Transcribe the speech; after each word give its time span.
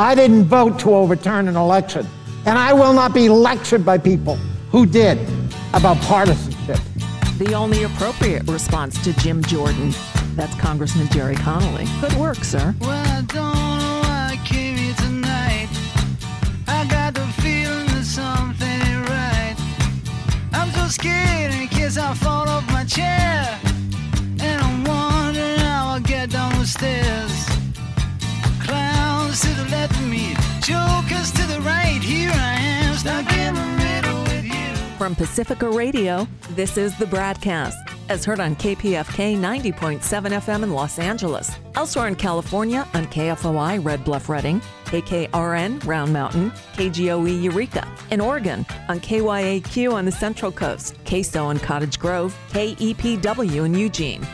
I 0.00 0.14
didn't 0.14 0.44
vote 0.44 0.78
to 0.78 0.94
overturn 0.94 1.46
an 1.46 1.56
election. 1.56 2.06
And 2.46 2.58
I 2.58 2.72
will 2.72 2.94
not 2.94 3.12
be 3.12 3.28
lectured 3.28 3.84
by 3.84 3.98
people 3.98 4.36
who 4.70 4.86
did 4.86 5.18
about 5.74 5.98
partisanship. 5.98 6.78
The 7.36 7.52
only 7.52 7.82
appropriate 7.82 8.48
response 8.48 8.96
to 9.04 9.12
Jim 9.12 9.42
Jordan. 9.42 9.92
That's 10.36 10.54
Congressman 10.54 11.08
Gerry 11.08 11.34
Connolly. 11.34 11.86
Good 12.00 12.14
work, 12.14 12.42
sir. 12.44 12.74
Well, 12.80 12.90
I 12.92 13.20
don't 13.20 13.34
know 13.34 14.00
why 14.04 14.30
I 14.32 14.46
came 14.46 14.78
here 14.78 14.94
tonight. 14.94 15.68
I 16.66 16.86
got 16.86 17.12
the 17.12 17.26
feeling 17.42 17.88
that 17.88 18.06
something 18.06 19.02
right. 19.02 19.54
I'm 20.54 20.70
so 20.70 20.86
scared 20.86 21.52
in 21.52 21.68
case 21.68 21.98
I 21.98 22.14
fall 22.14 22.48
off 22.48 22.66
my 22.72 22.84
chair. 22.84 23.60
And 24.40 24.62
I'm 24.62 24.82
wondering 24.82 25.58
how 25.58 25.88
I'll 25.88 26.00
get 26.00 26.30
down 26.30 26.58
the 26.58 26.64
stairs. 26.64 27.29
Jokers 29.80 31.32
to 31.32 31.46
the 31.46 31.58
right. 31.62 32.02
Here 32.02 32.30
I 32.30 32.54
am, 32.60 32.94
stuck 32.96 33.32
in 33.32 33.54
the 33.54 33.66
middle 33.78 34.22
with 34.24 34.44
you. 34.44 34.96
From 34.98 35.14
Pacifica 35.14 35.70
Radio, 35.70 36.28
this 36.50 36.76
is 36.76 36.96
the 36.98 37.06
BradCast, 37.06 37.74
as 38.10 38.24
heard 38.24 38.40
on 38.40 38.54
KPFK 38.56 39.38
90.7 39.38 40.00
FM 40.00 40.64
in 40.64 40.72
Los 40.72 40.98
Angeles. 40.98 41.50
Elsewhere 41.76 42.08
in 42.08 42.14
California 42.14 42.86
on 42.92 43.06
KFOI 43.06 43.82
Red 43.82 44.04
Bluff 44.04 44.28
Redding, 44.28 44.60
KKRN 44.84 45.84
Round 45.86 46.12
Mountain, 46.12 46.50
KGOE 46.74 47.42
Eureka. 47.42 47.88
In 48.10 48.20
Oregon 48.20 48.66
on 48.88 49.00
KYAQ 49.00 49.94
on 49.94 50.04
the 50.04 50.12
Central 50.12 50.52
Coast, 50.52 51.02
KSO 51.04 51.50
in 51.50 51.58
Cottage 51.58 51.98
Grove, 51.98 52.36
KEPW 52.50 53.64
in 53.64 53.74
Eugene. 53.74 54.26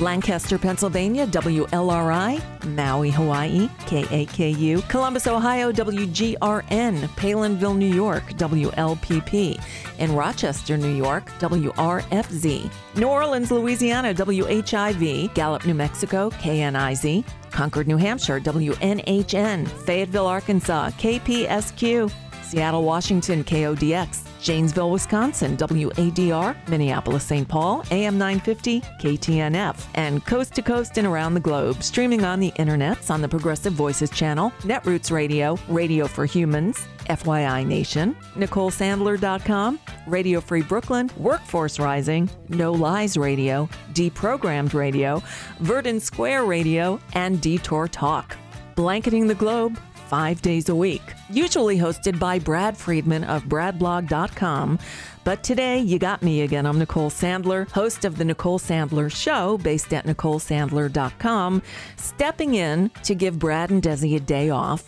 Lancaster, 0.00 0.58
Pennsylvania, 0.58 1.26
WLRI, 1.26 2.64
Maui, 2.74 3.10
Hawaii, 3.10 3.68
KAKU, 3.86 4.88
Columbus, 4.88 5.26
Ohio, 5.26 5.72
WGRN, 5.72 7.08
Palenville, 7.16 7.76
New 7.76 7.94
York, 7.94 8.24
WLPP, 8.34 9.62
in 9.98 10.14
Rochester, 10.14 10.76
New 10.76 10.94
York, 10.94 11.26
WRFZ, 11.38 12.70
New 12.96 13.08
Orleans, 13.08 13.50
Louisiana, 13.50 14.14
WHIV, 14.14 15.32
Gallup, 15.34 15.64
New 15.66 15.74
Mexico, 15.74 16.30
KNIZ, 16.30 17.24
Concord, 17.50 17.86
New 17.86 17.98
Hampshire, 17.98 18.40
WNHN, 18.40 19.68
Fayetteville, 19.68 20.26
Arkansas, 20.26 20.90
KPSQ, 20.90 22.10
Seattle, 22.52 22.82
Washington, 22.82 23.42
KODX, 23.42 24.28
Janesville, 24.38 24.90
Wisconsin, 24.90 25.56
WADR, 25.56 26.54
Minneapolis, 26.68 27.24
St. 27.24 27.48
Paul, 27.48 27.82
AM 27.90 28.18
950, 28.18 28.82
KTNF, 29.00 29.86
and 29.94 30.22
coast 30.26 30.54
to 30.56 30.60
coast 30.60 30.98
and 30.98 31.06
around 31.06 31.32
the 31.32 31.40
globe, 31.40 31.82
streaming 31.82 32.26
on 32.26 32.40
the 32.40 32.50
internets 32.58 33.10
on 33.10 33.22
the 33.22 33.28
Progressive 33.28 33.72
Voices 33.72 34.10
channel, 34.10 34.52
Netroots 34.64 35.10
Radio, 35.10 35.56
Radio 35.66 36.06
for 36.06 36.26
Humans, 36.26 36.86
FYI 37.06 37.66
Nation, 37.66 38.14
NicoleSandler.com, 38.34 39.80
Radio 40.06 40.38
Free 40.42 40.60
Brooklyn, 40.60 41.10
Workforce 41.16 41.78
Rising, 41.78 42.28
No 42.50 42.72
Lies 42.72 43.16
Radio, 43.16 43.66
Deprogrammed 43.94 44.74
Radio, 44.74 45.22
Verdant 45.60 46.02
Square 46.02 46.44
Radio, 46.44 47.00
and 47.14 47.40
Detour 47.40 47.88
Talk. 47.88 48.36
Blanketing 48.74 49.26
the 49.26 49.34
globe 49.34 49.78
five 50.12 50.42
days 50.42 50.68
a 50.68 50.74
week, 50.74 51.00
usually 51.30 51.78
hosted 51.78 52.18
by 52.18 52.38
Brad 52.38 52.76
Friedman 52.76 53.24
of 53.24 53.44
BradBlog.com. 53.44 54.78
But 55.24 55.42
today, 55.42 55.78
you 55.78 55.98
got 55.98 56.22
me 56.22 56.42
again. 56.42 56.66
I'm 56.66 56.78
Nicole 56.78 57.08
Sandler, 57.08 57.66
host 57.70 58.04
of 58.04 58.18
The 58.18 58.24
Nicole 58.26 58.58
Sandler 58.58 59.10
Show, 59.10 59.56
based 59.56 59.94
at 59.94 60.04
NicoleSandler.com, 60.04 61.62
stepping 61.96 62.56
in 62.56 62.90
to 63.04 63.14
give 63.14 63.38
Brad 63.38 63.70
and 63.70 63.82
Desi 63.82 64.16
a 64.16 64.20
day 64.20 64.50
off 64.50 64.84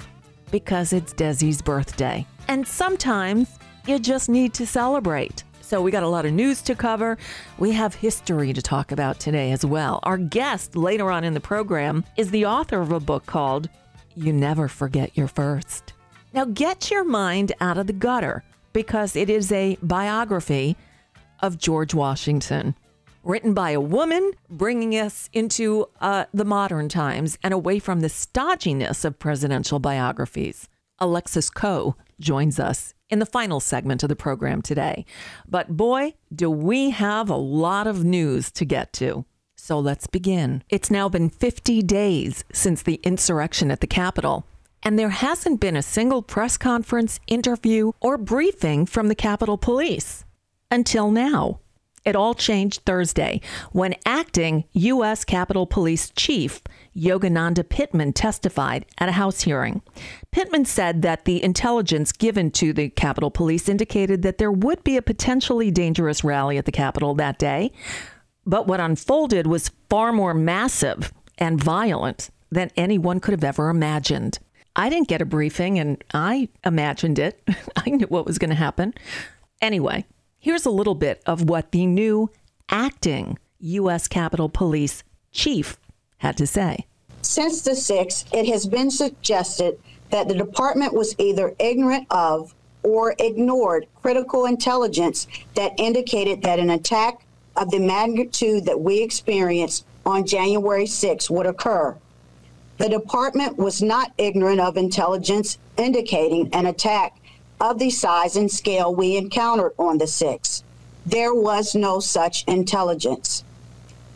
because 0.50 0.92
it's 0.92 1.14
Desi's 1.14 1.62
birthday. 1.62 2.26
And 2.48 2.68
sometimes 2.68 3.58
you 3.86 3.98
just 3.98 4.28
need 4.28 4.52
to 4.52 4.66
celebrate. 4.66 5.42
So, 5.62 5.80
we 5.80 5.90
got 5.90 6.02
a 6.02 6.08
lot 6.08 6.26
of 6.26 6.34
news 6.34 6.60
to 6.60 6.74
cover. 6.74 7.16
We 7.56 7.72
have 7.72 7.94
history 7.94 8.52
to 8.52 8.60
talk 8.60 8.92
about 8.92 9.20
today 9.20 9.52
as 9.52 9.64
well. 9.64 10.00
Our 10.02 10.18
guest 10.18 10.76
later 10.76 11.10
on 11.10 11.24
in 11.24 11.32
the 11.32 11.40
program 11.40 12.04
is 12.18 12.30
the 12.30 12.44
author 12.44 12.82
of 12.82 12.92
a 12.92 13.00
book 13.00 13.24
called 13.24 13.70
You 14.16 14.32
Never 14.32 14.68
Forget 14.68 15.16
Your 15.16 15.28
First. 15.28 15.92
Now, 16.32 16.44
get 16.44 16.90
your 16.90 17.04
mind 17.04 17.52
out 17.60 17.78
of 17.78 17.86
the 17.86 17.92
gutter 17.92 18.44
because 18.72 19.16
it 19.16 19.30
is 19.30 19.52
a 19.52 19.78
biography 19.82 20.76
of 21.40 21.58
George 21.58 21.94
Washington. 21.94 22.74
Written 23.22 23.54
by 23.54 23.70
a 23.70 23.80
woman, 23.80 24.32
bringing 24.50 24.92
us 24.92 25.30
into 25.32 25.88
uh, 26.00 26.26
the 26.34 26.44
modern 26.44 26.88
times 26.88 27.38
and 27.42 27.54
away 27.54 27.78
from 27.78 28.00
the 28.00 28.08
stodginess 28.08 29.04
of 29.04 29.18
presidential 29.18 29.78
biographies. 29.78 30.68
Alexis 30.98 31.50
Coe 31.50 31.96
joins 32.20 32.60
us 32.60 32.94
in 33.10 33.18
the 33.18 33.26
final 33.26 33.60
segment 33.60 34.02
of 34.02 34.08
the 34.08 34.16
program 34.16 34.62
today. 34.62 35.04
But 35.48 35.76
boy, 35.76 36.14
do 36.34 36.50
we 36.50 36.90
have 36.90 37.30
a 37.30 37.36
lot 37.36 37.86
of 37.86 38.04
news 38.04 38.50
to 38.52 38.64
get 38.64 38.92
to. 38.94 39.24
So 39.66 39.78
let's 39.78 40.06
begin. 40.06 40.62
It's 40.68 40.90
now 40.90 41.08
been 41.08 41.30
50 41.30 41.80
days 41.80 42.44
since 42.52 42.82
the 42.82 43.00
insurrection 43.02 43.70
at 43.70 43.80
the 43.80 43.86
Capitol, 43.86 44.44
and 44.82 44.98
there 44.98 45.08
hasn't 45.08 45.58
been 45.58 45.74
a 45.74 45.80
single 45.80 46.20
press 46.20 46.58
conference, 46.58 47.18
interview, 47.28 47.92
or 48.02 48.18
briefing 48.18 48.84
from 48.84 49.08
the 49.08 49.14
Capitol 49.14 49.56
Police 49.56 50.26
until 50.70 51.10
now. 51.10 51.60
It 52.04 52.14
all 52.14 52.34
changed 52.34 52.82
Thursday 52.84 53.40
when 53.72 53.94
acting 54.04 54.64
U.S. 54.74 55.24
Capitol 55.24 55.66
Police 55.66 56.10
Chief 56.10 56.60
Yogananda 56.94 57.66
Pittman 57.66 58.12
testified 58.12 58.84
at 58.98 59.08
a 59.08 59.12
House 59.12 59.40
hearing. 59.40 59.80
Pittman 60.30 60.66
said 60.66 61.00
that 61.00 61.24
the 61.24 61.42
intelligence 61.42 62.12
given 62.12 62.50
to 62.50 62.74
the 62.74 62.90
Capitol 62.90 63.30
Police 63.30 63.70
indicated 63.70 64.20
that 64.20 64.36
there 64.36 64.52
would 64.52 64.84
be 64.84 64.98
a 64.98 65.02
potentially 65.02 65.70
dangerous 65.70 66.22
rally 66.22 66.58
at 66.58 66.66
the 66.66 66.72
Capitol 66.72 67.14
that 67.14 67.38
day. 67.38 67.72
But 68.46 68.66
what 68.66 68.80
unfolded 68.80 69.46
was 69.46 69.70
far 69.88 70.12
more 70.12 70.34
massive 70.34 71.12
and 71.38 71.62
violent 71.62 72.30
than 72.50 72.70
anyone 72.76 73.20
could 73.20 73.32
have 73.32 73.44
ever 73.44 73.68
imagined. 73.68 74.38
I 74.76 74.88
didn't 74.88 75.08
get 75.08 75.22
a 75.22 75.26
briefing 75.26 75.78
and 75.78 76.02
I 76.12 76.48
imagined 76.64 77.18
it. 77.18 77.40
I 77.76 77.90
knew 77.90 78.06
what 78.06 78.26
was 78.26 78.38
going 78.38 78.50
to 78.50 78.56
happen. 78.56 78.94
Anyway, 79.60 80.04
here's 80.38 80.66
a 80.66 80.70
little 80.70 80.94
bit 80.94 81.22
of 81.26 81.48
what 81.48 81.72
the 81.72 81.86
new 81.86 82.30
acting 82.68 83.38
U.S. 83.60 84.08
Capitol 84.08 84.48
Police 84.48 85.04
chief 85.32 85.78
had 86.18 86.36
to 86.36 86.46
say. 86.46 86.86
Since 87.22 87.62
the 87.62 87.70
6th, 87.70 88.32
it 88.34 88.46
has 88.46 88.66
been 88.66 88.90
suggested 88.90 89.78
that 90.10 90.28
the 90.28 90.34
department 90.34 90.92
was 90.92 91.14
either 91.18 91.54
ignorant 91.58 92.06
of 92.10 92.54
or 92.82 93.14
ignored 93.18 93.86
critical 94.02 94.44
intelligence 94.44 95.26
that 95.54 95.72
indicated 95.78 96.42
that 96.42 96.58
an 96.58 96.70
attack 96.70 97.23
of 97.56 97.70
the 97.70 97.78
magnitude 97.78 98.64
that 98.66 98.80
we 98.80 99.02
experienced 99.02 99.84
on 100.06 100.26
January 100.26 100.86
6 100.86 101.30
would 101.30 101.46
occur. 101.46 101.96
The 102.78 102.88
department 102.88 103.56
was 103.56 103.82
not 103.82 104.12
ignorant 104.18 104.60
of 104.60 104.76
intelligence 104.76 105.58
indicating 105.76 106.52
an 106.52 106.66
attack 106.66 107.16
of 107.60 107.78
the 107.78 107.90
size 107.90 108.36
and 108.36 108.50
scale 108.50 108.94
we 108.94 109.16
encountered 109.16 109.72
on 109.78 109.98
the 109.98 110.04
6th. 110.06 110.62
There 111.06 111.34
was 111.34 111.74
no 111.74 112.00
such 112.00 112.44
intelligence. 112.44 113.44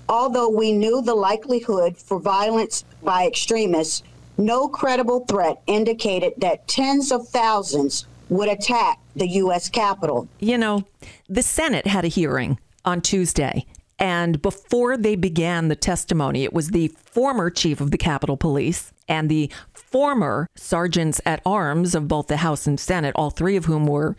Although 0.08 0.48
we 0.48 0.72
knew 0.72 1.02
the 1.02 1.14
likelihood 1.14 1.96
for 1.96 2.18
violence 2.18 2.84
by 3.02 3.26
extremists, 3.26 4.02
no 4.38 4.68
credible 4.68 5.24
threat 5.26 5.60
indicated 5.66 6.32
that 6.38 6.66
tens 6.66 7.12
of 7.12 7.28
thousands 7.28 8.06
would 8.28 8.48
attack 8.48 8.98
the 9.16 9.28
U.S. 9.28 9.68
Capitol. 9.68 10.28
You 10.40 10.58
know, 10.58 10.84
the 11.28 11.42
Senate 11.42 11.86
had 11.86 12.04
a 12.04 12.08
hearing 12.08 12.58
on 12.88 13.02
Tuesday. 13.02 13.66
And 13.98 14.40
before 14.40 14.96
they 14.96 15.14
began 15.14 15.68
the 15.68 15.76
testimony, 15.76 16.44
it 16.44 16.54
was 16.54 16.68
the 16.68 16.88
former 16.88 17.50
chief 17.50 17.80
of 17.80 17.90
the 17.90 17.98
Capitol 17.98 18.36
Police 18.36 18.92
and 19.08 19.28
the 19.28 19.50
former 19.72 20.46
sergeants 20.56 21.20
at 21.26 21.42
arms 21.44 21.94
of 21.94 22.08
both 22.08 22.28
the 22.28 22.38
House 22.38 22.66
and 22.66 22.80
Senate, 22.80 23.14
all 23.14 23.30
three 23.30 23.56
of 23.56 23.66
whom 23.66 23.86
were, 23.86 24.16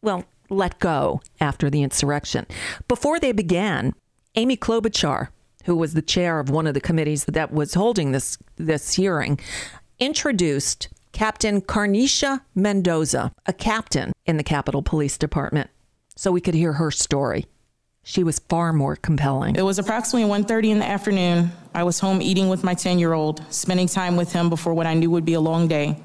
well, 0.00 0.24
let 0.48 0.78
go 0.78 1.20
after 1.40 1.68
the 1.68 1.82
insurrection. 1.82 2.46
Before 2.88 3.20
they 3.20 3.32
began, 3.32 3.94
Amy 4.36 4.56
Klobuchar, 4.56 5.28
who 5.64 5.76
was 5.76 5.94
the 5.94 6.02
chair 6.02 6.38
of 6.38 6.48
one 6.48 6.66
of 6.66 6.74
the 6.74 6.80
committees 6.80 7.24
that 7.24 7.52
was 7.52 7.74
holding 7.74 8.12
this 8.12 8.38
this 8.56 8.94
hearing, 8.94 9.40
introduced 9.98 10.88
Captain 11.12 11.60
Carneysha 11.60 12.42
Mendoza, 12.54 13.32
a 13.46 13.52
captain 13.52 14.12
in 14.24 14.36
the 14.36 14.44
Capitol 14.44 14.82
Police 14.82 15.18
Department, 15.18 15.68
so 16.14 16.30
we 16.30 16.40
could 16.40 16.54
hear 16.54 16.74
her 16.74 16.92
story. 16.92 17.46
She 18.08 18.22
was 18.22 18.38
far 18.38 18.72
more 18.72 18.94
compelling. 18.94 19.56
It 19.56 19.64
was 19.64 19.80
approximately 19.80 20.30
1:30 20.30 20.70
in 20.70 20.78
the 20.78 20.86
afternoon. 20.86 21.50
I 21.74 21.82
was 21.82 21.98
home 21.98 22.22
eating 22.22 22.48
with 22.48 22.62
my 22.62 22.72
10-year-old, 22.72 23.42
spending 23.50 23.88
time 23.88 24.16
with 24.16 24.32
him 24.32 24.48
before 24.48 24.74
what 24.74 24.86
I 24.86 24.94
knew 24.94 25.10
would 25.10 25.24
be 25.24 25.34
a 25.34 25.40
long 25.40 25.66
day. 25.66 25.96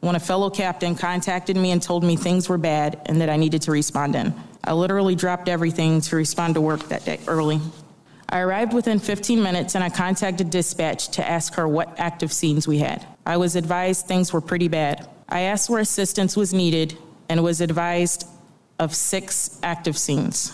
When 0.00 0.14
a 0.16 0.20
fellow 0.20 0.50
captain 0.50 0.94
contacted 0.94 1.56
me 1.56 1.70
and 1.70 1.80
told 1.80 2.04
me 2.04 2.14
things 2.14 2.50
were 2.50 2.58
bad 2.58 3.00
and 3.06 3.22
that 3.22 3.30
I 3.30 3.38
needed 3.38 3.62
to 3.62 3.70
respond 3.70 4.14
in. 4.14 4.34
I 4.64 4.74
literally 4.74 5.14
dropped 5.14 5.48
everything 5.48 6.02
to 6.02 6.16
respond 6.16 6.56
to 6.56 6.60
work 6.60 6.90
that 6.90 7.06
day 7.06 7.20
early. 7.26 7.58
I 8.28 8.40
arrived 8.40 8.74
within 8.74 8.98
15 8.98 9.42
minutes 9.42 9.74
and 9.74 9.82
I 9.82 9.88
contacted 9.88 10.50
dispatch 10.50 11.08
to 11.12 11.26
ask 11.26 11.54
her 11.54 11.66
what 11.66 11.98
active 11.98 12.34
scenes 12.34 12.68
we 12.68 12.80
had. 12.80 13.06
I 13.24 13.38
was 13.38 13.56
advised 13.56 14.04
things 14.04 14.30
were 14.30 14.42
pretty 14.42 14.68
bad. 14.68 15.08
I 15.26 15.40
asked 15.52 15.70
where 15.70 15.80
assistance 15.80 16.36
was 16.36 16.52
needed 16.52 16.98
and 17.30 17.42
was 17.42 17.62
advised 17.62 18.28
of 18.78 18.94
six 18.94 19.58
active 19.62 19.96
scenes. 19.96 20.52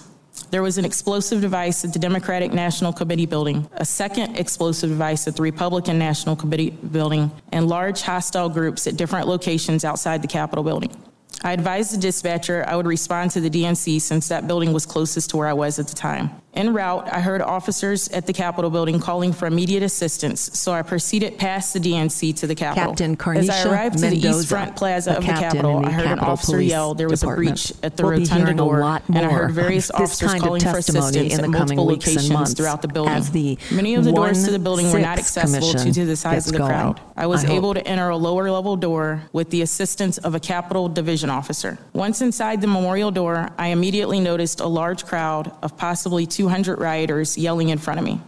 There 0.53 0.63
was 0.63 0.77
an 0.77 0.85
explosive 0.85 1.41
device 1.41 1.83
at 1.83 1.95
the 1.95 1.99
Democratic 1.99 2.53
National 2.53 2.93
Committee 2.93 3.25
building, 3.25 3.67
a 3.73 3.87
second 3.87 4.37
explosive 4.37 4.91
device 4.91 5.27
at 5.27 5.35
the 5.35 5.41
Republican 5.41 5.99
National 5.99 6.37
Committee 6.37 6.69
building, 6.69 7.31
and 7.53 7.69
large 7.69 8.03
hostile 8.03 8.51
groups 8.51 8.87
at 8.87 8.99
different 8.99 9.27
locations 9.27 9.83
outside 9.83 10.21
the 10.21 10.29
Capitol 10.29 10.63
building. 10.63 10.95
I 11.45 11.53
advised 11.53 11.93
the 11.93 11.99
dispatcher 11.99 12.65
I 12.69 12.77
would 12.77 12.87
respond 12.87 13.33
to 13.33 13.41
the 13.41 13.51
DNC 13.51 14.01
since 14.01 14.29
that 14.29 14.47
building 14.47 14.73
was 14.73 14.87
closest 14.87 15.31
to 15.31 15.37
where 15.37 15.49
I 15.49 15.53
was 15.53 15.79
at 15.79 15.89
the 15.89 15.95
time. 15.95 16.31
En 16.55 16.75
route, 16.75 17.09
I 17.11 17.21
heard 17.21 17.41
officers 17.41 18.09
at 18.11 18.27
the 18.27 18.33
Capitol 18.35 18.69
building 18.71 19.01
calling 19.01 19.33
for 19.33 19.47
immediate 19.47 19.83
assistance, 19.83 20.51
so 20.53 20.73
I 20.73 20.83
proceeded 20.83 21.39
past 21.39 21.73
the 21.73 21.81
DNC 21.81 22.37
to 22.41 22.47
the 22.47 22.55
Capitol. 22.55 22.95
Captain 22.95 23.37
As 23.39 23.49
I 23.49 23.71
arrived 23.71 23.99
to 24.01 24.11
the 24.11 24.17
East 24.19 24.49
Front 24.51 24.77
Plaza 24.77 25.17
of 25.17 25.25
the 25.27 25.33
Capitol, 25.33 25.81
the 25.81 25.89
I 25.89 25.91
heard 25.93 26.07
an 26.07 26.19
officer 26.19 26.53
Police 26.53 26.71
yell 26.71 26.95
there 26.95 27.09
was 27.09 27.21
Department. 27.21 27.49
a 27.49 27.53
breach 27.53 27.73
at 27.83 27.97
the 27.97 28.03
We'll 28.03 28.19
rotunda 28.19 28.53
door, 28.53 28.83
and 28.83 29.19
I 29.19 29.33
heard 29.33 29.53
various 29.53 29.91
officers 29.91 30.35
calling 30.35 30.61
for 30.61 30.77
assistance 30.77 31.17
in 31.17 31.39
the 31.39 31.45
at 31.45 31.49
multiple 31.49 31.87
locations 31.87 32.53
throughout 32.53 32.83
the 32.83 32.89
building. 32.89 33.23
the 33.33 33.59
Many 33.71 33.95
of 33.95 34.05
the 34.05 34.13
doors 34.13 34.45
to 34.45 34.51
the 34.51 34.59
building 34.59 34.93
were 34.93 34.99
not 35.01 35.19
accessible 35.19 35.73
due 35.73 35.93
to 35.93 36.05
the 36.05 36.17
size 36.17 36.47
of 36.49 36.53
the 36.53 36.59
going. 36.59 36.71
crowd. 36.71 37.01
I 37.17 37.27
was 37.27 37.47
I 37.47 37.53
able 37.53 37.73
to 37.73 37.87
enter 37.87 38.11
a 38.11 38.17
lower 38.17 38.51
level 38.51 38.77
door 38.77 39.23
with 39.33 39.49
the 39.49 39.63
assistance 39.63 40.19
of 40.19 40.35
a 40.35 40.41
Capitol 40.41 40.89
Division 40.91 41.31
officer. 41.33 41.79
Once 41.93 42.23
inside 42.23 42.61
the 42.61 42.67
memorial 42.67 43.11
door, 43.11 43.51
I 43.59 43.69
immediately 43.69 44.21
noticed 44.21 44.61
a 44.61 44.67
large 44.67 45.05
crowd 45.05 45.53
of 45.63 45.77
possibly 45.77 46.27
200 46.27 46.79
rioters 46.79 47.37
yelling 47.37 47.71
in 47.71 47.79
front 47.79 47.99
of 47.99 48.07
me. 48.07 48.21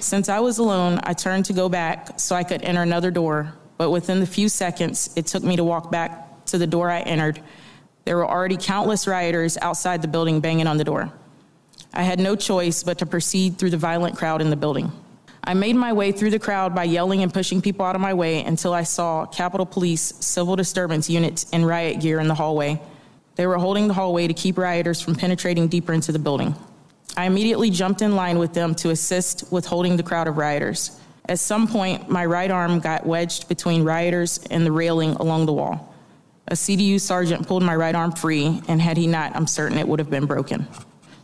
Since 0.00 0.28
I 0.28 0.40
was 0.40 0.58
alone, 0.58 1.00
I 1.02 1.12
turned 1.14 1.46
to 1.46 1.52
go 1.52 1.68
back 1.68 2.20
so 2.20 2.36
I 2.36 2.44
could 2.44 2.62
enter 2.62 2.82
another 2.82 3.10
door, 3.10 3.52
but 3.78 3.90
within 3.90 4.20
the 4.20 4.26
few 4.26 4.48
seconds 4.48 5.10
it 5.16 5.26
took 5.26 5.42
me 5.42 5.56
to 5.56 5.64
walk 5.64 5.90
back 5.90 6.44
to 6.46 6.58
the 6.58 6.66
door 6.66 6.90
I 6.90 7.00
entered, 7.00 7.40
there 8.04 8.16
were 8.16 8.28
already 8.28 8.56
countless 8.56 9.06
rioters 9.06 9.58
outside 9.58 10.02
the 10.02 10.08
building 10.08 10.40
banging 10.40 10.66
on 10.66 10.76
the 10.76 10.84
door. 10.84 11.12
I 11.92 12.02
had 12.02 12.18
no 12.18 12.36
choice 12.36 12.82
but 12.82 12.98
to 12.98 13.06
proceed 13.06 13.58
through 13.58 13.70
the 13.70 13.76
violent 13.76 14.16
crowd 14.16 14.40
in 14.40 14.50
the 14.50 14.56
building. 14.56 14.92
I 15.48 15.54
made 15.54 15.76
my 15.76 15.94
way 15.94 16.12
through 16.12 16.28
the 16.28 16.38
crowd 16.38 16.74
by 16.74 16.84
yelling 16.84 17.22
and 17.22 17.32
pushing 17.32 17.62
people 17.62 17.86
out 17.86 17.94
of 17.94 18.02
my 18.02 18.12
way 18.12 18.44
until 18.44 18.74
I 18.74 18.82
saw 18.82 19.24
Capitol 19.24 19.64
Police 19.64 20.12
civil 20.20 20.56
disturbance 20.56 21.08
units 21.08 21.48
in 21.54 21.64
riot 21.64 22.02
gear 22.02 22.20
in 22.20 22.28
the 22.28 22.34
hallway. 22.34 22.78
They 23.36 23.46
were 23.46 23.56
holding 23.56 23.88
the 23.88 23.94
hallway 23.94 24.26
to 24.26 24.34
keep 24.34 24.58
rioters 24.58 25.00
from 25.00 25.14
penetrating 25.14 25.66
deeper 25.68 25.94
into 25.94 26.12
the 26.12 26.18
building. 26.18 26.54
I 27.16 27.24
immediately 27.24 27.70
jumped 27.70 28.02
in 28.02 28.14
line 28.14 28.38
with 28.38 28.52
them 28.52 28.74
to 28.74 28.90
assist 28.90 29.50
with 29.50 29.64
holding 29.64 29.96
the 29.96 30.02
crowd 30.02 30.28
of 30.28 30.36
rioters. 30.36 31.00
At 31.30 31.38
some 31.38 31.66
point, 31.66 32.10
my 32.10 32.26
right 32.26 32.50
arm 32.50 32.78
got 32.78 33.06
wedged 33.06 33.48
between 33.48 33.84
rioters 33.84 34.40
and 34.50 34.66
the 34.66 34.72
railing 34.72 35.12
along 35.12 35.46
the 35.46 35.54
wall. 35.54 35.94
A 36.48 36.56
CDU 36.56 37.00
sergeant 37.00 37.48
pulled 37.48 37.62
my 37.62 37.74
right 37.74 37.94
arm 37.94 38.12
free, 38.12 38.60
and 38.68 38.82
had 38.82 38.98
he 38.98 39.06
not, 39.06 39.34
I'm 39.34 39.46
certain 39.46 39.78
it 39.78 39.88
would 39.88 39.98
have 39.98 40.10
been 40.10 40.26
broken. 40.26 40.68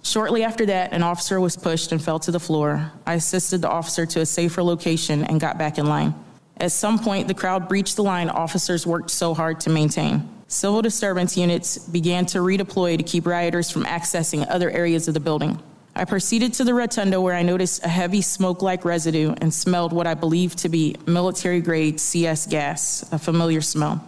Shortly 0.05 0.45
after 0.45 0.67
that, 0.67 0.93
an 0.93 1.03
officer 1.03 1.41
was 1.41 1.57
pushed 1.57 1.91
and 1.91 2.03
fell 2.03 2.19
to 2.21 2.31
the 2.31 2.39
floor. 2.39 2.93
I 3.07 3.15
assisted 3.15 3.63
the 3.63 3.71
officer 3.71 4.05
to 4.05 4.21
a 4.21 4.27
safer 4.27 4.63
location 4.63 5.25
and 5.25 5.41
got 5.41 5.57
back 5.59 5.79
in 5.79 5.87
line. 5.87 6.15
At 6.59 6.73
some 6.73 6.99
point, 6.99 7.27
the 7.27 7.35
crowd 7.35 7.69
breached 7.69 7.97
the 7.97 8.05
line 8.05 8.29
officers 8.29 8.87
worked 8.87 9.11
so 9.11 9.33
hard 9.33 9.61
to 9.61 9.71
maintain. 9.71 10.29
Civil 10.47 10.83
disturbance 10.83 11.39
units 11.39 11.79
began 11.79 12.27
to 12.27 12.39
redeploy 12.39 12.99
to 12.99 13.03
keep 13.03 13.27
rioters 13.27 13.71
from 13.71 13.85
accessing 13.85 14.47
other 14.49 14.71
areas 14.71 15.09
of 15.09 15.15
the 15.15 15.21
building. 15.21 15.61
I 15.97 16.05
proceeded 16.05 16.53
to 16.55 16.65
the 16.65 16.75
rotunda 16.75 17.21
where 17.21 17.35
I 17.35 17.43
noticed 17.43 17.85
a 17.85 17.89
heavy 17.89 18.21
smoke 18.21 18.61
like 18.61 18.85
residue 18.85 19.35
and 19.41 19.55
smelled 19.55 19.93
what 19.93 20.07
I 20.07 20.15
believed 20.15 20.59
to 20.59 20.69
be 20.69 20.97
military 21.07 21.63
grade 21.63 21.99
CS 21.99 22.47
gas, 22.47 23.11
a 23.11 23.19
familiar 23.19 23.63
smell. 23.63 24.07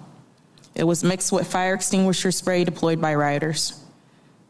It 0.74 0.84
was 0.84 1.02
mixed 1.02 1.32
with 1.32 1.50
fire 1.50 1.72
extinguisher 1.72 2.32
spray 2.32 2.64
deployed 2.64 3.00
by 3.00 3.14
rioters. 3.14 3.82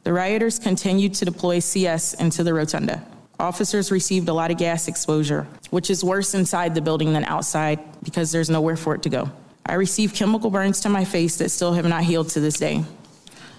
The 0.07 0.13
rioters 0.13 0.61
continued 0.61 1.15
to 1.15 1.25
deploy 1.25 1.59
CS 1.59 2.15
into 2.15 2.45
the 2.45 2.55
rotunda. 2.55 3.05
Officers 3.41 3.91
received 3.91 4.29
a 4.29 4.33
lot 4.33 4.53
of 4.53 4.57
gas 4.57 4.87
exposure, 4.87 5.49
which 5.71 5.91
is 5.91 6.05
worse 6.05 6.33
inside 6.33 6.77
the 6.77 6.81
building 6.81 7.13
than 7.13 7.25
outside 7.25 7.81
because 8.05 8.31
there's 8.31 8.49
nowhere 8.49 8.77
for 8.77 8.95
it 8.95 9.03
to 9.03 9.09
go. 9.09 9.29
I 9.67 9.75
received 9.75 10.15
chemical 10.15 10.49
burns 10.49 10.79
to 10.83 10.89
my 10.89 11.05
face 11.05 11.39
that 11.39 11.49
still 11.49 11.73
have 11.73 11.87
not 11.87 12.05
healed 12.05 12.29
to 12.29 12.41
this 12.41 12.57
day. 12.57 12.85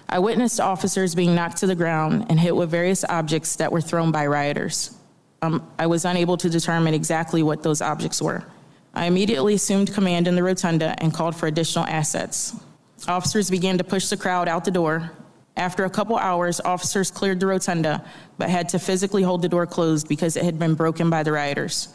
I 0.08 0.20
witnessed 0.20 0.58
officers 0.58 1.14
being 1.14 1.34
knocked 1.34 1.58
to 1.58 1.66
the 1.66 1.74
ground 1.74 2.24
and 2.30 2.40
hit 2.40 2.56
with 2.56 2.70
various 2.70 3.04
objects 3.04 3.56
that 3.56 3.70
were 3.70 3.82
thrown 3.82 4.10
by 4.10 4.26
rioters. 4.26 4.96
Um, 5.42 5.70
I 5.78 5.86
was 5.86 6.06
unable 6.06 6.38
to 6.38 6.48
determine 6.48 6.94
exactly 6.94 7.42
what 7.42 7.62
those 7.62 7.82
objects 7.82 8.22
were. 8.22 8.42
I 8.94 9.04
immediately 9.04 9.52
assumed 9.52 9.92
command 9.92 10.26
in 10.26 10.34
the 10.34 10.42
rotunda 10.42 10.94
and 10.96 11.12
called 11.12 11.36
for 11.36 11.46
additional 11.46 11.84
assets. 11.84 12.56
Officers 13.06 13.50
began 13.50 13.76
to 13.76 13.84
push 13.84 14.08
the 14.08 14.16
crowd 14.16 14.48
out 14.48 14.64
the 14.64 14.70
door. 14.70 15.12
After 15.58 15.84
a 15.84 15.90
couple 15.90 16.16
hours, 16.16 16.60
officers 16.60 17.10
cleared 17.10 17.40
the 17.40 17.46
rotunda, 17.46 18.04
but 18.38 18.48
had 18.48 18.68
to 18.70 18.78
physically 18.78 19.24
hold 19.24 19.42
the 19.42 19.48
door 19.48 19.66
closed 19.66 20.08
because 20.08 20.36
it 20.36 20.44
had 20.44 20.56
been 20.56 20.74
broken 20.74 21.10
by 21.10 21.24
the 21.24 21.32
rioters. 21.32 21.88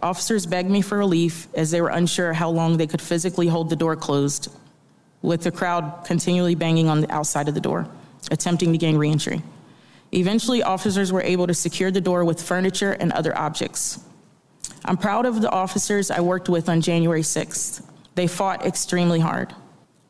Officers 0.00 0.46
begged 0.46 0.70
me 0.70 0.80
for 0.80 0.96
relief 0.96 1.48
as 1.54 1.72
they 1.72 1.80
were 1.80 1.88
unsure 1.88 2.32
how 2.32 2.48
long 2.50 2.76
they 2.76 2.86
could 2.86 3.02
physically 3.02 3.48
hold 3.48 3.68
the 3.68 3.74
door 3.74 3.96
closed, 3.96 4.48
with 5.22 5.42
the 5.42 5.50
crowd 5.50 6.04
continually 6.04 6.54
banging 6.54 6.88
on 6.88 7.00
the 7.00 7.10
outside 7.12 7.48
of 7.48 7.54
the 7.54 7.60
door, 7.60 7.88
attempting 8.30 8.70
to 8.70 8.78
gain 8.78 8.96
reentry. 8.96 9.42
Eventually, 10.12 10.62
officers 10.62 11.12
were 11.12 11.22
able 11.22 11.48
to 11.48 11.54
secure 11.54 11.90
the 11.90 12.00
door 12.00 12.24
with 12.24 12.40
furniture 12.40 12.92
and 12.92 13.10
other 13.10 13.36
objects. 13.36 13.98
I'm 14.84 14.96
proud 14.96 15.26
of 15.26 15.42
the 15.42 15.50
officers 15.50 16.12
I 16.12 16.20
worked 16.20 16.48
with 16.48 16.68
on 16.68 16.80
January 16.80 17.22
6th. 17.22 17.82
They 18.14 18.28
fought 18.28 18.64
extremely 18.64 19.18
hard. 19.18 19.52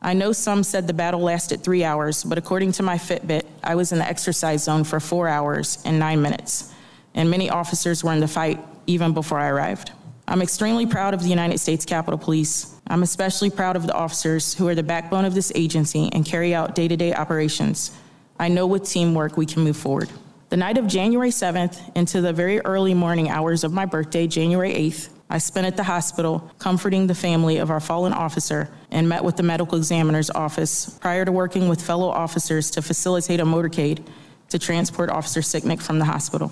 I 0.01 0.13
know 0.13 0.31
some 0.31 0.63
said 0.63 0.87
the 0.87 0.93
battle 0.93 1.19
lasted 1.19 1.61
three 1.61 1.83
hours, 1.83 2.23
but 2.23 2.37
according 2.37 2.71
to 2.73 2.83
my 2.83 2.97
Fitbit, 2.97 3.43
I 3.63 3.75
was 3.75 3.91
in 3.91 3.97
the 3.97 4.07
exercise 4.07 4.63
zone 4.63 4.85
for 4.85 4.99
four 4.99 5.27
hours 5.27 5.77
and 5.83 5.99
nine 5.99 6.21
minutes, 6.21 6.73
and 7.13 7.29
many 7.29 7.49
officers 7.49 8.01
were 8.03 8.13
in 8.13 8.21
the 8.21 8.27
fight 8.27 8.63
even 8.87 9.13
before 9.13 9.39
I 9.39 9.49
arrived. 9.49 9.91
I'm 10.25 10.41
extremely 10.41 10.85
proud 10.85 11.13
of 11.13 11.21
the 11.21 11.27
United 11.27 11.57
States 11.57 11.85
Capitol 11.85 12.17
Police. 12.17 12.79
I'm 12.87 13.03
especially 13.03 13.49
proud 13.49 13.75
of 13.75 13.87
the 13.87 13.93
officers 13.93 14.53
who 14.53 14.67
are 14.69 14.75
the 14.75 14.83
backbone 14.83 15.25
of 15.25 15.35
this 15.35 15.51
agency 15.53 16.09
and 16.13 16.23
carry 16.23 16.55
out 16.55 16.75
day 16.75 16.87
to 16.87 16.95
day 16.95 17.13
operations. 17.13 17.91
I 18.39 18.47
know 18.47 18.67
with 18.67 18.85
teamwork 18.85 19.35
we 19.35 19.45
can 19.45 19.63
move 19.63 19.75
forward. 19.75 20.09
The 20.49 20.57
night 20.57 20.77
of 20.77 20.87
January 20.87 21.29
7th 21.29 21.95
into 21.95 22.21
the 22.21 22.31
very 22.31 22.59
early 22.61 22.93
morning 22.93 23.29
hours 23.29 23.63
of 23.63 23.73
my 23.73 23.85
birthday, 23.85 24.27
January 24.27 24.73
8th, 24.73 25.09
I 25.31 25.37
spent 25.37 25.67
at 25.67 25.77
the 25.77 25.83
hospital 25.83 26.51
comforting 26.57 27.05
the 27.05 27.13
family 27.13 27.57
of 27.57 27.69
our 27.69 27.79
fallen 27.79 28.13
officer 28.13 28.67
and 28.89 29.07
met 29.07 29.23
with 29.23 29.37
the 29.37 29.43
medical 29.43 29.77
examiner's 29.77 30.31
office 30.31 30.89
prior 31.01 31.23
to 31.23 31.31
working 31.31 31.69
with 31.69 31.81
fellow 31.81 32.09
officers 32.09 32.71
to 32.71 32.81
facilitate 32.81 33.39
a 33.39 33.45
motorcade 33.45 34.03
to 34.49 34.57
transport 34.57 35.11
Officer 35.11 35.41
Sicknick 35.41 35.83
from 35.83 35.99
the 35.99 36.05
hospital. 36.05 36.51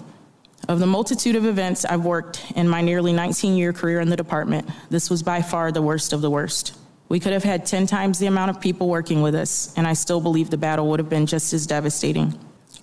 Of 0.67 0.79
the 0.79 0.85
multitude 0.85 1.35
of 1.35 1.45
events 1.45 1.85
I've 1.85 2.05
worked 2.05 2.51
in 2.55 2.69
my 2.69 2.81
nearly 2.81 3.13
19 3.13 3.55
year 3.55 3.73
career 3.73 3.99
in 3.99 4.09
the 4.09 4.15
department, 4.15 4.69
this 4.91 5.09
was 5.09 5.23
by 5.23 5.41
far 5.41 5.71
the 5.71 5.81
worst 5.81 6.13
of 6.13 6.21
the 6.21 6.29
worst. 6.29 6.77
We 7.09 7.19
could 7.19 7.33
have 7.33 7.43
had 7.43 7.65
10 7.65 7.87
times 7.87 8.19
the 8.19 8.27
amount 8.27 8.51
of 8.51 8.61
people 8.61 8.89
working 8.89 9.23
with 9.23 9.33
us, 9.33 9.73
and 9.75 9.87
I 9.87 9.93
still 9.93 10.21
believe 10.21 10.51
the 10.51 10.57
battle 10.57 10.87
would 10.89 10.99
have 10.99 11.09
been 11.09 11.25
just 11.25 11.53
as 11.53 11.65
devastating. 11.65 12.37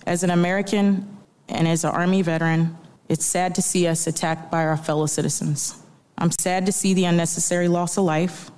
As 0.05 0.23
an 0.23 0.31
American 0.31 1.17
and 1.47 1.67
as 1.67 1.85
an 1.85 1.91
Army 1.91 2.21
veteran, 2.21 2.75
it's 3.07 3.25
sad 3.25 3.55
to 3.55 3.61
see 3.61 3.87
us 3.87 4.07
attacked 4.07 4.51
by 4.51 4.65
our 4.65 4.77
fellow 4.77 5.05
citizens. 5.05 5.81
I'm 6.17 6.31
sad 6.31 6.65
to 6.65 6.71
see 6.71 6.93
the 6.93 7.05
unnecessary 7.05 7.67
loss 7.67 7.97
of 7.97 8.05
life. 8.05 8.51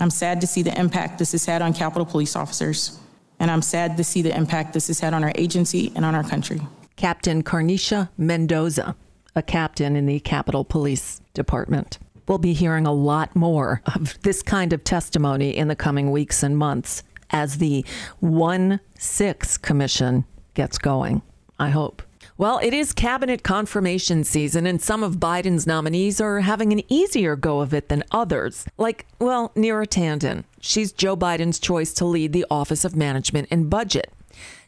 I'm 0.00 0.10
sad 0.10 0.40
to 0.40 0.46
see 0.46 0.62
the 0.62 0.78
impact 0.78 1.18
this 1.18 1.32
has 1.32 1.44
had 1.44 1.62
on 1.62 1.74
Capitol 1.74 2.06
Police 2.06 2.34
officers. 2.34 2.98
And 3.38 3.50
I'm 3.50 3.62
sad 3.62 3.96
to 3.96 4.04
see 4.04 4.22
the 4.22 4.34
impact 4.36 4.72
this 4.72 4.86
has 4.86 5.00
had 5.00 5.14
on 5.14 5.24
our 5.24 5.32
agency 5.34 5.92
and 5.94 6.04
on 6.04 6.14
our 6.14 6.22
country. 6.22 6.60
Captain 6.96 7.42
Carneysha 7.42 8.08
Mendoza, 8.16 8.94
a 9.34 9.42
captain 9.42 9.96
in 9.96 10.06
the 10.06 10.20
Capitol 10.20 10.64
Police 10.64 11.20
Department. 11.34 11.98
We'll 12.28 12.38
be 12.38 12.52
hearing 12.52 12.86
a 12.86 12.92
lot 12.92 13.34
more 13.34 13.82
of 13.94 14.20
this 14.22 14.42
kind 14.42 14.72
of 14.72 14.84
testimony 14.84 15.56
in 15.56 15.68
the 15.68 15.76
coming 15.76 16.10
weeks 16.12 16.42
and 16.42 16.56
months 16.56 17.02
as 17.30 17.58
the 17.58 17.84
1 18.20 18.80
6 18.98 19.58
Commission 19.58 20.24
gets 20.54 20.78
going. 20.78 21.22
I 21.58 21.70
hope. 21.70 22.02
Well, 22.38 22.58
it 22.62 22.72
is 22.72 22.92
cabinet 22.92 23.42
confirmation 23.42 24.24
season, 24.24 24.66
and 24.66 24.80
some 24.80 25.02
of 25.02 25.16
Biden's 25.16 25.66
nominees 25.66 26.20
are 26.20 26.40
having 26.40 26.72
an 26.72 26.82
easier 26.88 27.36
go 27.36 27.60
of 27.60 27.74
it 27.74 27.88
than 27.90 28.04
others. 28.10 28.64
Like, 28.78 29.06
well, 29.18 29.50
Neera 29.54 29.86
Tanden. 29.86 30.44
She's 30.60 30.92
Joe 30.92 31.16
Biden's 31.16 31.58
choice 31.58 31.92
to 31.94 32.06
lead 32.06 32.32
the 32.32 32.46
Office 32.50 32.86
of 32.86 32.96
Management 32.96 33.48
and 33.50 33.68
Budget. 33.68 34.12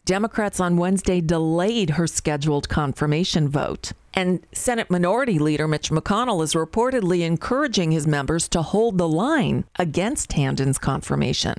Democrats 0.04 0.60
on 0.60 0.76
Wednesday 0.76 1.22
delayed 1.22 1.90
her 1.90 2.06
scheduled 2.06 2.68
confirmation 2.68 3.48
vote. 3.48 3.92
And 4.14 4.46
Senate 4.52 4.90
Minority 4.90 5.40
Leader 5.40 5.66
Mitch 5.66 5.90
McConnell 5.90 6.42
is 6.42 6.54
reportedly 6.54 7.22
encouraging 7.22 7.90
his 7.90 8.06
members 8.06 8.48
to 8.50 8.62
hold 8.62 8.96
the 8.96 9.08
line 9.08 9.64
against 9.76 10.30
Tanden's 10.30 10.78
confirmation. 10.78 11.54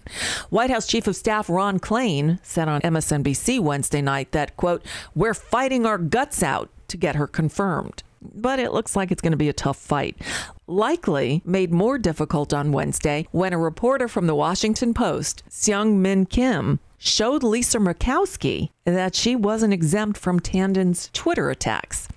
White 0.50 0.70
House 0.70 0.88
Chief 0.88 1.06
of 1.06 1.18
Staff 1.18 1.50
Ron 1.50 1.80
Klain 1.80 2.40
said 2.44 2.70
on 2.70 2.82
MSNBC 2.82 3.60
Wednesday 3.60 4.02
night 4.02 4.32
that, 4.32 4.56
quote, 4.56 4.86
we're 5.14 5.34
fighting 5.34 5.86
our 5.86 5.98
guts 5.98 6.42
out 6.42 6.70
to 6.88 6.98
get 6.98 7.16
her 7.16 7.28
confirmed. 7.28 8.04
But 8.22 8.60
it 8.60 8.72
looks 8.72 8.96
like 8.96 9.12
it's 9.12 9.22
going 9.22 9.32
to 9.32 9.38
be 9.38 9.50
a 9.50 9.54
tough 9.54 9.78
fight. 9.78 10.18
Likely 10.66 11.42
made 11.46 11.72
more 11.72 11.98
difficult 11.98 12.54
on 12.54 12.72
Wednesday 12.72 13.28
when 13.32 13.54
a 13.54 13.58
reporter 13.58 14.08
from 14.08 14.28
the 14.28 14.34
Washington 14.34 14.94
Post, 14.94 15.44
Seung 15.50 15.98
Min 15.98 16.26
Kim, 16.26 16.80
showed 16.98 17.44
Lisa 17.44 17.78
Murkowski 17.78 18.70
that 18.86 19.14
she 19.14 19.36
wasn't 19.36 19.74
exempt 19.74 20.18
from 20.18 20.40
Tanden's 20.40 21.10
Twitter 21.14 21.52
attacks. 21.52 22.08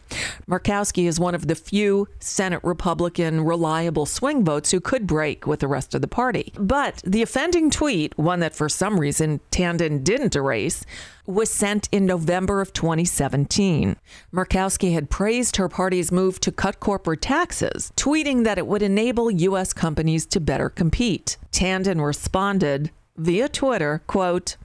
Murkowski 0.48 1.06
is 1.06 1.20
one 1.20 1.34
of 1.34 1.46
the 1.46 1.54
few 1.54 2.08
Senate 2.20 2.60
Republican 2.62 3.44
reliable 3.44 4.06
swing 4.06 4.44
votes 4.44 4.70
who 4.70 4.80
could 4.80 5.06
break 5.06 5.46
with 5.46 5.60
the 5.60 5.68
rest 5.68 5.94
of 5.94 6.00
the 6.00 6.08
party. 6.08 6.52
But 6.58 7.02
the 7.06 7.22
offending 7.22 7.70
tweet, 7.70 8.16
one 8.18 8.40
that 8.40 8.54
for 8.54 8.68
some 8.68 8.98
reason 8.98 9.40
Tanden 9.50 10.02
didn't 10.02 10.36
erase, 10.36 10.84
was 11.26 11.50
sent 11.50 11.88
in 11.92 12.06
November 12.06 12.60
of 12.60 12.72
2017. 12.72 13.96
Murkowski 14.32 14.94
had 14.94 15.10
praised 15.10 15.56
her 15.56 15.68
party's 15.68 16.10
move 16.10 16.40
to 16.40 16.50
cut 16.50 16.80
corporate 16.80 17.20
taxes, 17.20 17.92
tweeting 17.96 18.44
that 18.44 18.58
it 18.58 18.66
would 18.66 18.82
enable 18.82 19.30
U.S. 19.30 19.72
companies 19.74 20.24
to 20.26 20.40
better 20.40 20.70
compete. 20.70 21.36
Tanden 21.52 22.04
responded 22.04 22.90
via 23.16 23.48
Twitter, 23.48 24.02
quote, 24.06 24.56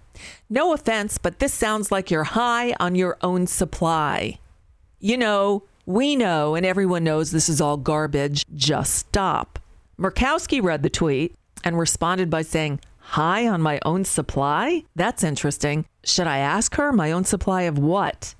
no 0.50 0.74
offense, 0.74 1.18
but 1.18 1.40
this 1.40 1.54
sounds 1.54 1.92
like 1.92 2.12
you're 2.12 2.24
high 2.24 2.76
on 2.80 2.96
your 2.96 3.18
own 3.22 3.48
supply. 3.48 4.40
You 5.04 5.18
know, 5.18 5.64
we 5.86 6.16
know, 6.16 6.56
and 6.56 6.66
everyone 6.66 7.04
knows 7.04 7.32
this 7.32 7.50
is 7.50 7.60
all 7.60 7.76
garbage. 7.76 8.46
Just 8.56 8.96
stop. 8.96 9.60
Murkowski 10.00 10.64
read 10.64 10.82
the 10.82 10.90
tweet 10.90 11.36
and 11.62 11.78
responded 11.78 12.30
by 12.30 12.42
saying, 12.42 12.80
High 13.00 13.46
on 13.46 13.62
my 13.62 13.82
own 13.84 14.06
supply? 14.06 14.86
That's 14.96 15.22
interesting. 15.22 15.84
Should 16.06 16.28
I 16.28 16.38
ask 16.38 16.76
her 16.76 16.94
my 16.94 17.12
own 17.12 17.26
supply 17.26 17.64
of 17.64 17.78
what? 17.78 18.34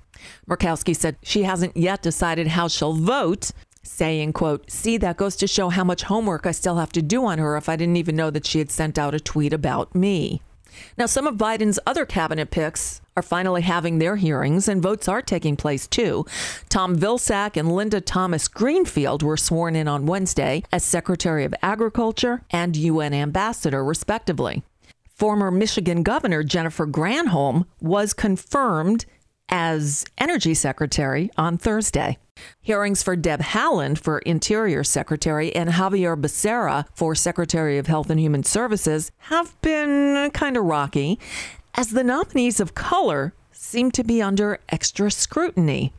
Murkowski 0.48 0.96
said 0.96 1.16
she 1.22 1.42
hasn't 1.42 1.76
yet 1.76 2.00
decided 2.00 2.46
how 2.46 2.68
she'll 2.68 2.94
vote, 2.94 3.50
saying, 3.82 4.32
quote, 4.32 4.70
see, 4.70 4.96
that 4.96 5.18
goes 5.18 5.36
to 5.36 5.46
show 5.46 5.68
how 5.68 5.84
much 5.84 6.04
homework 6.04 6.46
I 6.46 6.52
still 6.52 6.76
have 6.76 6.92
to 6.92 7.02
do 7.02 7.26
on 7.26 7.36
her 7.36 7.58
if 7.58 7.68
I 7.68 7.76
didn't 7.76 7.98
even 7.98 8.16
know 8.16 8.30
that 8.30 8.46
she 8.46 8.58
had 8.58 8.70
sent 8.70 8.98
out 8.98 9.14
a 9.14 9.20
tweet 9.20 9.52
about 9.52 9.94
me. 9.94 10.40
Now, 10.96 11.04
some 11.04 11.26
of 11.26 11.36
Biden's 11.36 11.78
other 11.86 12.06
cabinet 12.06 12.50
picks 12.50 13.02
are 13.16 13.22
finally 13.22 13.62
having 13.62 13.98
their 13.98 14.16
hearings, 14.16 14.68
and 14.68 14.82
votes 14.82 15.08
are 15.08 15.22
taking 15.22 15.56
place 15.56 15.86
too. 15.86 16.26
Tom 16.68 16.96
Vilsack 16.96 17.56
and 17.56 17.74
Linda 17.74 18.00
Thomas 18.00 18.48
Greenfield 18.48 19.22
were 19.22 19.36
sworn 19.36 19.76
in 19.76 19.88
on 19.88 20.06
Wednesday 20.06 20.62
as 20.72 20.84
Secretary 20.84 21.44
of 21.44 21.54
Agriculture 21.62 22.42
and 22.50 22.76
UN 22.76 23.14
Ambassador, 23.14 23.84
respectively. 23.84 24.62
Former 25.08 25.50
Michigan 25.50 26.02
Governor 26.02 26.42
Jennifer 26.42 26.86
Granholm 26.86 27.66
was 27.80 28.12
confirmed 28.12 29.06
as 29.48 30.04
Energy 30.18 30.54
Secretary 30.54 31.30
on 31.36 31.56
Thursday. 31.56 32.18
Hearings 32.60 33.02
for 33.02 33.14
Deb 33.14 33.40
Haaland 33.40 33.98
for 33.98 34.18
Interior 34.20 34.82
Secretary 34.82 35.54
and 35.54 35.70
Xavier 35.70 36.16
Becerra 36.16 36.86
for 36.94 37.14
Secretary 37.14 37.78
of 37.78 37.86
Health 37.86 38.10
and 38.10 38.18
Human 38.18 38.42
Services 38.42 39.12
have 39.18 39.60
been 39.62 40.30
kind 40.32 40.56
of 40.56 40.64
rocky, 40.64 41.20
as 41.74 41.90
the 41.90 42.04
nominees 42.04 42.60
of 42.60 42.74
color 42.74 43.34
seem 43.52 43.90
to 43.92 44.04
be 44.04 44.22
under 44.22 44.60
extra 44.68 45.10
scrutiny. 45.10 45.92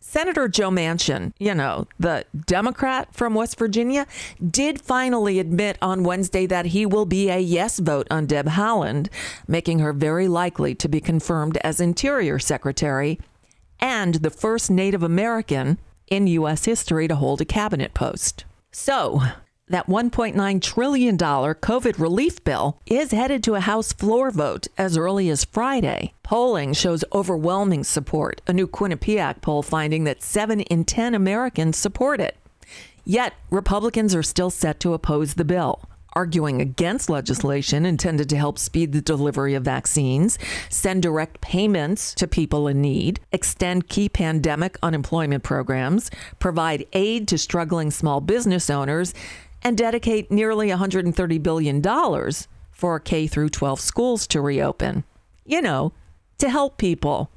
Senator 0.00 0.46
Joe 0.46 0.70
Manchin, 0.70 1.32
you 1.38 1.54
know, 1.54 1.88
the 1.98 2.24
Democrat 2.46 3.12
from 3.12 3.34
West 3.34 3.58
Virginia, 3.58 4.06
did 4.48 4.80
finally 4.80 5.40
admit 5.40 5.76
on 5.82 6.04
Wednesday 6.04 6.46
that 6.46 6.66
he 6.66 6.86
will 6.86 7.04
be 7.04 7.30
a 7.30 7.38
yes 7.38 7.80
vote 7.80 8.06
on 8.12 8.26
Deb 8.26 8.46
Haaland, 8.46 9.08
making 9.48 9.80
her 9.80 9.92
very 9.92 10.28
likely 10.28 10.74
to 10.76 10.88
be 10.88 11.00
confirmed 11.00 11.56
as 11.64 11.80
Interior 11.80 12.38
Secretary 12.38 13.18
and 13.80 14.16
the 14.16 14.30
first 14.30 14.70
Native 14.70 15.02
American 15.02 15.78
in 16.06 16.28
U.S. 16.28 16.64
history 16.64 17.08
to 17.08 17.16
hold 17.16 17.40
a 17.40 17.44
cabinet 17.44 17.92
post. 17.92 18.44
So, 18.70 19.20
that 19.68 19.86
$1.9 19.86 20.60
trillion 20.60 21.16
COVID 21.16 21.98
relief 21.98 22.44
bill 22.44 22.78
is 22.86 23.12
headed 23.12 23.42
to 23.44 23.54
a 23.54 23.60
House 23.60 23.92
floor 23.92 24.30
vote 24.30 24.68
as 24.76 24.96
early 24.96 25.30
as 25.30 25.44
Friday. 25.44 26.12
Polling 26.22 26.74
shows 26.74 27.04
overwhelming 27.12 27.84
support, 27.84 28.42
a 28.46 28.52
new 28.52 28.66
Quinnipiac 28.66 29.40
poll 29.40 29.62
finding 29.62 30.04
that 30.04 30.22
7 30.22 30.60
in 30.60 30.84
10 30.84 31.14
Americans 31.14 31.78
support 31.78 32.20
it. 32.20 32.36
Yet, 33.04 33.34
Republicans 33.50 34.14
are 34.14 34.22
still 34.22 34.50
set 34.50 34.80
to 34.80 34.94
oppose 34.94 35.34
the 35.34 35.44
bill 35.44 35.88
arguing 36.14 36.60
against 36.60 37.10
legislation 37.10 37.84
intended 37.84 38.28
to 38.28 38.36
help 38.36 38.58
speed 38.58 38.92
the 38.92 39.00
delivery 39.00 39.54
of 39.54 39.64
vaccines, 39.64 40.38
send 40.68 41.02
direct 41.02 41.40
payments 41.40 42.14
to 42.14 42.26
people 42.26 42.68
in 42.68 42.80
need, 42.80 43.20
extend 43.32 43.88
key 43.88 44.08
pandemic 44.08 44.78
unemployment 44.82 45.42
programs, 45.42 46.10
provide 46.38 46.86
aid 46.92 47.28
to 47.28 47.38
struggling 47.38 47.90
small 47.90 48.20
business 48.20 48.70
owners, 48.70 49.14
and 49.64 49.76
dedicate 49.76 50.30
nearly 50.30 50.68
$130 50.68 51.42
billion 51.42 51.82
for 52.70 53.00
K 53.00 53.26
through 53.26 53.48
12 53.48 53.80
schools 53.80 54.26
to 54.28 54.40
reopen. 54.40 55.04
You 55.46 55.62
know, 55.62 55.92
to 56.38 56.50
help 56.50 56.76
people. 56.76 57.30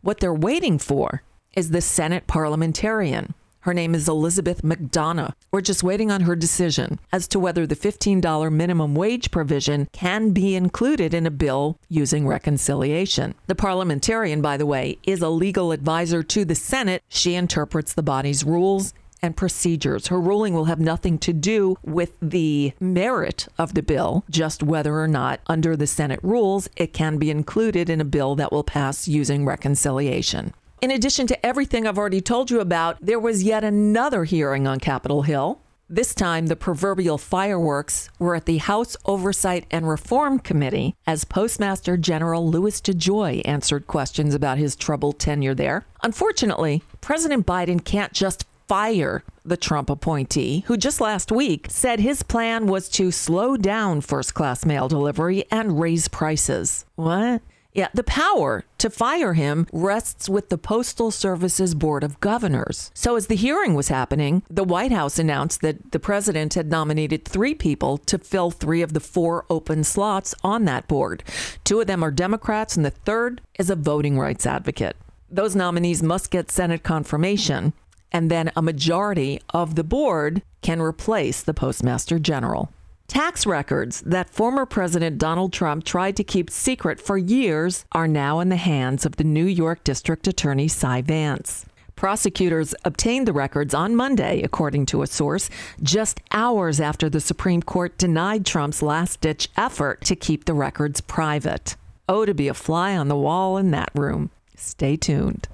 What 0.00 0.20
they're 0.20 0.32
waiting 0.34 0.78
for 0.78 1.22
is 1.54 1.70
the 1.70 1.80
Senate 1.80 2.26
parliamentarian. 2.26 3.34
Her 3.60 3.74
name 3.74 3.96
is 3.96 4.08
Elizabeth 4.08 4.62
McDonough. 4.62 5.32
We're 5.50 5.60
just 5.60 5.82
waiting 5.82 6.12
on 6.12 6.20
her 6.20 6.36
decision 6.36 7.00
as 7.12 7.26
to 7.28 7.40
whether 7.40 7.66
the 7.66 7.74
$15 7.74 8.52
minimum 8.52 8.94
wage 8.94 9.32
provision 9.32 9.88
can 9.90 10.30
be 10.30 10.54
included 10.54 11.12
in 11.12 11.26
a 11.26 11.32
bill 11.32 11.76
using 11.88 12.28
reconciliation. 12.28 13.34
The 13.48 13.56
parliamentarian, 13.56 14.40
by 14.40 14.56
the 14.56 14.66
way, 14.66 14.98
is 15.02 15.20
a 15.20 15.28
legal 15.28 15.72
advisor 15.72 16.22
to 16.22 16.44
the 16.44 16.54
Senate. 16.54 17.02
She 17.08 17.34
interprets 17.34 17.92
the 17.92 18.04
body's 18.04 18.44
rules 18.44 18.94
and 19.22 19.36
procedures. 19.36 20.08
Her 20.08 20.20
ruling 20.20 20.54
will 20.54 20.66
have 20.66 20.80
nothing 20.80 21.18
to 21.18 21.32
do 21.32 21.76
with 21.82 22.12
the 22.20 22.72
merit 22.80 23.48
of 23.58 23.74
the 23.74 23.82
bill, 23.82 24.24
just 24.30 24.62
whether 24.62 25.00
or 25.00 25.08
not, 25.08 25.40
under 25.46 25.76
the 25.76 25.86
Senate 25.86 26.20
rules, 26.22 26.68
it 26.76 26.92
can 26.92 27.18
be 27.18 27.30
included 27.30 27.88
in 27.88 28.00
a 28.00 28.04
bill 28.04 28.34
that 28.36 28.52
will 28.52 28.64
pass 28.64 29.08
using 29.08 29.44
reconciliation. 29.44 30.52
In 30.82 30.90
addition 30.90 31.26
to 31.28 31.46
everything 31.46 31.86
I've 31.86 31.98
already 31.98 32.20
told 32.20 32.50
you 32.50 32.60
about, 32.60 32.98
there 33.00 33.18
was 33.18 33.42
yet 33.42 33.64
another 33.64 34.24
hearing 34.24 34.66
on 34.66 34.78
Capitol 34.78 35.22
Hill. 35.22 35.60
This 35.88 36.14
time, 36.14 36.46
the 36.46 36.56
proverbial 36.56 37.16
fireworks 37.16 38.10
were 38.18 38.34
at 38.34 38.46
the 38.46 38.58
House 38.58 38.96
Oversight 39.04 39.66
and 39.70 39.88
Reform 39.88 40.40
Committee 40.40 40.96
as 41.06 41.24
Postmaster 41.24 41.96
General 41.96 42.46
Louis 42.46 42.80
DeJoy 42.80 43.40
answered 43.44 43.86
questions 43.86 44.34
about 44.34 44.58
his 44.58 44.74
troubled 44.74 45.20
tenure 45.20 45.54
there. 45.54 45.86
Unfortunately, 46.02 46.82
President 47.00 47.46
Biden 47.46 47.84
can't 47.84 48.12
just 48.12 48.44
fire 48.68 49.22
the 49.44 49.56
Trump 49.56 49.90
appointee, 49.90 50.64
who 50.66 50.76
just 50.76 51.00
last 51.00 51.30
week 51.30 51.66
said 51.70 52.00
his 52.00 52.22
plan 52.22 52.66
was 52.66 52.88
to 52.90 53.10
slow 53.10 53.56
down 53.56 54.00
first 54.00 54.34
class 54.34 54.64
mail 54.64 54.88
delivery 54.88 55.44
and 55.50 55.80
raise 55.80 56.08
prices. 56.08 56.84
What? 56.96 57.42
Yeah, 57.76 57.88
the 57.92 58.04
power 58.04 58.64
to 58.78 58.88
fire 58.88 59.34
him 59.34 59.66
rests 59.70 60.30
with 60.30 60.48
the 60.48 60.56
Postal 60.56 61.10
Service's 61.10 61.74
Board 61.74 62.02
of 62.02 62.18
Governors. 62.20 62.90
So, 62.94 63.16
as 63.16 63.26
the 63.26 63.36
hearing 63.36 63.74
was 63.74 63.88
happening, 63.88 64.42
the 64.48 64.64
White 64.64 64.92
House 64.92 65.18
announced 65.18 65.60
that 65.60 65.92
the 65.92 65.98
president 65.98 66.54
had 66.54 66.70
nominated 66.70 67.26
three 67.26 67.54
people 67.54 67.98
to 67.98 68.16
fill 68.16 68.50
three 68.50 68.80
of 68.80 68.94
the 68.94 69.00
four 69.00 69.44
open 69.50 69.84
slots 69.84 70.34
on 70.42 70.64
that 70.64 70.88
board. 70.88 71.22
Two 71.64 71.82
of 71.82 71.86
them 71.86 72.02
are 72.02 72.10
Democrats, 72.10 72.76
and 72.76 72.86
the 72.86 72.90
third 72.90 73.42
is 73.58 73.68
a 73.68 73.76
voting 73.76 74.18
rights 74.18 74.46
advocate. 74.46 74.96
Those 75.30 75.54
nominees 75.54 76.02
must 76.02 76.30
get 76.30 76.50
Senate 76.50 76.82
confirmation 76.82 77.74
and 78.16 78.30
then 78.30 78.50
a 78.56 78.62
majority 78.62 79.42
of 79.50 79.74
the 79.74 79.84
board 79.84 80.40
can 80.62 80.80
replace 80.80 81.42
the 81.42 81.52
postmaster 81.52 82.18
general. 82.18 82.72
Tax 83.08 83.44
records 83.44 84.00
that 84.06 84.30
former 84.30 84.64
President 84.64 85.18
Donald 85.18 85.52
Trump 85.52 85.84
tried 85.84 86.16
to 86.16 86.24
keep 86.24 86.48
secret 86.48 86.98
for 86.98 87.18
years 87.18 87.84
are 87.92 88.08
now 88.08 88.40
in 88.40 88.48
the 88.48 88.56
hands 88.56 89.04
of 89.04 89.16
the 89.16 89.24
New 89.24 89.44
York 89.44 89.84
District 89.84 90.26
Attorney 90.26 90.66
Cy 90.66 91.02
Vance. 91.02 91.66
Prosecutors 91.94 92.74
obtained 92.86 93.28
the 93.28 93.34
records 93.34 93.74
on 93.74 93.94
Monday, 93.94 94.40
according 94.40 94.86
to 94.86 95.02
a 95.02 95.06
source, 95.06 95.50
just 95.82 96.18
hours 96.32 96.80
after 96.80 97.10
the 97.10 97.20
Supreme 97.20 97.62
Court 97.62 97.98
denied 97.98 98.46
Trump's 98.46 98.80
last 98.80 99.20
ditch 99.20 99.50
effort 99.58 100.00
to 100.06 100.16
keep 100.16 100.46
the 100.46 100.54
records 100.54 101.02
private. 101.02 101.76
Oh, 102.08 102.24
to 102.24 102.32
be 102.32 102.48
a 102.48 102.54
fly 102.54 102.96
on 102.96 103.08
the 103.08 103.14
wall 103.14 103.58
in 103.58 103.72
that 103.72 103.90
room. 103.94 104.30
Stay 104.56 104.96
tuned. 104.96 105.48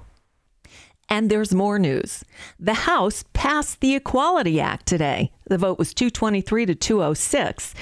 And 1.13 1.29
there's 1.29 1.53
more 1.53 1.77
news. 1.77 2.25
The 2.59 2.73
House 2.73 3.23
passed 3.33 3.81
the 3.81 3.93
Equality 3.93 4.59
Act 4.59 4.87
today. 4.87 5.31
The 5.47 5.59
vote 5.59 5.77
was 5.77 5.93
223 5.93 6.65
to 6.65 6.73
206. 6.73 7.75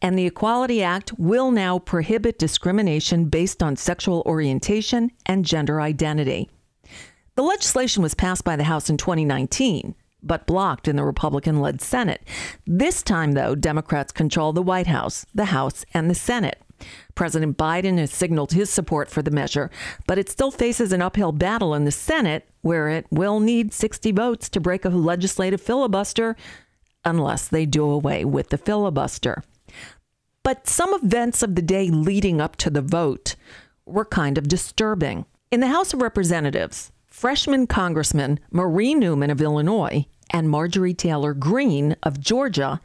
And 0.00 0.18
the 0.18 0.24
Equality 0.24 0.82
Act 0.82 1.12
will 1.18 1.50
now 1.50 1.78
prohibit 1.80 2.38
discrimination 2.38 3.26
based 3.26 3.62
on 3.62 3.76
sexual 3.76 4.22
orientation 4.24 5.10
and 5.26 5.44
gender 5.44 5.82
identity. 5.82 6.48
The 7.34 7.42
legislation 7.42 8.02
was 8.02 8.14
passed 8.14 8.44
by 8.44 8.56
the 8.56 8.64
House 8.64 8.88
in 8.88 8.96
2019, 8.96 9.94
but 10.22 10.46
blocked 10.46 10.88
in 10.88 10.96
the 10.96 11.04
Republican 11.04 11.60
led 11.60 11.82
Senate. 11.82 12.22
This 12.66 13.02
time, 13.02 13.32
though, 13.32 13.54
Democrats 13.54 14.12
control 14.12 14.54
the 14.54 14.62
White 14.62 14.86
House, 14.86 15.26
the 15.34 15.44
House, 15.44 15.84
and 15.92 16.08
the 16.08 16.14
Senate. 16.14 16.62
President 17.14 17.56
Biden 17.56 17.98
has 17.98 18.10
signaled 18.10 18.52
his 18.52 18.70
support 18.70 19.10
for 19.10 19.22
the 19.22 19.30
measure, 19.30 19.70
but 20.06 20.18
it 20.18 20.28
still 20.28 20.50
faces 20.50 20.92
an 20.92 21.02
uphill 21.02 21.32
battle 21.32 21.74
in 21.74 21.84
the 21.84 21.90
Senate, 21.90 22.48
where 22.62 22.88
it 22.88 23.06
will 23.10 23.40
need 23.40 23.72
60 23.72 24.12
votes 24.12 24.48
to 24.48 24.60
break 24.60 24.84
a 24.84 24.90
legislative 24.90 25.60
filibuster 25.60 26.36
unless 27.04 27.48
they 27.48 27.66
do 27.66 27.88
away 27.88 28.24
with 28.24 28.50
the 28.50 28.58
filibuster. 28.58 29.42
But 30.42 30.66
some 30.66 30.94
events 30.94 31.42
of 31.42 31.54
the 31.54 31.62
day 31.62 31.90
leading 31.90 32.40
up 32.40 32.56
to 32.56 32.70
the 32.70 32.82
vote 32.82 33.34
were 33.84 34.04
kind 34.04 34.38
of 34.38 34.48
disturbing. 34.48 35.26
In 35.50 35.60
the 35.60 35.68
House 35.68 35.92
of 35.92 36.02
Representatives, 36.02 36.92
freshman 37.06 37.66
Congressman 37.66 38.38
Marie 38.50 38.94
Newman 38.94 39.30
of 39.30 39.40
Illinois 39.40 40.06
and 40.30 40.48
Marjorie 40.48 40.94
Taylor 40.94 41.34
Greene 41.34 41.96
of 42.02 42.20
Georgia 42.20 42.80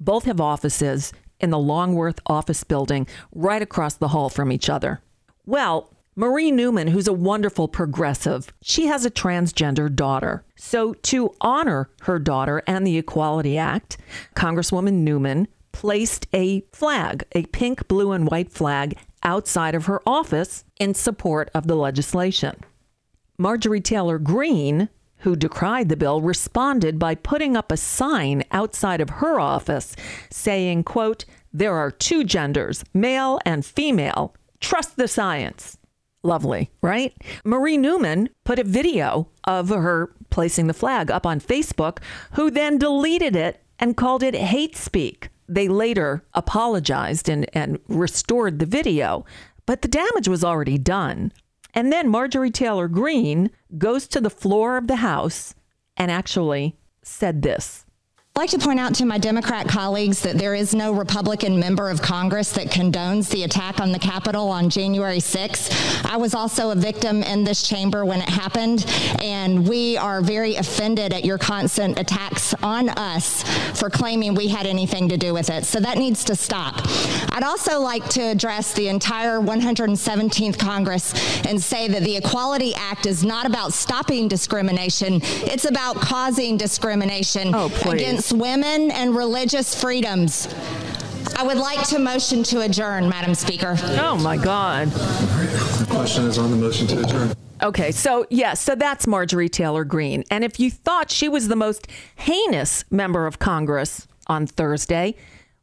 both 0.00 0.24
have 0.24 0.40
offices 0.40 1.12
in 1.40 1.50
the 1.50 1.58
Longworth 1.58 2.20
office 2.26 2.64
building 2.64 3.06
right 3.32 3.62
across 3.62 3.94
the 3.94 4.08
hall 4.08 4.28
from 4.28 4.52
each 4.52 4.68
other. 4.68 5.00
Well, 5.46 5.90
Marie 6.16 6.50
Newman, 6.50 6.88
who's 6.88 7.06
a 7.06 7.12
wonderful 7.12 7.68
progressive, 7.68 8.52
she 8.60 8.86
has 8.86 9.04
a 9.04 9.10
transgender 9.10 9.94
daughter. 9.94 10.44
So, 10.56 10.94
to 10.94 11.32
honor 11.40 11.90
her 12.02 12.18
daughter 12.18 12.60
and 12.66 12.84
the 12.84 12.98
Equality 12.98 13.56
Act, 13.56 13.98
Congresswoman 14.34 15.04
Newman 15.04 15.46
placed 15.70 16.26
a 16.34 16.62
flag, 16.72 17.22
a 17.32 17.46
pink, 17.46 17.86
blue, 17.86 18.10
and 18.10 18.28
white 18.28 18.50
flag, 18.50 18.98
outside 19.22 19.76
of 19.76 19.86
her 19.86 20.02
office 20.06 20.64
in 20.80 20.94
support 20.94 21.50
of 21.54 21.68
the 21.68 21.76
legislation. 21.76 22.64
Marjorie 23.38 23.80
Taylor 23.80 24.18
Greene, 24.18 24.88
who 25.20 25.36
decried 25.36 25.88
the 25.88 25.96
bill, 25.96 26.20
responded 26.20 26.98
by 26.98 27.14
putting 27.14 27.56
up 27.56 27.72
a 27.72 27.76
sign 27.76 28.44
outside 28.50 29.00
of 29.00 29.10
her 29.10 29.40
office 29.40 29.96
saying, 30.30 30.84
quote, 30.84 31.24
there 31.52 31.74
are 31.76 31.90
two 31.90 32.24
genders, 32.24 32.84
male 32.92 33.38
and 33.44 33.64
female. 33.64 34.34
Trust 34.60 34.96
the 34.96 35.08
science. 35.08 35.78
Lovely, 36.22 36.70
right? 36.82 37.14
Marie 37.44 37.76
Newman 37.76 38.28
put 38.44 38.58
a 38.58 38.64
video 38.64 39.28
of 39.44 39.68
her 39.68 40.12
placing 40.30 40.66
the 40.66 40.74
flag 40.74 41.10
up 41.10 41.24
on 41.24 41.40
Facebook, 41.40 41.98
who 42.32 42.50
then 42.50 42.78
deleted 42.78 43.36
it 43.36 43.62
and 43.78 43.96
called 43.96 44.22
it 44.22 44.34
hate 44.34 44.76
speak. 44.76 45.28
They 45.48 45.68
later 45.68 46.24
apologized 46.34 47.28
and, 47.28 47.46
and 47.54 47.78
restored 47.88 48.58
the 48.58 48.66
video, 48.66 49.24
but 49.64 49.82
the 49.82 49.88
damage 49.88 50.28
was 50.28 50.44
already 50.44 50.76
done. 50.76 51.32
And 51.74 51.92
then 51.92 52.08
Marjorie 52.08 52.50
Taylor 52.50 52.88
Greene 52.88 53.50
goes 53.76 54.08
to 54.08 54.20
the 54.20 54.30
floor 54.30 54.76
of 54.76 54.86
the 54.86 54.96
House 54.96 55.54
and 55.96 56.10
actually 56.10 56.76
said 57.02 57.42
this. 57.42 57.84
I'd 58.38 58.42
like 58.42 58.50
to 58.50 58.58
point 58.60 58.78
out 58.78 58.94
to 58.94 59.04
my 59.04 59.18
Democrat 59.18 59.66
colleagues 59.66 60.20
that 60.20 60.38
there 60.38 60.54
is 60.54 60.72
no 60.72 60.92
Republican 60.92 61.58
member 61.58 61.90
of 61.90 62.00
Congress 62.00 62.52
that 62.52 62.68
condones 62.68 63.28
the 63.30 63.42
attack 63.42 63.80
on 63.80 63.90
the 63.90 63.98
Capitol 63.98 64.48
on 64.50 64.70
January 64.70 65.18
6th. 65.18 66.06
I 66.08 66.16
was 66.16 66.36
also 66.36 66.70
a 66.70 66.76
victim 66.76 67.24
in 67.24 67.42
this 67.42 67.66
chamber 67.66 68.04
when 68.04 68.20
it 68.20 68.28
happened, 68.28 68.86
and 69.20 69.68
we 69.68 69.96
are 69.96 70.20
very 70.20 70.54
offended 70.54 71.12
at 71.12 71.24
your 71.24 71.36
constant 71.36 71.98
attacks 71.98 72.54
on 72.62 72.90
us 72.90 73.42
for 73.76 73.90
claiming 73.90 74.36
we 74.36 74.46
had 74.46 74.66
anything 74.66 75.08
to 75.08 75.16
do 75.16 75.34
with 75.34 75.50
it. 75.50 75.64
So 75.64 75.80
that 75.80 75.98
needs 75.98 76.22
to 76.26 76.36
stop. 76.36 76.76
I'd 77.32 77.42
also 77.42 77.80
like 77.80 78.08
to 78.10 78.20
address 78.20 78.72
the 78.72 78.86
entire 78.86 79.40
117th 79.40 80.60
Congress 80.60 81.12
and 81.44 81.60
say 81.60 81.88
that 81.88 82.04
the 82.04 82.16
Equality 82.16 82.72
Act 82.76 83.06
is 83.06 83.24
not 83.24 83.46
about 83.46 83.72
stopping 83.72 84.28
discrimination, 84.28 85.22
it's 85.24 85.64
about 85.64 85.96
causing 85.96 86.56
discrimination 86.56 87.50
oh, 87.52 87.66
against 87.84 88.27
women 88.32 88.90
and 88.90 89.14
religious 89.16 89.78
freedoms. 89.80 90.48
I 91.36 91.42
would 91.42 91.56
like 91.58 91.86
to 91.88 91.98
motion 91.98 92.42
to 92.44 92.62
adjourn, 92.62 93.08
Madam 93.08 93.34
Speaker. 93.34 93.76
Oh, 94.00 94.16
my 94.16 94.36
God. 94.36 94.88
The 94.88 95.86
question 95.90 96.24
is 96.26 96.38
on 96.38 96.50
the 96.50 96.56
motion 96.56 96.86
to 96.88 97.00
adjourn. 97.00 97.32
Okay, 97.62 97.90
so 97.90 98.20
yes, 98.30 98.30
yeah, 98.30 98.54
so 98.54 98.74
that's 98.74 99.06
Marjorie 99.06 99.48
Taylor 99.48 99.84
Greene. 99.84 100.24
And 100.30 100.44
if 100.44 100.60
you 100.60 100.70
thought 100.70 101.10
she 101.10 101.28
was 101.28 101.48
the 101.48 101.56
most 101.56 101.88
heinous 102.16 102.84
member 102.90 103.26
of 103.26 103.38
Congress 103.38 104.06
on 104.28 104.46
Thursday, 104.46 105.16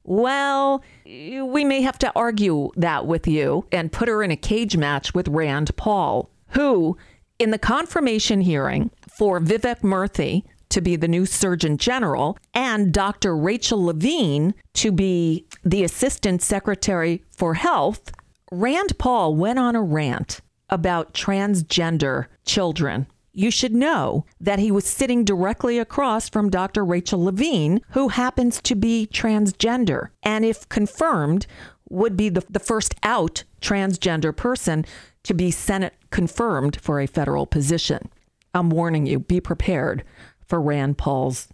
well, 0.03 0.83
we 1.05 1.63
may 1.63 1.81
have 1.81 1.97
to 1.99 2.11
argue 2.15 2.71
that 2.75 3.07
with 3.07 3.27
you 3.27 3.65
and 3.71 3.91
put 3.91 4.07
her 4.07 4.23
in 4.23 4.31
a 4.31 4.35
cage 4.35 4.77
match 4.77 5.13
with 5.13 5.27
Rand 5.27 5.75
Paul, 5.77 6.29
who, 6.49 6.97
in 7.39 7.51
the 7.51 7.57
confirmation 7.57 8.41
hearing 8.41 8.91
for 9.17 9.39
Vivek 9.39 9.81
Murthy, 9.81 10.43
to 10.75 10.81
be 10.81 10.97
the 10.97 11.07
new 11.07 11.25
Surgeon 11.25 11.77
General, 11.77 12.37
and 12.53 12.91
Dr. 12.91 13.35
Rachel 13.35 13.85
Levine 13.85 14.53
to 14.73 14.91
be 14.91 15.45
the 15.63 15.85
Assistant 15.85 16.41
Secretary 16.41 17.23
for 17.31 17.53
Health, 17.53 18.11
Rand 18.51 18.97
Paul 18.97 19.35
went 19.35 19.57
on 19.57 19.77
a 19.77 19.81
rant 19.81 20.41
about 20.69 21.13
transgender 21.13 22.25
children. 22.45 23.07
You 23.31 23.51
should 23.51 23.73
know 23.73 24.25
that 24.41 24.59
he 24.59 24.69
was 24.69 24.83
sitting 24.83 25.23
directly 25.23 25.79
across 25.79 26.27
from 26.27 26.49
Dr. 26.49 26.83
Rachel 26.83 27.23
Levine, 27.23 27.79
who 27.91 28.09
happens 28.09 28.61
to 28.63 28.75
be 28.75 29.07
transgender, 29.09 30.09
and 30.23 30.43
if 30.43 30.67
confirmed, 30.67 31.47
would 31.87 32.17
be 32.17 32.27
the, 32.27 32.43
the 32.49 32.59
first 32.59 32.95
out 33.01 33.45
transgender 33.61 34.35
person 34.35 34.83
to 35.23 35.33
be 35.33 35.51
Senate 35.51 35.93
confirmed 36.09 36.81
for 36.81 36.99
a 36.99 37.07
federal 37.07 37.45
position. 37.45 38.09
I'm 38.53 38.69
warning 38.69 39.05
you, 39.05 39.19
be 39.19 39.39
prepared 39.39 40.03
for 40.47 40.61
Rand 40.61 40.97
Paul's 40.97 41.47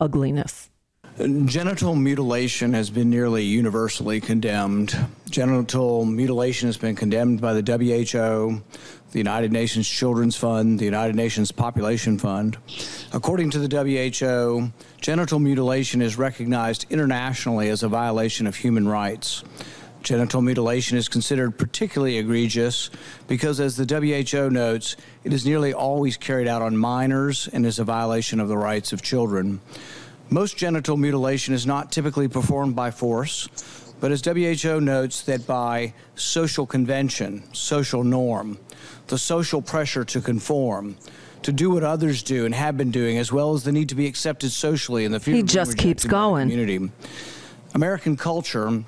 ugliness. 0.00 0.70
Genital 1.16 1.94
mutilation 1.94 2.72
has 2.72 2.90
been 2.90 3.08
nearly 3.08 3.44
universally 3.44 4.20
condemned. 4.20 4.96
Genital 5.30 6.04
mutilation 6.04 6.66
has 6.68 6.76
been 6.76 6.96
condemned 6.96 7.40
by 7.40 7.54
the 7.54 7.62
WHO, 7.62 8.60
the 9.12 9.18
United 9.18 9.52
Nations 9.52 9.88
Children's 9.88 10.34
Fund, 10.34 10.80
the 10.80 10.84
United 10.84 11.14
Nations 11.14 11.52
Population 11.52 12.18
Fund. 12.18 12.58
According 13.12 13.50
to 13.50 13.60
the 13.60 13.68
WHO, 13.68 14.72
genital 15.00 15.38
mutilation 15.38 16.02
is 16.02 16.18
recognized 16.18 16.86
internationally 16.90 17.68
as 17.68 17.84
a 17.84 17.88
violation 17.88 18.48
of 18.48 18.56
human 18.56 18.88
rights. 18.88 19.44
Genital 20.04 20.42
mutilation 20.42 20.98
is 20.98 21.08
considered 21.08 21.56
particularly 21.56 22.18
egregious 22.18 22.90
because, 23.26 23.58
as 23.58 23.74
the 23.74 23.86
WHO 23.86 24.50
notes, 24.50 24.96
it 25.24 25.32
is 25.32 25.46
nearly 25.46 25.72
always 25.72 26.18
carried 26.18 26.46
out 26.46 26.60
on 26.60 26.76
minors 26.76 27.48
and 27.54 27.64
is 27.64 27.78
a 27.78 27.84
violation 27.84 28.38
of 28.38 28.48
the 28.48 28.56
rights 28.56 28.92
of 28.92 29.00
children. 29.00 29.62
Most 30.28 30.58
genital 30.58 30.98
mutilation 30.98 31.54
is 31.54 31.64
not 31.64 31.90
typically 31.90 32.28
performed 32.28 32.76
by 32.76 32.90
force, 32.90 33.48
but 33.98 34.12
as 34.12 34.22
WHO 34.22 34.78
notes, 34.78 35.22
that 35.22 35.46
by 35.46 35.94
social 36.16 36.66
convention, 36.66 37.42
social 37.54 38.04
norm, 38.04 38.58
the 39.06 39.16
social 39.16 39.62
pressure 39.62 40.04
to 40.04 40.20
conform, 40.20 40.98
to 41.42 41.50
do 41.50 41.70
what 41.70 41.82
others 41.82 42.22
do 42.22 42.44
and 42.44 42.54
have 42.54 42.76
been 42.76 42.90
doing, 42.90 43.16
as 43.16 43.32
well 43.32 43.54
as 43.54 43.64
the 43.64 43.72
need 43.72 43.88
to 43.88 43.94
be 43.94 44.06
accepted 44.06 44.50
socially 44.50 45.06
in 45.06 45.12
the 45.12 45.20
future. 45.20 45.36
He 45.36 45.42
just 45.42 45.78
keeps 45.78 46.04
going. 46.04 46.50
Community. 46.50 46.90
American 47.74 48.18
culture 48.18 48.84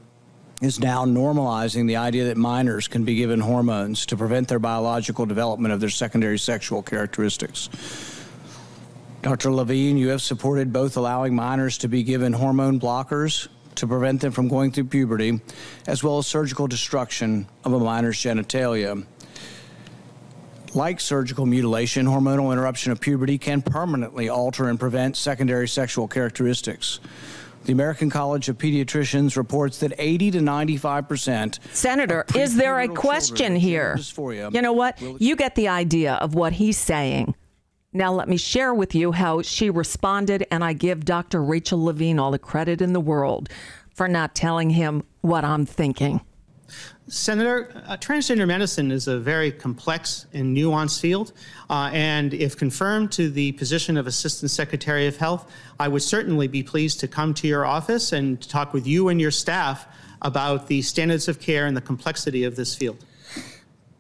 is 0.63 0.81
now 0.81 1.05
normalizing 1.05 1.87
the 1.87 1.97
idea 1.97 2.25
that 2.25 2.37
minors 2.37 2.89
can 2.89 3.05
be 3.05 3.15
given 3.15 3.41
hormones 3.41 4.07
to 4.07 4.17
prevent 4.17 4.49
their 4.49 4.59
biological 4.59 5.27
development 5.27 5.75
of 5.75 5.81
their 5.81 5.91
secondary 5.91 6.39
sexual 6.39 6.83
characteristics. 6.83 7.69
Dr. 9.21 9.53
Levine, 9.53 9.99
you 9.99 10.09
have 10.09 10.23
supported 10.23 10.73
both 10.73 10.97
allowing 10.97 11.35
minors 11.35 11.79
to 11.79 11.89
be 11.89 12.03
given 12.03 12.33
hormone 12.33 12.81
blockers 12.81 13.49
to 13.75 13.87
prevent 13.87 14.23
them 14.23 14.33
from 14.33 14.49
going 14.49 14.73
through 14.73 14.85
puberty, 14.85 15.41
as 15.87 16.03
well 16.03 16.17
as 16.19 16.27
surgical 16.27 16.67
destruction 16.67 17.47
of 17.65 17.75
a 17.75 17.79
minor's 17.79 18.17
genitalia. 18.17 19.05
Like 20.75 21.01
surgical 21.01 21.45
mutilation, 21.45 22.07
hormonal 22.07 22.53
interruption 22.53 22.93
of 22.93 23.01
puberty 23.01 23.37
can 23.37 23.63
permanently 23.63 24.29
alter 24.29 24.69
and 24.69 24.81
prevent 24.81 25.17
secondary 25.17 25.69
sexual 25.69 26.09
characteristics. 26.09 27.01
The 27.67 27.73
American 27.73 28.11
College 28.11 28.49
of 28.49 28.59
Pediatricians 28.59 29.37
reports 29.37 29.81
that 29.81 29.93
80 29.99 30.31
to 30.33 30.41
95 30.41 31.09
percent. 31.09 31.59
Senator, 31.73 32.25
is 32.37 32.55
there 32.55 32.79
a 32.79 32.87
question 32.87 33.57
here? 33.57 33.97
You 34.53 34.63
know 34.63 34.73
what? 34.73 35.01
You 35.21 35.35
get 35.35 35.57
the 35.57 35.67
idea 35.67 36.15
of 36.15 36.37
what 36.37 36.53
he's 36.55 36.79
saying. 36.79 37.35
Now, 37.93 38.13
let 38.13 38.29
me 38.29 38.37
share 38.37 38.73
with 38.73 38.95
you 38.95 39.11
how 39.11 39.43
she 39.43 39.69
responded, 39.69 40.47
and 40.51 40.63
I 40.63 40.75
give 40.75 41.05
Dr. 41.05 41.43
Rachel 41.43 41.83
Levine 41.83 42.21
all 42.21 42.31
the 42.31 42.39
credit 42.39 42.81
in 42.81 42.93
the 42.93 43.01
world 43.01 43.49
for 43.93 44.07
not 44.07 44.37
telling 44.37 44.71
him 44.71 45.03
what 45.23 45.45
I'm 45.45 45.67
thinking. 45.67 46.21
Senator, 47.09 47.71
uh, 47.87 47.97
transgender 47.99 48.49
medicine 48.49 48.91
is 48.91 49.07
a 49.07 49.19
very 49.19 49.53
complex 49.53 50.27
and 50.33 50.57
nuanced 50.57 51.01
field. 51.01 51.33
Uh, 51.71 51.91
and 51.93 52.35
if 52.35 52.57
confirmed 52.57 53.13
to 53.13 53.31
the 53.31 53.53
position 53.53 53.97
of 53.97 54.09
Assistant 54.09 54.51
Secretary 54.51 55.07
of 55.07 55.17
Health, 55.17 55.51
I 55.79 55.87
would 55.87 56.03
certainly 56.03 56.49
be 56.49 56.65
pleased 56.65 56.99
to 57.01 57.09
come 57.09 57.33
to 57.35 57.47
your 57.47 57.65
office 57.65 58.13
and 58.13 58.41
talk 58.49 58.73
with 58.73 58.89
you 58.89 59.09
and 59.09 59.21
your 59.21 59.31
staff 59.31 59.87
about 60.23 60.67
the 60.67 60.83
standards 60.83 61.29
of 61.29 61.39
care 61.39 61.67
and 61.67 61.77
the 61.77 61.81
complexity 61.81 62.43
of 62.43 62.57
this 62.57 62.75
field. 62.75 63.05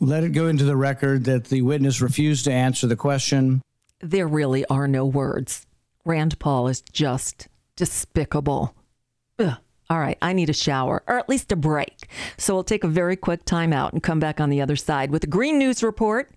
Let 0.01 0.25
it 0.25 0.31
go 0.31 0.49
into 0.49 0.65
the 0.65 0.77
record 0.77 1.25
that 1.25 1.45
the 1.45 1.63
witness 1.63 2.01
refused 2.01 2.45
to 2.47 2.53
answer 2.53 2.89
the 2.89 2.97
question. 2.97 3.63
There 4.01 4.27
really 4.27 4.65
are 4.67 4.89
no 4.89 5.07
words. 5.07 5.65
Rand 6.05 6.39
Paul 6.39 6.67
is 6.69 6.81
just 6.81 7.47
despicable. 7.77 8.75
Ugh. 9.39 9.57
All 9.89 10.01
right, 10.01 10.19
I 10.21 10.33
need 10.33 10.51
a 10.51 10.55
shower 10.55 11.05
or 11.07 11.19
at 11.19 11.29
least 11.29 11.53
a 11.53 11.57
break. 11.57 12.09
So 12.39 12.55
we'll 12.55 12.65
take 12.65 12.83
a 12.83 12.89
very 12.89 13.17
quick 13.17 13.45
time 13.45 13.73
out 13.73 13.93
and 13.93 14.03
come 14.03 14.19
back 14.19 14.41
on 14.41 14.51
the 14.51 14.61
other 14.61 14.77
side 14.77 15.11
with 15.11 15.23
a 15.25 15.29
green 15.29 15.59
news 15.59 15.83
report. 15.83 16.31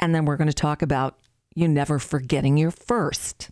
And 0.00 0.14
then 0.14 0.24
we're 0.24 0.36
going 0.36 0.48
to 0.48 0.54
talk 0.54 0.82
about 0.82 1.18
you 1.54 1.68
never 1.68 1.98
forgetting 1.98 2.56
your 2.56 2.72
first. 2.72 3.50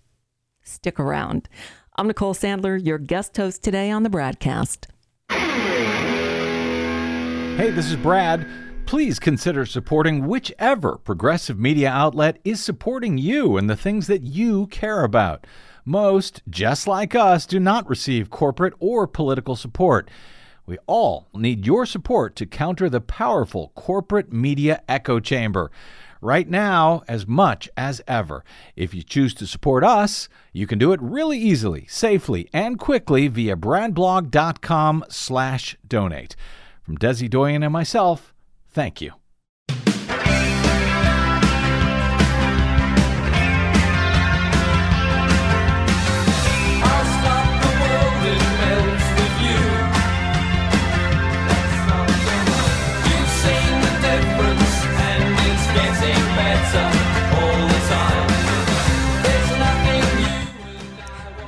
Stick 0.62 0.98
around. 0.98 1.48
I'm 1.96 2.08
Nicole 2.08 2.34
Sandler, 2.34 2.84
your 2.84 2.98
guest 2.98 3.36
host 3.36 3.62
today 3.62 3.90
on 3.90 4.02
the 4.02 4.10
BradCast. 4.10 4.86
Hey, 7.56 7.70
this 7.70 7.90
is 7.90 7.96
Brad. 7.96 8.48
Please 8.86 9.20
consider 9.20 9.64
supporting 9.64 10.26
whichever 10.26 10.96
progressive 10.96 11.58
media 11.58 11.90
outlet 11.90 12.38
is 12.42 12.60
supporting 12.60 13.18
you 13.18 13.56
and 13.56 13.70
the 13.70 13.76
things 13.76 14.08
that 14.08 14.22
you 14.22 14.66
care 14.68 15.04
about. 15.04 15.46
Most, 15.84 16.42
just 16.48 16.86
like 16.86 17.14
us, 17.14 17.46
do 17.46 17.58
not 17.58 17.88
receive 17.88 18.30
corporate 18.30 18.74
or 18.78 19.06
political 19.06 19.56
support. 19.56 20.10
We 20.66 20.78
all 20.86 21.28
need 21.34 21.66
your 21.66 21.84
support 21.86 22.36
to 22.36 22.46
counter 22.46 22.88
the 22.88 23.00
powerful 23.00 23.72
corporate 23.74 24.32
media 24.32 24.82
echo 24.88 25.18
chamber. 25.18 25.70
Right 26.20 26.48
now, 26.48 27.02
as 27.08 27.26
much 27.26 27.68
as 27.76 28.02
ever. 28.06 28.44
If 28.76 28.92
you 28.94 29.02
choose 29.02 29.32
to 29.34 29.46
support 29.46 29.82
us, 29.82 30.28
you 30.52 30.66
can 30.66 30.78
do 30.78 30.92
it 30.92 31.00
really 31.02 31.38
easily, 31.38 31.86
safely, 31.88 32.48
and 32.52 32.78
quickly 32.78 33.26
via 33.26 33.56
bradblog.com 33.56 35.06
slash 35.08 35.76
donate. 35.88 36.36
From 36.82 36.98
Desi 36.98 37.28
Doyen 37.28 37.62
and 37.62 37.72
myself, 37.72 38.34
thank 38.68 39.00
you. 39.00 39.19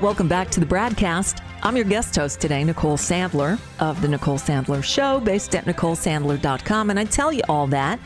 Welcome 0.03 0.27
back 0.27 0.51
to 0.51 0.59
the 0.59 0.67
BradCast. 0.67 1.45
I'm 1.63 1.77
your 1.77 1.85
guest 1.85 2.17
host 2.17 2.41
today, 2.41 2.65
Nicole 2.65 2.97
Sandler 2.97 3.61
of 3.79 4.03
The 4.03 4.09
Nicole 4.09 4.37
Sandler 4.37 4.83
Show, 4.83 5.21
based 5.21 5.55
at 5.55 5.65
NicoleSandler.com. 5.65 6.91
And 6.91 6.99
I 6.99 7.05
tell 7.05 7.33
you 7.33 7.43
all 7.49 7.69
that 7.69 8.01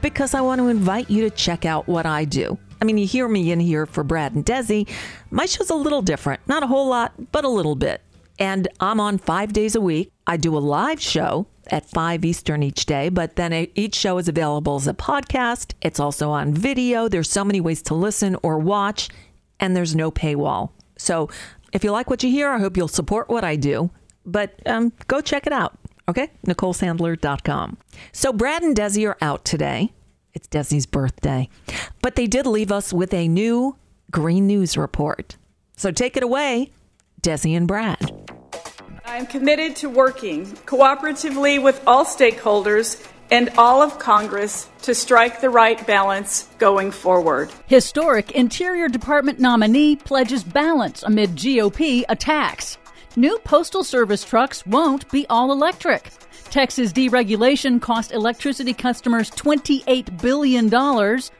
because 0.00 0.32
I 0.32 0.40
want 0.42 0.60
to 0.60 0.68
invite 0.68 1.10
you 1.10 1.28
to 1.28 1.30
check 1.30 1.64
out 1.64 1.88
what 1.88 2.06
I 2.06 2.24
do. 2.24 2.56
I 2.80 2.84
mean, 2.84 2.98
you 2.98 3.06
hear 3.08 3.26
me 3.26 3.50
in 3.50 3.58
here 3.58 3.84
for 3.84 4.04
Brad 4.04 4.36
and 4.36 4.46
Desi. 4.46 4.88
My 5.32 5.44
show's 5.44 5.70
a 5.70 5.74
little 5.74 6.02
different. 6.02 6.40
Not 6.46 6.62
a 6.62 6.68
whole 6.68 6.86
lot, 6.86 7.32
but 7.32 7.44
a 7.44 7.48
little 7.48 7.74
bit. 7.74 8.00
And 8.38 8.68
I'm 8.78 9.00
on 9.00 9.18
five 9.18 9.52
days 9.52 9.74
a 9.74 9.80
week. 9.80 10.12
I 10.28 10.36
do 10.36 10.56
a 10.56 10.60
live 10.60 11.00
show 11.00 11.48
at 11.66 11.90
5 11.90 12.24
Eastern 12.24 12.62
each 12.62 12.86
day, 12.86 13.08
but 13.08 13.34
then 13.34 13.52
each 13.74 13.96
show 13.96 14.18
is 14.18 14.28
available 14.28 14.76
as 14.76 14.86
a 14.86 14.94
podcast. 14.94 15.72
It's 15.82 15.98
also 15.98 16.30
on 16.30 16.54
video. 16.54 17.08
There's 17.08 17.28
so 17.28 17.44
many 17.44 17.60
ways 17.60 17.82
to 17.82 17.94
listen 17.94 18.36
or 18.44 18.56
watch, 18.60 19.08
and 19.58 19.74
there's 19.76 19.96
no 19.96 20.12
paywall. 20.12 20.70
So 21.02 21.28
if 21.72 21.84
you 21.84 21.90
like 21.90 22.08
what 22.08 22.22
you 22.22 22.30
hear, 22.30 22.50
I 22.50 22.58
hope 22.58 22.76
you'll 22.76 22.88
support 22.88 23.28
what 23.28 23.44
I 23.44 23.56
do. 23.56 23.90
But 24.24 24.54
um, 24.66 24.92
go 25.08 25.20
check 25.20 25.46
it 25.46 25.52
out. 25.52 25.78
Okay? 26.08 26.30
NicoleSandler.com. 26.46 27.78
So 28.12 28.32
Brad 28.32 28.62
and 28.62 28.76
Desi 28.76 29.06
are 29.08 29.16
out 29.20 29.44
today. 29.44 29.92
It's 30.34 30.48
Desi's 30.48 30.86
birthday. 30.86 31.48
But 32.00 32.16
they 32.16 32.26
did 32.26 32.46
leave 32.46 32.72
us 32.72 32.92
with 32.92 33.12
a 33.12 33.28
new 33.28 33.76
Green 34.10 34.46
News 34.46 34.76
report. 34.76 35.36
So 35.76 35.90
take 35.90 36.16
it 36.16 36.22
away, 36.22 36.70
Desi 37.20 37.56
and 37.56 37.66
Brad. 37.66 38.30
I 39.04 39.16
am 39.16 39.26
committed 39.26 39.76
to 39.76 39.88
working 39.88 40.46
cooperatively 40.46 41.62
with 41.62 41.82
all 41.86 42.04
stakeholders 42.04 43.06
and 43.32 43.48
all 43.56 43.80
of 43.80 43.98
Congress 43.98 44.68
to 44.82 44.94
strike 44.94 45.40
the 45.40 45.48
right 45.48 45.84
balance 45.86 46.46
going 46.58 46.90
forward. 46.90 47.50
Historic 47.66 48.30
Interior 48.32 48.88
Department 48.88 49.40
nominee 49.40 49.96
pledges 49.96 50.44
balance 50.44 51.02
amid 51.02 51.30
GOP 51.30 52.04
attacks. 52.10 52.76
New 53.16 53.38
Postal 53.38 53.84
Service 53.84 54.22
trucks 54.22 54.66
won't 54.66 55.10
be 55.10 55.26
all 55.30 55.50
electric. 55.50 56.10
Texas 56.52 56.92
deregulation 56.92 57.80
cost 57.80 58.12
electricity 58.12 58.74
customers 58.74 59.30
$28 59.30 60.20
billion. 60.20 60.68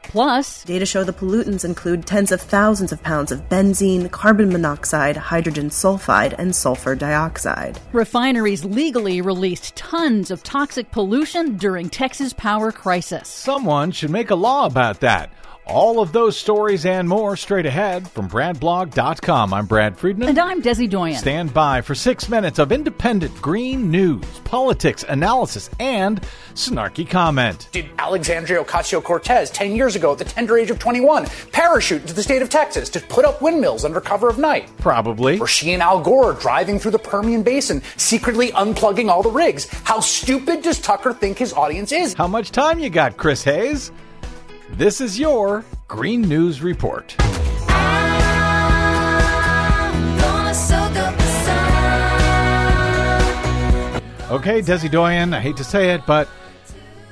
Plus, 0.01 0.63
data 0.63 0.87
show 0.87 1.03
the 1.03 1.13
pollutants 1.13 1.63
include 1.63 2.07
tens 2.07 2.31
of 2.31 2.41
thousands 2.41 2.91
of 2.91 3.03
pounds 3.03 3.31
of 3.31 3.47
benzene, 3.47 4.09
carbon 4.09 4.51
monoxide, 4.51 5.15
hydrogen 5.15 5.69
sulfide, 5.69 6.33
and 6.39 6.55
sulfur 6.55 6.95
dioxide. 6.95 7.79
Refineries 7.91 8.65
legally 8.65 9.21
released 9.21 9.75
tons 9.75 10.31
of 10.31 10.41
toxic 10.41 10.89
pollution 10.89 11.57
during 11.57 11.91
Texas 11.91 12.33
power 12.33 12.71
crisis. 12.71 13.29
Someone 13.29 13.91
should 13.91 14.09
make 14.09 14.31
a 14.31 14.35
law 14.35 14.65
about 14.65 15.01
that. 15.01 15.29
All 15.65 16.01
of 16.01 16.11
those 16.11 16.35
stories 16.35 16.85
and 16.85 17.07
more 17.07 17.37
straight 17.37 17.65
ahead 17.65 18.09
from 18.09 18.29
BradBlog.com. 18.29 19.53
I'm 19.53 19.65
Brad 19.65 19.97
Friedman. 19.97 20.27
And 20.27 20.37
I'm 20.37 20.61
Desi 20.61 20.89
Doyen. 20.89 21.17
Stand 21.17 21.53
by 21.53 21.79
for 21.79 21.95
six 21.95 22.27
minutes 22.27 22.59
of 22.59 22.73
independent 22.73 23.41
green 23.41 23.89
news, 23.89 24.25
politics, 24.43 25.05
analysis, 25.07 25.69
and 25.79 26.21
snarky 26.53 27.09
comment. 27.09 27.69
Did 27.71 27.89
Alexandria 27.97 28.61
Ocasio 28.61 29.01
Cortez 29.01 29.49
10 29.51 29.73
years 29.73 29.95
ago 29.95 30.11
at 30.11 30.17
the 30.17 30.25
tender 30.25 30.57
age 30.57 30.69
of 30.69 30.79
21 30.79 31.27
parachute 31.53 32.01
into 32.01 32.13
the 32.13 32.23
state 32.23 32.41
of 32.41 32.49
Texas 32.49 32.89
to 32.89 32.99
put 32.99 33.23
up 33.23 33.41
windmills 33.41 33.85
under 33.85 34.01
cover 34.01 34.27
of 34.27 34.37
night? 34.37 34.69
Probably. 34.79 35.39
Or 35.39 35.47
she 35.47 35.71
and 35.71 35.81
Al 35.81 36.01
Gore 36.01 36.33
driving 36.33 36.77
through 36.77 36.91
the 36.91 36.99
Permian 36.99 37.41
Basin, 37.41 37.81
secretly 37.95 38.51
unplugging 38.51 39.07
all 39.09 39.23
the 39.23 39.31
rigs? 39.31 39.69
How 39.85 40.01
stupid 40.01 40.61
does 40.61 40.79
Tucker 40.79 41.13
think 41.13 41.37
his 41.37 41.53
audience 41.53 41.93
is? 41.93 42.13
How 42.15 42.27
much 42.27 42.51
time 42.51 42.79
you 42.79 42.89
got, 42.89 43.15
Chris 43.15 43.45
Hayes? 43.45 43.93
This 44.75 45.01
is 45.01 45.19
your 45.19 45.63
Green 45.87 46.23
News 46.23 46.63
Report. 46.63 47.15
Okay, 54.31 54.61
Desi 54.63 54.89
Doyen, 54.89 55.35
I 55.35 55.39
hate 55.39 55.57
to 55.57 55.63
say 55.63 55.93
it, 55.93 56.01
but 56.07 56.27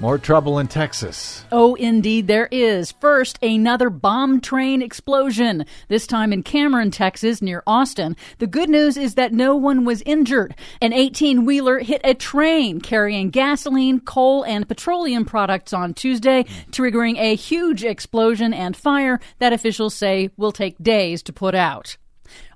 more 0.01 0.17
trouble 0.17 0.57
in 0.57 0.67
Texas. 0.67 1.45
Oh, 1.51 1.75
indeed, 1.75 2.25
there 2.25 2.49
is. 2.51 2.91
First, 2.93 3.37
another 3.43 3.91
bomb 3.91 4.41
train 4.41 4.81
explosion, 4.81 5.65
this 5.89 6.07
time 6.07 6.33
in 6.33 6.41
Cameron, 6.41 6.89
Texas, 6.89 7.39
near 7.39 7.61
Austin. 7.67 8.17
The 8.39 8.47
good 8.47 8.67
news 8.67 8.97
is 8.97 9.13
that 9.13 9.31
no 9.31 9.55
one 9.55 9.85
was 9.85 10.01
injured. 10.01 10.55
An 10.81 10.91
18 10.91 11.45
wheeler 11.45 11.77
hit 11.77 12.01
a 12.03 12.15
train 12.15 12.81
carrying 12.81 13.29
gasoline, 13.29 13.99
coal, 13.99 14.43
and 14.43 14.67
petroleum 14.67 15.23
products 15.23 15.71
on 15.71 15.93
Tuesday, 15.93 16.45
triggering 16.71 17.19
a 17.19 17.35
huge 17.35 17.83
explosion 17.83 18.55
and 18.55 18.75
fire 18.75 19.19
that 19.37 19.53
officials 19.53 19.93
say 19.93 20.31
will 20.35 20.51
take 20.51 20.81
days 20.81 21.21
to 21.23 21.31
put 21.31 21.53
out. 21.53 21.97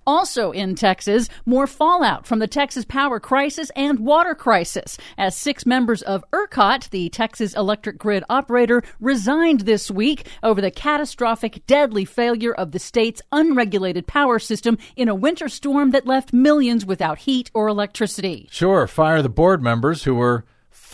Also 0.07 0.51
in 0.51 0.75
Texas, 0.75 1.27
more 1.45 1.65
fallout 1.65 2.27
from 2.27 2.37
the 2.39 2.47
Texas 2.47 2.85
power 2.85 3.19
crisis 3.19 3.71
and 3.75 3.99
water 3.99 4.35
crisis 4.35 4.97
as 5.17 5.35
six 5.35 5.65
members 5.65 6.03
of 6.03 6.23
ERCOT, 6.31 6.89
the 6.91 7.09
Texas 7.09 7.55
electric 7.55 7.97
grid 7.97 8.23
operator, 8.29 8.83
resigned 8.99 9.61
this 9.61 9.89
week 9.89 10.27
over 10.43 10.61
the 10.61 10.69
catastrophic, 10.69 11.65
deadly 11.65 12.05
failure 12.05 12.53
of 12.53 12.71
the 12.71 12.79
state's 12.79 13.21
unregulated 13.31 14.05
power 14.05 14.37
system 14.37 14.77
in 14.95 15.09
a 15.09 15.15
winter 15.15 15.49
storm 15.49 15.89
that 15.91 16.05
left 16.05 16.33
millions 16.33 16.85
without 16.85 17.19
heat 17.19 17.49
or 17.55 17.67
electricity. 17.67 18.47
Sure, 18.51 18.85
fire 18.85 19.23
the 19.23 19.29
board 19.29 19.63
members 19.63 20.03
who 20.03 20.13
were 20.13 20.45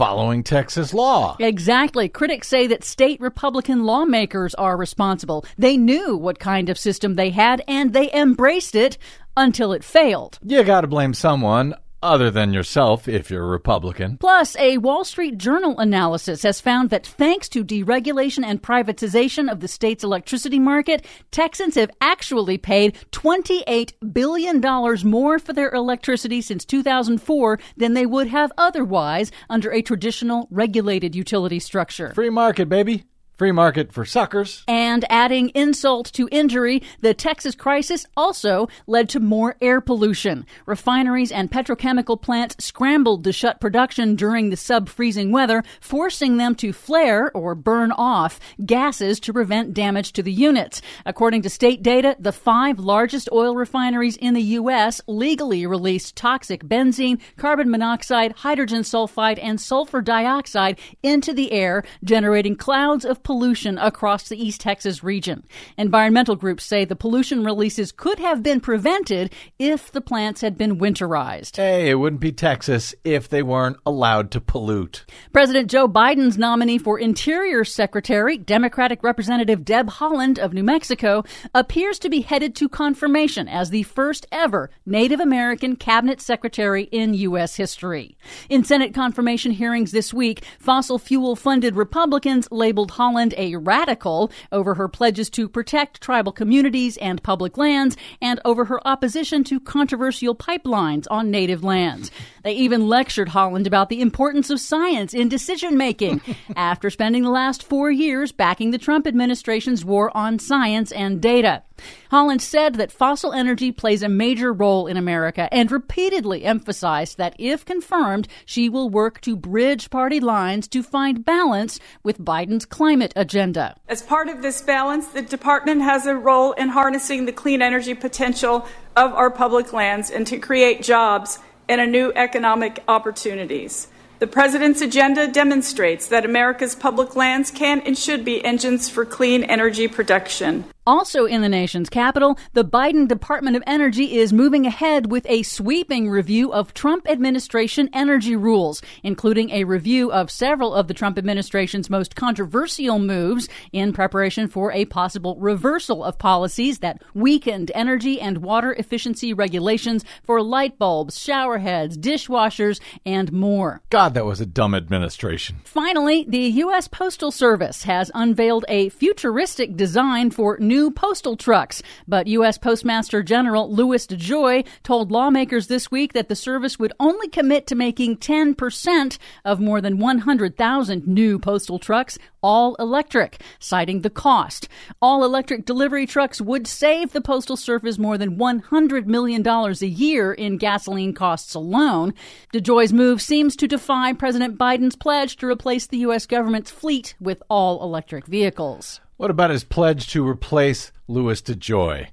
following 0.01 0.41
Texas 0.41 0.95
law. 0.95 1.37
Exactly. 1.39 2.09
Critics 2.09 2.47
say 2.47 2.65
that 2.65 2.83
state 2.83 3.21
Republican 3.21 3.83
lawmakers 3.83 4.55
are 4.55 4.75
responsible. 4.75 5.45
They 5.59 5.77
knew 5.77 6.17
what 6.17 6.39
kind 6.39 6.69
of 6.69 6.79
system 6.79 7.13
they 7.13 7.29
had 7.29 7.63
and 7.67 7.93
they 7.93 8.11
embraced 8.11 8.73
it 8.73 8.97
until 9.37 9.73
it 9.73 9.83
failed. 9.83 10.39
You 10.43 10.63
got 10.63 10.81
to 10.81 10.87
blame 10.87 11.13
someone 11.13 11.75
other 12.01 12.31
than 12.31 12.53
yourself 12.53 13.07
if 13.07 13.29
you're 13.29 13.43
a 13.43 13.47
Republican. 13.47 14.17
Plus, 14.17 14.55
a 14.57 14.77
Wall 14.77 15.03
Street 15.03 15.37
Journal 15.37 15.77
analysis 15.79 16.43
has 16.43 16.61
found 16.61 16.89
that 16.89 17.05
thanks 17.05 17.47
to 17.49 17.63
deregulation 17.63 18.43
and 18.43 18.61
privatization 18.61 19.51
of 19.51 19.59
the 19.59 19.67
state's 19.67 20.03
electricity 20.03 20.59
market, 20.59 21.05
Texans 21.31 21.75
have 21.75 21.91
actually 22.01 22.57
paid 22.57 22.97
$28 23.11 23.93
billion 24.13 24.61
more 25.09 25.39
for 25.39 25.53
their 25.53 25.71
electricity 25.71 26.41
since 26.41 26.65
2004 26.65 27.59
than 27.77 27.93
they 27.93 28.05
would 28.05 28.27
have 28.27 28.51
otherwise 28.57 29.31
under 29.49 29.71
a 29.71 29.81
traditional 29.81 30.47
regulated 30.51 31.15
utility 31.15 31.59
structure. 31.59 32.13
Free 32.13 32.29
market, 32.29 32.69
baby. 32.69 33.05
Free 33.41 33.51
market 33.51 33.91
for 33.91 34.05
suckers. 34.05 34.63
And 34.67 35.03
adding 35.09 35.49
insult 35.55 36.13
to 36.13 36.29
injury, 36.31 36.83
the 36.99 37.15
Texas 37.15 37.55
crisis 37.55 38.05
also 38.15 38.67
led 38.85 39.09
to 39.09 39.19
more 39.19 39.55
air 39.59 39.81
pollution. 39.81 40.45
Refineries 40.67 41.31
and 41.31 41.49
petrochemical 41.49 42.21
plants 42.21 42.63
scrambled 42.63 43.23
to 43.23 43.31
shut 43.31 43.59
production 43.59 44.15
during 44.15 44.51
the 44.51 44.55
sub 44.55 44.87
freezing 44.89 45.31
weather, 45.31 45.63
forcing 45.79 46.37
them 46.37 46.53
to 46.53 46.71
flare 46.71 47.35
or 47.35 47.55
burn 47.55 47.91
off 47.93 48.39
gases 48.63 49.19
to 49.21 49.33
prevent 49.33 49.73
damage 49.73 50.13
to 50.13 50.21
the 50.21 50.31
units. 50.31 50.79
According 51.03 51.41
to 51.41 51.49
state 51.49 51.81
data, 51.81 52.15
the 52.19 52.31
five 52.31 52.77
largest 52.77 53.27
oil 53.31 53.55
refineries 53.55 54.17
in 54.17 54.35
the 54.35 54.43
U.S. 54.59 55.01
legally 55.07 55.65
released 55.65 56.15
toxic 56.15 56.63
benzene, 56.63 57.19
carbon 57.37 57.71
monoxide, 57.71 58.33
hydrogen 58.33 58.83
sulfide, 58.83 59.39
and 59.41 59.59
sulfur 59.59 60.03
dioxide 60.03 60.77
into 61.01 61.33
the 61.33 61.51
air, 61.51 61.83
generating 62.03 62.55
clouds 62.55 63.03
of 63.03 63.23
pollution 63.23 63.30
across 63.77 64.27
the 64.27 64.41
East 64.41 64.61
Texas 64.61 65.03
region. 65.03 65.43
Environmental 65.77 66.35
groups 66.35 66.63
say 66.63 66.85
the 66.85 66.95
pollution 66.95 67.43
releases 67.43 67.91
could 67.91 68.19
have 68.19 68.43
been 68.43 68.59
prevented 68.59 69.33
if 69.59 69.91
the 69.91 70.01
plants 70.01 70.41
had 70.41 70.57
been 70.57 70.79
winterized. 70.79 71.57
Hey, 71.57 71.89
it 71.89 71.95
wouldn't 71.95 72.21
be 72.21 72.31
Texas 72.31 72.95
if 73.03 73.29
they 73.29 73.43
weren't 73.43 73.77
allowed 73.85 74.31
to 74.31 74.41
pollute. 74.41 75.05
President 75.33 75.69
Joe 75.69 75.87
Biden's 75.87 76.37
nominee 76.37 76.77
for 76.77 76.99
Interior 76.99 77.63
Secretary, 77.63 78.37
Democratic 78.37 79.03
Representative 79.03 79.65
Deb 79.65 79.89
Haaland 79.89 80.39
of 80.39 80.53
New 80.53 80.63
Mexico, 80.63 81.23
appears 81.53 81.99
to 81.99 82.09
be 82.09 82.21
headed 82.21 82.55
to 82.55 82.69
confirmation 82.69 83.47
as 83.47 83.69
the 83.69 83.83
first 83.83 84.27
ever 84.31 84.69
Native 84.85 85.19
American 85.19 85.75
cabinet 85.75 86.21
secretary 86.21 86.83
in 86.91 87.13
U.S. 87.13 87.55
history. 87.55 88.17
In 88.49 88.63
Senate 88.63 88.93
confirmation 88.93 89.51
hearings 89.51 89.91
this 89.91 90.13
week, 90.13 90.43
fossil 90.59 90.99
fuel 90.99 91.35
funded 91.35 91.75
Republicans 91.75 92.47
labeled 92.51 92.91
Haaland 93.21 93.33
a 93.37 93.55
radical 93.57 94.31
over 94.51 94.75
her 94.75 94.87
pledges 94.87 95.29
to 95.31 95.47
protect 95.47 96.01
tribal 96.01 96.31
communities 96.31 96.97
and 96.97 97.21
public 97.21 97.57
lands 97.57 97.97
and 98.21 98.39
over 98.45 98.65
her 98.65 98.85
opposition 98.87 99.43
to 99.45 99.59
controversial 99.59 100.35
pipelines 100.35 101.07
on 101.11 101.31
native 101.31 101.63
lands. 101.63 102.11
They 102.43 102.53
even 102.53 102.87
lectured 102.87 103.29
Haaland 103.29 103.67
about 103.67 103.89
the 103.89 104.01
importance 104.01 104.49
of 104.49 104.59
science 104.59 105.13
in 105.13 105.29
decision 105.29 105.77
making 105.77 106.21
after 106.55 106.89
spending 106.89 107.23
the 107.23 107.29
last 107.29 107.63
four 107.63 107.91
years 107.91 108.31
backing 108.31 108.71
the 108.71 108.77
Trump 108.77 109.05
administration's 109.05 109.85
war 109.85 110.15
on 110.15 110.39
science 110.39 110.91
and 110.91 111.21
data. 111.21 111.63
Haaland 112.11 112.41
said 112.41 112.75
that 112.75 112.91
fossil 112.91 113.33
energy 113.33 113.71
plays 113.71 114.03
a 114.03 114.09
major 114.09 114.51
role 114.51 114.87
in 114.87 114.97
America 114.97 115.47
and 115.53 115.71
repeatedly 115.71 116.43
emphasized 116.43 117.17
that 117.17 117.35
if 117.39 117.65
confirmed, 117.65 118.27
she 118.45 118.69
will 118.69 118.89
work 118.89 119.21
to 119.21 119.35
bridge 119.35 119.89
party 119.89 120.19
lines 120.19 120.67
to 120.69 120.83
find 120.83 121.25
balance 121.25 121.79
with 122.03 122.19
Biden's 122.19 122.65
climate 122.65 123.13
agenda. 123.15 123.75
As 123.87 124.01
part 124.01 124.27
of 124.27 124.41
this 124.41 124.61
balance, 124.61 125.07
the 125.07 125.21
department 125.21 125.81
has 125.81 126.05
a 126.05 126.15
role 126.15 126.51
in 126.53 126.69
harnessing 126.69 127.25
the 127.25 127.31
clean 127.31 127.61
energy 127.61 127.93
potential 127.93 128.67
of 128.95 129.13
our 129.13 129.29
public 129.29 129.73
lands 129.73 130.09
and 130.09 130.27
to 130.27 130.37
create 130.37 130.83
jobs 130.83 131.39
and 131.69 131.91
new 131.91 132.11
economic 132.15 132.83
opportunities. 132.87 133.87
The 134.19 134.27
President's 134.27 134.81
agenda 134.81 135.27
demonstrates 135.27 136.07
that 136.07 136.25
America's 136.25 136.75
public 136.75 137.15
lands 137.15 137.49
can 137.49 137.81
and 137.81 137.97
should 137.97 138.23
be 138.23 138.43
engines 138.45 138.87
for 138.87 139.03
clean 139.03 139.43
energy 139.43 139.87
production. 139.87 140.65
Also 140.87 141.25
in 141.25 141.43
the 141.43 141.49
nation's 141.49 141.91
capital, 141.91 142.39
the 142.53 142.65
Biden 142.65 143.07
Department 143.07 143.55
of 143.55 143.61
Energy 143.67 144.17
is 144.17 144.33
moving 144.33 144.65
ahead 144.65 145.11
with 145.11 145.23
a 145.29 145.43
sweeping 145.43 146.09
review 146.09 146.51
of 146.51 146.73
Trump 146.73 147.07
administration 147.07 147.87
energy 147.93 148.35
rules, 148.35 148.81
including 149.03 149.51
a 149.51 149.63
review 149.63 150.11
of 150.11 150.31
several 150.31 150.73
of 150.73 150.87
the 150.87 150.95
Trump 150.95 151.19
administration's 151.19 151.87
most 151.87 152.15
controversial 152.15 152.97
moves 152.97 153.47
in 153.71 153.93
preparation 153.93 154.47
for 154.47 154.71
a 154.71 154.85
possible 154.85 155.35
reversal 155.39 156.03
of 156.03 156.17
policies 156.17 156.79
that 156.79 156.99
weakened 157.13 157.71
energy 157.75 158.19
and 158.19 158.39
water 158.39 158.73
efficiency 158.73 159.35
regulations 159.35 160.03
for 160.23 160.41
light 160.41 160.79
bulbs, 160.79 161.19
shower 161.19 161.59
heads, 161.59 161.95
dishwashers, 161.95 162.79
and 163.05 163.31
more. 163.31 163.83
God, 163.91 164.15
that 164.15 164.25
was 164.25 164.41
a 164.41 164.47
dumb 164.47 164.73
administration. 164.73 165.61
Finally, 165.63 166.25
the 166.27 166.39
U.S. 166.39 166.87
Postal 166.87 167.29
Service 167.29 167.83
has 167.83 168.09
unveiled 168.15 168.65
a 168.67 168.89
futuristic 168.89 169.77
design 169.77 170.31
for 170.31 170.57
new 170.71 170.80
postal 170.89 171.37
trucks. 171.37 171.83
But 172.07 172.25
U.S. 172.27 172.57
Postmaster 172.57 173.21
General 173.21 173.71
Louis 173.71 174.07
DeJoy 174.07 174.65
told 174.81 175.11
lawmakers 175.11 175.67
this 175.67 175.91
week 175.91 176.13
that 176.13 176.29
the 176.29 176.35
service 176.35 176.79
would 176.79 176.93
only 176.99 177.27
commit 177.27 177.67
to 177.67 177.75
making 177.75 178.17
10% 178.17 179.17
of 179.45 179.59
more 179.59 179.81
than 179.81 179.99
100,000 179.99 181.05
new 181.05 181.37
postal 181.37 181.77
trucks 181.77 182.17
all 182.41 182.75
electric, 182.75 183.41
citing 183.59 184.01
the 184.01 184.09
cost. 184.09 184.67
All 185.01 185.23
electric 185.23 185.65
delivery 185.65 186.05
trucks 186.05 186.41
would 186.41 186.67
save 186.67 187.11
the 187.11 187.21
Postal 187.21 187.57
Service 187.57 187.97
more 187.97 188.17
than 188.17 188.37
$100 188.37 189.05
million 189.05 189.47
a 189.47 189.85
year 189.85 190.33
in 190.33 190.57
gasoline 190.57 191.13
costs 191.13 191.53
alone. 191.53 192.13
DeJoy's 192.53 192.93
move 192.93 193.21
seems 193.21 193.55
to 193.55 193.67
defy 193.67 194.13
President 194.13 194.57
Biden's 194.57 194.95
pledge 194.95 195.37
to 195.37 195.47
replace 195.47 195.87
the 195.87 195.99
U.S. 195.99 196.25
government's 196.25 196.71
fleet 196.71 197.15
with 197.19 197.41
all 197.49 197.83
electric 197.83 198.25
vehicles. 198.25 198.99
What 199.17 199.31
about 199.31 199.51
his 199.51 199.63
pledge 199.63 200.07
to 200.13 200.27
replace 200.27 200.91
Louis 201.07 201.41
DeJoy? 201.41 202.07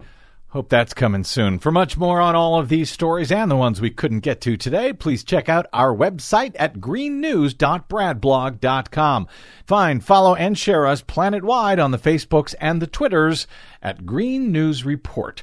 Hope 0.52 0.70
that's 0.70 0.94
coming 0.94 1.24
soon. 1.24 1.58
For 1.58 1.70
much 1.70 1.98
more 1.98 2.22
on 2.22 2.34
all 2.34 2.58
of 2.58 2.70
these 2.70 2.90
stories 2.90 3.30
and 3.30 3.50
the 3.50 3.56
ones 3.56 3.82
we 3.82 3.90
couldn't 3.90 4.20
get 4.20 4.40
to 4.40 4.56
today, 4.56 4.94
please 4.94 5.22
check 5.22 5.50
out 5.50 5.66
our 5.74 5.94
website 5.94 6.56
at 6.58 6.80
greennews.bradblog.com. 6.80 9.28
Find, 9.66 10.02
follow, 10.02 10.34
and 10.34 10.56
share 10.56 10.86
us 10.86 11.02
planet-wide 11.02 11.78
on 11.78 11.90
the 11.90 11.98
Facebooks 11.98 12.54
and 12.62 12.80
the 12.80 12.86
Twitters 12.86 13.46
at 13.82 14.06
Green 14.06 14.50
News 14.50 14.86
Report. 14.86 15.42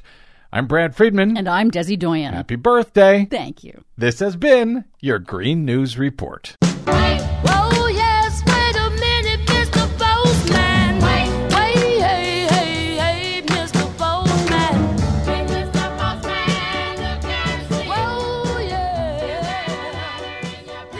I'm 0.52 0.66
Brad 0.66 0.96
Friedman. 0.96 1.36
And 1.36 1.48
I'm 1.48 1.70
Desi 1.70 1.96
Doyen. 1.96 2.34
Happy 2.34 2.56
birthday. 2.56 3.28
Thank 3.30 3.62
you. 3.62 3.84
This 3.96 4.18
has 4.18 4.34
been 4.34 4.86
your 5.00 5.20
Green 5.20 5.64
News 5.64 5.98
Report. 5.98 6.56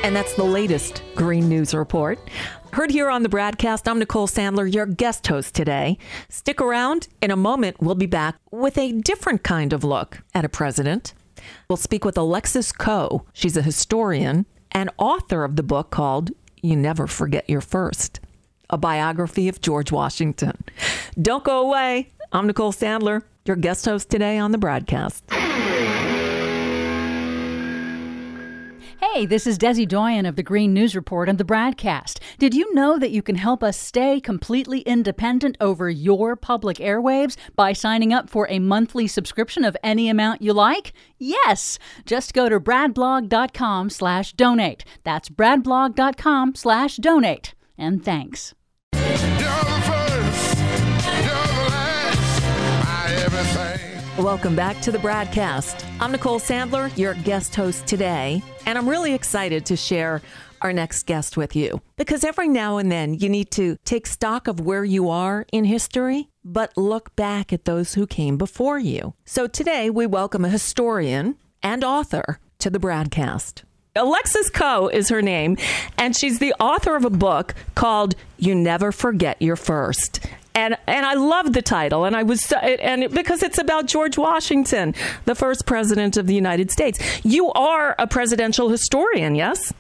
And 0.07 0.15
that's 0.15 0.35
the 0.35 0.45
latest 0.45 1.03
Green 1.17 1.49
News 1.49 1.75
Report. 1.75 2.21
Heard 2.73 2.93
here 2.93 3.11
on 3.11 3.25
the 3.25 3.29
BradCast, 3.29 3.91
I'm 3.91 3.99
Nicole 3.99 4.29
Sandler, 4.29 4.73
your 4.73 4.87
guest 4.87 5.27
host 5.27 5.53
today. 5.53 5.99
Stick 6.29 6.61
around. 6.61 7.09
In 7.21 7.33
a 7.33 7.37
moment, 7.37 7.79
we'll 7.81 7.97
be 7.97 8.07
back 8.07 8.37
with 8.53 8.79
a 8.79 8.93
different 8.93 9.43
kind 9.43 9.73
of 9.73 9.83
look 9.83 10.23
at 10.33 10.45
a 10.45 10.49
president. 10.49 11.13
We'll 11.69 11.77
speak 11.77 12.05
with 12.05 12.17
Alexis 12.17 12.71
Coe. 12.71 13.27
She's 13.33 13.57
a 13.57 13.63
historian 13.63 14.47
and 14.71 14.91
author 14.97 15.43
of 15.43 15.57
the 15.57 15.65
book 15.65 15.91
called 15.91 16.31
You 16.63 16.77
Never 16.77 17.09
Forget 17.09 17.51
Your 17.51 17.61
First, 17.61 18.21
a 18.71 18.79
biography 18.79 19.49
of 19.49 19.61
George 19.61 19.91
Washington. 19.91 20.63
Don't 21.21 21.43
go 21.43 21.67
away. 21.67 22.13
I'm 22.31 22.47
Nicole 22.47 22.73
Sandler, 22.73 23.25
your 23.45 23.57
guest 23.57 23.85
host 23.85 24.09
today 24.09 24.39
on 24.39 24.53
the 24.53 24.59
BradCast. 24.59 26.06
Hey, 28.99 29.27
this 29.27 29.47
is 29.47 29.59
Desi 29.59 29.87
Doyen 29.87 30.25
of 30.25 30.37
the 30.37 30.43
Green 30.43 30.73
News 30.73 30.97
Report 30.97 31.29
and 31.29 31.37
the 31.37 31.45
BradCast. 31.45 32.19
Did 32.39 32.55
you 32.55 32.73
know 32.73 32.99
that 32.99 33.11
you 33.11 33.21
can 33.23 33.37
help 33.37 33.63
us 33.63 33.77
stay 33.77 34.21
completely 34.21 34.81
independent 34.81 35.59
over 35.61 35.91
your 35.91 36.35
public 36.35 36.79
airwaves 36.79 37.37
by 37.55 37.75
signing 37.75 38.15
up 38.15 38.31
for 38.31 38.47
a 38.49 38.59
monthly 38.59 39.07
subscription 39.07 39.65
of 39.65 39.77
any 39.83 40.09
amount 40.09 40.41
you 40.41 40.55
like? 40.55 40.95
Yes! 41.19 41.79
Just 42.07 42.33
go 42.33 42.49
to 42.49 42.59
bradblog.com 42.59 43.91
slash 43.91 44.33
donate. 44.33 44.85
That's 45.05 45.29
bradblog.com 45.29 46.55
slash 46.55 46.97
donate. 46.97 47.55
And 47.77 48.03
thanks. 48.03 48.55
Welcome 54.19 54.57
back 54.57 54.81
to 54.81 54.91
the 54.91 54.97
BradCast. 54.97 55.85
I'm 56.01 56.11
Nicole 56.11 56.41
Sandler, 56.41 56.97
your 56.97 57.13
guest 57.13 57.55
host 57.55 57.87
today, 57.87 58.43
and 58.65 58.79
I'm 58.79 58.89
really 58.89 59.13
excited 59.13 59.67
to 59.67 59.77
share 59.77 60.23
our 60.63 60.73
next 60.73 61.03
guest 61.05 61.37
with 61.37 61.55
you 61.55 61.83
because 61.99 62.25
every 62.25 62.49
now 62.49 62.79
and 62.79 62.91
then 62.91 63.13
you 63.13 63.29
need 63.29 63.51
to 63.51 63.77
take 63.85 64.07
stock 64.07 64.49
of 64.49 64.59
where 64.59 64.87
you 64.87 65.11
are 65.11 65.45
in 65.53 65.65
history, 65.65 66.31
but 66.43 66.75
look 66.79 67.15
back 67.15 67.53
at 67.53 67.67
those 67.67 67.93
who 67.93 68.07
came 68.07 68.39
before 68.39 68.79
you. 68.79 69.13
So 69.27 69.47
today 69.47 69.91
we 69.91 70.07
welcome 70.07 70.47
a 70.47 70.51
historian 70.51 71.37
and 71.63 71.85
author 71.85 72.41
to 72.61 72.71
the 72.71 72.81
BradCast. 72.81 73.65
Alexis 73.97 74.49
Coe 74.49 74.89
is 74.89 75.11
her 75.11 75.21
name, 75.21 75.59
and 75.99 76.17
she's 76.17 76.39
the 76.39 76.55
author 76.59 76.97
of 76.97 77.05
a 77.05 77.11
book 77.11 77.55
called 77.75 78.15
You 78.39 78.55
Never 78.55 78.93
Forget 78.93 79.43
Your 79.43 79.57
First 79.57 80.21
and 80.57 80.77
and 80.87 81.05
I 81.05 81.15
love 81.15 81.53
the 81.53 81.63
title, 81.63 82.07
and 82.07 82.17
I 82.17 82.23
was 82.23 82.51
and 82.53 83.11
because 83.13 83.43
it's 83.43 83.59
about 83.59 83.87
George 83.87 84.17
Washington, 84.17 84.95
the 85.27 85.35
first 85.35 85.67
president 85.67 86.17
of 86.17 86.27
the 86.27 86.35
United 86.35 86.71
States. 86.71 86.99
You 87.23 87.53
are 87.53 87.95
a 87.99 88.07
presidential 88.07 88.71
historian, 88.71 89.35
yes? 89.35 89.73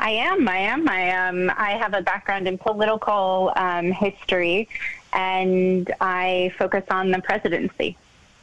I 0.00 0.10
am. 0.10 0.48
I 0.48 0.56
am. 0.58 0.88
I 0.88 1.28
um. 1.28 1.52
I 1.56 1.70
have 1.78 1.94
a 1.94 2.02
background 2.02 2.48
in 2.48 2.58
political 2.58 3.52
um, 3.54 3.92
history, 3.92 4.68
and 5.12 5.90
I 6.00 6.52
focus 6.58 6.84
on 6.90 7.12
the 7.12 7.20
presidency. 7.20 7.96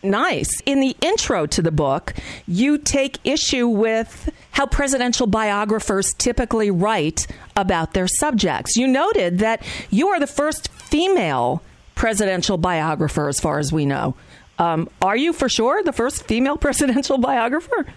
Nice. 0.04 0.50
In 0.66 0.80
the 0.80 0.96
intro 1.02 1.46
to 1.46 1.62
the 1.62 1.72
book, 1.72 2.14
you 2.48 2.78
take 2.78 3.20
issue 3.24 3.68
with 3.68 4.30
how 4.52 4.66
presidential 4.66 5.28
biographers 5.28 6.14
typically 6.14 6.72
write 6.72 7.28
about 7.56 7.94
their 7.94 8.08
subjects. 8.08 8.76
You 8.76 8.88
noted 8.88 9.40
that 9.40 9.64
you 9.90 10.10
are 10.10 10.20
the 10.20 10.28
first 10.28 10.70
female 10.70 11.62
presidential 11.96 12.58
biographer, 12.58 13.30
as 13.30 13.40
far 13.40 13.60
as 13.60 13.72
we 13.72 13.86
know. 13.86 14.16
Um, 14.58 14.90
are 15.02 15.16
you 15.16 15.34
for 15.34 15.48
sure 15.48 15.84
the 15.84 15.94
first 15.94 16.24
female 16.24 16.58
presidential 16.68 17.18
biographer? 17.18 17.88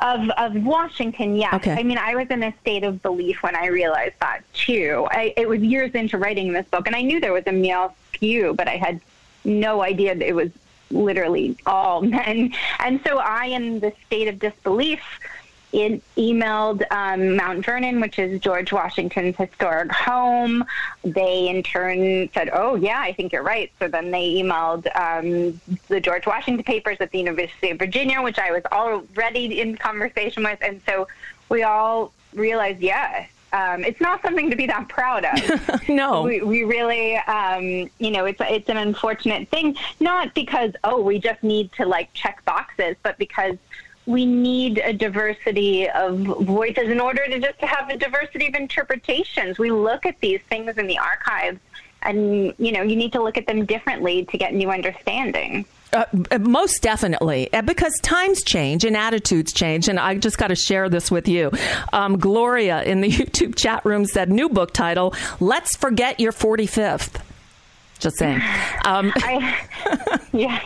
Of 0.00 0.28
of 0.30 0.54
Washington, 0.64 1.36
yes. 1.36 1.54
Okay. 1.54 1.72
I 1.72 1.82
mean, 1.82 1.98
I 1.98 2.16
was 2.16 2.26
in 2.28 2.42
a 2.42 2.52
state 2.60 2.82
of 2.82 3.00
belief 3.00 3.42
when 3.42 3.54
I 3.54 3.66
realized 3.66 4.16
that 4.20 4.40
too. 4.52 5.06
I, 5.08 5.32
it 5.36 5.48
was 5.48 5.60
years 5.60 5.92
into 5.92 6.18
writing 6.18 6.52
this 6.52 6.66
book, 6.66 6.86
and 6.86 6.96
I 6.96 7.02
knew 7.02 7.20
there 7.20 7.32
was 7.32 7.46
a 7.46 7.52
male 7.52 7.94
skew, 8.12 8.54
but 8.54 8.66
I 8.68 8.76
had 8.76 9.00
no 9.44 9.82
idea 9.82 10.14
that 10.14 10.26
it 10.26 10.34
was 10.34 10.50
literally 10.90 11.56
all 11.66 12.00
men. 12.02 12.54
And 12.78 13.00
so 13.06 13.18
I, 13.18 13.46
in 13.46 13.80
the 13.80 13.92
state 14.06 14.28
of 14.28 14.38
disbelief, 14.38 15.00
in, 15.74 16.00
emailed 16.16 16.84
um, 16.92 17.34
Mount 17.34 17.66
Vernon, 17.66 18.00
which 18.00 18.20
is 18.20 18.40
George 18.40 18.72
Washington's 18.72 19.36
historic 19.36 19.90
home. 19.90 20.64
They 21.02 21.48
in 21.48 21.64
turn 21.64 22.30
said, 22.32 22.48
"Oh 22.52 22.76
yeah, 22.76 23.00
I 23.00 23.12
think 23.12 23.32
you're 23.32 23.42
right." 23.42 23.72
So 23.80 23.88
then 23.88 24.12
they 24.12 24.34
emailed 24.34 24.86
um, 24.96 25.60
the 25.88 26.00
George 26.00 26.26
Washington 26.26 26.62
papers 26.62 26.98
at 27.00 27.10
the 27.10 27.18
University 27.18 27.70
of 27.70 27.78
Virginia, 27.80 28.22
which 28.22 28.38
I 28.38 28.52
was 28.52 28.62
already 28.70 29.60
in 29.60 29.76
conversation 29.76 30.44
with, 30.44 30.60
and 30.62 30.80
so 30.86 31.08
we 31.48 31.64
all 31.64 32.12
realized, 32.34 32.80
yeah. 32.80 33.26
Um, 33.54 33.84
it's 33.84 34.00
not 34.00 34.20
something 34.20 34.50
to 34.50 34.56
be 34.56 34.66
that 34.66 34.88
proud 34.88 35.24
of. 35.24 35.88
no, 35.88 36.22
we, 36.22 36.40
we 36.40 36.64
really, 36.64 37.16
um, 37.18 37.88
you 38.00 38.10
know, 38.10 38.24
it's 38.24 38.40
it's 38.40 38.68
an 38.68 38.78
unfortunate 38.78 39.48
thing. 39.48 39.76
Not 40.00 40.34
because 40.34 40.72
oh, 40.82 41.00
we 41.00 41.20
just 41.20 41.40
need 41.44 41.70
to 41.74 41.86
like 41.86 42.12
check 42.14 42.44
boxes, 42.44 42.96
but 43.04 43.16
because 43.16 43.56
we 44.06 44.26
need 44.26 44.78
a 44.78 44.92
diversity 44.92 45.88
of 45.88 46.18
voices 46.18 46.88
in 46.88 46.98
order 46.98 47.26
to 47.26 47.38
just 47.38 47.60
have 47.60 47.90
a 47.90 47.96
diversity 47.96 48.48
of 48.48 48.54
interpretations. 48.54 49.56
We 49.56 49.70
look 49.70 50.04
at 50.04 50.18
these 50.18 50.40
things 50.48 50.76
in 50.76 50.88
the 50.88 50.98
archives, 50.98 51.60
and 52.02 52.52
you 52.58 52.72
know, 52.72 52.82
you 52.82 52.96
need 52.96 53.12
to 53.12 53.22
look 53.22 53.38
at 53.38 53.46
them 53.46 53.66
differently 53.66 54.24
to 54.24 54.36
get 54.36 54.52
new 54.52 54.72
understanding. 54.72 55.64
Uh, 55.94 56.38
most 56.40 56.82
definitely, 56.82 57.52
Uh, 57.52 57.62
because 57.62 57.94
times 58.02 58.42
change 58.42 58.84
and 58.84 58.96
attitudes 58.96 59.52
change. 59.52 59.88
And 59.88 60.00
I 60.00 60.16
just 60.16 60.38
got 60.38 60.48
to 60.48 60.56
share 60.56 60.88
this 60.88 61.10
with 61.10 61.28
you. 61.28 61.52
Um, 61.92 62.18
Gloria 62.18 62.82
in 62.82 63.00
the 63.00 63.08
YouTube 63.18 63.54
chat 63.54 63.84
room 63.84 64.04
said, 64.04 64.28
new 64.28 64.48
book 64.48 64.72
title, 64.72 65.14
Let's 65.38 65.76
Forget 65.76 66.18
Your 66.18 66.32
45th. 66.32 67.20
Just 67.98 68.18
saying. 68.18 68.40
Um, 68.86 69.14
I, 69.16 69.66
yes, 70.34 70.62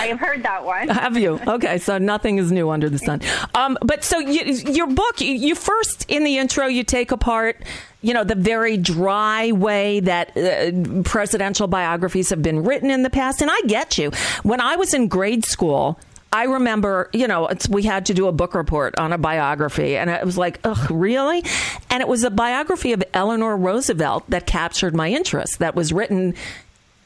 I 0.00 0.06
have 0.06 0.18
heard 0.18 0.42
that 0.42 0.64
one. 0.64 0.88
Have 0.88 1.18
you? 1.18 1.38
Okay, 1.46 1.76
so 1.76 1.98
nothing 1.98 2.38
is 2.38 2.50
new 2.50 2.70
under 2.70 2.88
the 2.88 2.96
sun. 2.96 3.20
Um, 3.54 3.76
but 3.82 4.02
so 4.02 4.18
you, 4.18 4.42
your 4.72 4.86
book, 4.86 5.20
you, 5.20 5.34
you 5.34 5.54
first 5.54 6.06
in 6.08 6.24
the 6.24 6.38
intro, 6.38 6.66
you 6.66 6.82
take 6.82 7.12
apart, 7.12 7.62
you 8.00 8.14
know, 8.14 8.24
the 8.24 8.34
very 8.36 8.78
dry 8.78 9.52
way 9.52 10.00
that 10.00 10.34
uh, 10.34 11.02
presidential 11.02 11.66
biographies 11.66 12.30
have 12.30 12.40
been 12.40 12.64
written 12.64 12.90
in 12.90 13.02
the 13.02 13.10
past, 13.10 13.42
and 13.42 13.50
I 13.50 13.60
get 13.66 13.98
you. 13.98 14.10
When 14.44 14.62
I 14.62 14.76
was 14.76 14.94
in 14.94 15.08
grade 15.08 15.44
school. 15.44 15.98
I 16.34 16.44
remember, 16.44 17.08
you 17.12 17.28
know, 17.28 17.48
we 17.70 17.84
had 17.84 18.06
to 18.06 18.14
do 18.14 18.26
a 18.26 18.32
book 18.32 18.56
report 18.56 18.98
on 18.98 19.12
a 19.12 19.18
biography, 19.18 19.96
and 19.96 20.10
it 20.10 20.24
was 20.26 20.36
like, 20.36 20.58
ugh, 20.64 20.90
really? 20.90 21.44
And 21.90 22.00
it 22.00 22.08
was 22.08 22.24
a 22.24 22.30
biography 22.30 22.92
of 22.92 23.04
Eleanor 23.14 23.56
Roosevelt 23.56 24.28
that 24.30 24.44
captured 24.44 24.96
my 24.96 25.10
interest. 25.10 25.60
That 25.60 25.76
was 25.76 25.92
written 25.92 26.34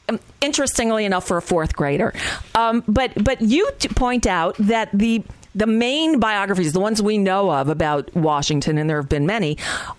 um, 0.09 0.19
interestingly 0.41 1.05
enough 1.05 1.27
for 1.27 1.37
a 1.37 1.41
fourth 1.43 1.75
grader 1.75 2.11
um, 2.55 2.83
but 2.87 3.11
but 3.23 3.41
you 3.41 3.69
point 3.93 4.25
out 4.25 4.55
that 4.57 4.89
the 4.91 5.23
the 5.59 5.67
main 5.67 6.19
biographies 6.19 6.73
the 6.73 6.79
ones 6.79 7.01
we 7.01 7.17
know 7.17 7.51
of 7.51 7.67
about 7.67 8.13
washington 8.15 8.77
and 8.77 8.89
there 8.89 8.97
have 8.97 9.09
been 9.09 9.25
many 9.25 9.57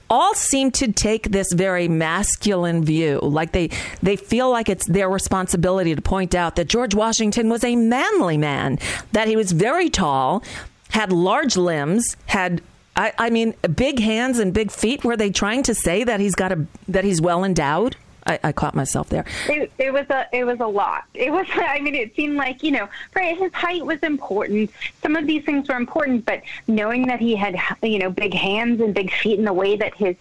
all 0.08 0.34
seem 0.34 0.70
to 0.70 0.90
take 0.90 1.30
this 1.30 1.52
very 1.52 1.86
masculine 1.86 2.84
view. 2.84 3.20
Like 3.22 3.52
they 3.52 3.68
they 4.02 4.16
feel 4.16 4.50
like 4.50 4.68
it's 4.68 4.86
their 4.86 5.08
responsibility 5.08 5.94
to 5.94 6.02
point 6.02 6.34
out 6.34 6.56
that 6.56 6.68
george 6.68 6.94
washington 6.94 7.48
was 7.48 7.62
a 7.62 7.76
manly 7.76 8.38
man 8.38 8.78
that 9.12 9.28
he 9.28 9.36
was 9.36 9.52
very 9.52 9.88
tall 9.88 10.42
had 10.90 11.12
large 11.12 11.56
limbs 11.56 12.16
had 12.26 12.62
I, 12.96 13.12
I 13.18 13.30
mean 13.30 13.54
big 13.74 14.00
hands 14.00 14.40
and 14.40 14.52
big 14.52 14.72
feet. 14.72 15.04
Were 15.04 15.16
they 15.16 15.30
trying 15.30 15.62
to 15.62 15.74
say 15.74 16.02
that 16.02 16.18
he's 16.18 16.34
got 16.34 16.50
a 16.50 16.66
that 16.88 17.04
he's 17.04 17.20
well 17.20 17.44
endowed 17.44 17.96
I, 18.26 18.38
I 18.44 18.52
caught 18.52 18.74
myself 18.74 19.08
there. 19.08 19.24
It, 19.48 19.72
it 19.78 19.92
was 19.92 20.06
a 20.10 20.26
it 20.32 20.44
was 20.44 20.60
a 20.60 20.66
lot. 20.66 21.04
It 21.14 21.32
was 21.32 21.46
I 21.54 21.80
mean 21.80 21.94
it 21.94 22.14
seemed 22.14 22.36
like 22.36 22.62
you 22.62 22.72
know 22.72 22.88
right 23.14 23.36
his 23.36 23.52
height 23.52 23.84
was 23.84 24.00
important. 24.00 24.70
Some 25.02 25.16
of 25.16 25.26
these 25.26 25.44
things 25.44 25.68
were 25.68 25.76
important, 25.76 26.24
but 26.24 26.42
knowing 26.66 27.06
that 27.06 27.20
he 27.20 27.34
had 27.36 27.56
you 27.82 27.98
know 27.98 28.10
big 28.10 28.34
hands 28.34 28.80
and 28.80 28.94
big 28.94 29.12
feet 29.12 29.38
and 29.38 29.46
the 29.46 29.52
way 29.52 29.76
that 29.76 29.94
his 29.94 30.16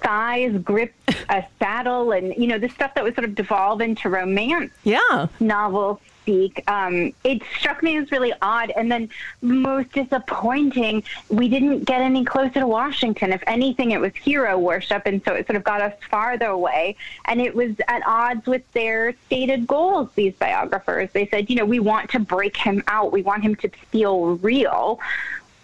thighs 0.00 0.56
gripped 0.58 1.14
a 1.28 1.44
saddle 1.58 2.12
and 2.12 2.34
you 2.36 2.46
know 2.46 2.58
the 2.58 2.68
stuff 2.68 2.94
that 2.94 3.04
would 3.04 3.14
sort 3.14 3.24
of 3.24 3.34
devolve 3.34 3.80
into 3.80 4.08
romance. 4.08 4.72
Yeah, 4.84 5.28
novels 5.40 5.98
speak. 6.22 6.62
Um, 6.70 7.12
it 7.24 7.42
struck 7.58 7.82
me 7.82 7.96
as 7.96 8.10
really 8.10 8.32
odd. 8.40 8.70
And 8.70 8.90
then 8.90 9.10
most 9.40 9.92
disappointing, 9.92 11.02
we 11.28 11.48
didn't 11.48 11.84
get 11.84 12.00
any 12.00 12.24
closer 12.24 12.60
to 12.60 12.66
Washington. 12.66 13.32
If 13.32 13.42
anything, 13.46 13.90
it 13.90 14.00
was 14.00 14.14
hero 14.14 14.58
worship. 14.58 15.02
And 15.06 15.22
so 15.24 15.34
it 15.34 15.46
sort 15.46 15.56
of 15.56 15.64
got 15.64 15.80
us 15.80 15.94
farther 16.10 16.46
away. 16.46 16.96
And 17.26 17.40
it 17.40 17.54
was 17.54 17.72
at 17.88 18.02
odds 18.06 18.46
with 18.46 18.70
their 18.72 19.14
stated 19.26 19.66
goals, 19.66 20.08
these 20.14 20.34
biographers. 20.34 21.10
They 21.12 21.26
said, 21.26 21.50
you 21.50 21.56
know, 21.56 21.64
we 21.64 21.80
want 21.80 22.10
to 22.10 22.18
break 22.20 22.56
him 22.56 22.82
out. 22.86 23.12
We 23.12 23.22
want 23.22 23.42
him 23.42 23.56
to 23.56 23.68
feel 23.90 24.36
real. 24.36 25.00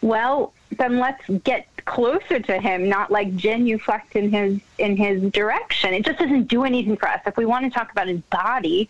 Well, 0.00 0.52
then 0.76 0.98
let's 0.98 1.26
get 1.44 1.66
closer 1.84 2.38
to 2.38 2.60
him, 2.60 2.88
not 2.88 3.10
like 3.10 3.34
genuflect 3.34 4.14
in 4.14 4.30
his 4.30 4.60
in 4.78 4.96
his 4.96 5.22
direction. 5.32 5.94
It 5.94 6.04
just 6.04 6.18
doesn't 6.18 6.44
do 6.44 6.64
anything 6.64 6.96
for 6.96 7.08
us. 7.08 7.20
If 7.26 7.36
we 7.36 7.46
want 7.46 7.64
to 7.64 7.70
talk 7.70 7.90
about 7.90 8.08
his 8.08 8.20
body, 8.20 8.88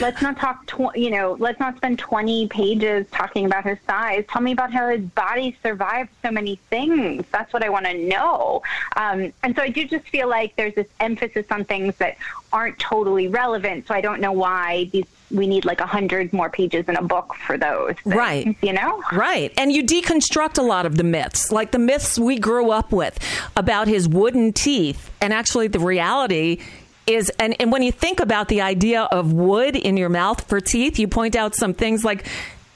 let's 0.00 0.22
not 0.22 0.38
talk 0.38 0.66
tw- 0.66 0.94
you 0.96 1.10
know 1.10 1.36
let's 1.38 1.60
not 1.60 1.76
spend 1.76 1.98
20 1.98 2.48
pages 2.48 3.06
talking 3.10 3.46
about 3.46 3.64
his 3.64 3.78
size. 3.86 4.24
Tell 4.28 4.42
me 4.42 4.52
about 4.52 4.72
how 4.72 4.88
his 4.88 5.02
body 5.02 5.56
survived 5.62 6.10
so 6.22 6.30
many 6.30 6.56
things. 6.70 7.24
That's 7.30 7.52
what 7.52 7.62
i 7.62 7.68
want 7.68 7.86
to 7.86 7.94
know. 7.94 8.62
Um, 8.96 9.32
and 9.42 9.54
so 9.56 9.62
i 9.62 9.68
do 9.68 9.84
just 9.86 10.08
feel 10.08 10.28
like 10.28 10.56
there's 10.56 10.74
this 10.74 10.88
emphasis 11.00 11.46
on 11.50 11.64
things 11.64 11.96
that 11.96 12.16
aren't 12.52 12.78
totally 12.78 13.28
relevant 13.28 13.86
so 13.86 13.94
i 13.94 14.00
don't 14.00 14.20
know 14.20 14.32
why 14.32 14.88
these 14.92 15.06
we 15.32 15.46
need 15.46 15.64
like 15.64 15.80
a 15.80 15.86
hundred 15.86 16.32
more 16.32 16.50
pages 16.50 16.88
in 16.88 16.96
a 16.96 17.02
book 17.02 17.34
for 17.46 17.56
those 17.56 17.94
things, 18.04 18.14
right. 18.14 18.56
you 18.62 18.72
know? 18.72 19.02
Right. 19.12 19.52
And 19.56 19.72
you 19.72 19.82
deconstruct 19.82 20.58
a 20.58 20.62
lot 20.62 20.86
of 20.86 20.96
the 20.96 21.04
myths 21.04 21.50
like 21.50 21.72
the 21.72 21.78
myths 21.78 22.18
we 22.18 22.38
grew 22.38 22.70
up 22.70 22.92
with 22.92 23.18
about 23.56 23.88
his 23.88 24.08
wooden 24.08 24.52
teeth 24.52 25.10
and 25.20 25.32
actually 25.32 25.68
the 25.68 25.80
reality 25.80 26.58
is 27.06 27.30
and, 27.38 27.56
and 27.60 27.72
when 27.72 27.82
you 27.82 27.92
think 27.92 28.20
about 28.20 28.48
the 28.48 28.60
idea 28.60 29.02
of 29.02 29.32
wood 29.32 29.76
in 29.76 29.96
your 29.96 30.08
mouth 30.08 30.48
for 30.48 30.60
teeth, 30.60 30.98
you 30.98 31.08
point 31.08 31.36
out 31.36 31.54
some 31.54 31.74
things 31.74 32.04
like 32.04 32.26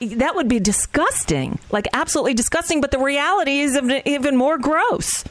that 0.01 0.35
would 0.35 0.49
be 0.49 0.61
disgusting, 0.61 1.59
like 1.71 1.87
absolutely 1.93 2.35
disgusting. 2.35 2.81
But 2.81 2.91
the 2.91 2.99
reality 2.99 3.61
is 3.61 3.81
even 4.05 4.37
more 4.37 4.59
gross. 4.59 5.25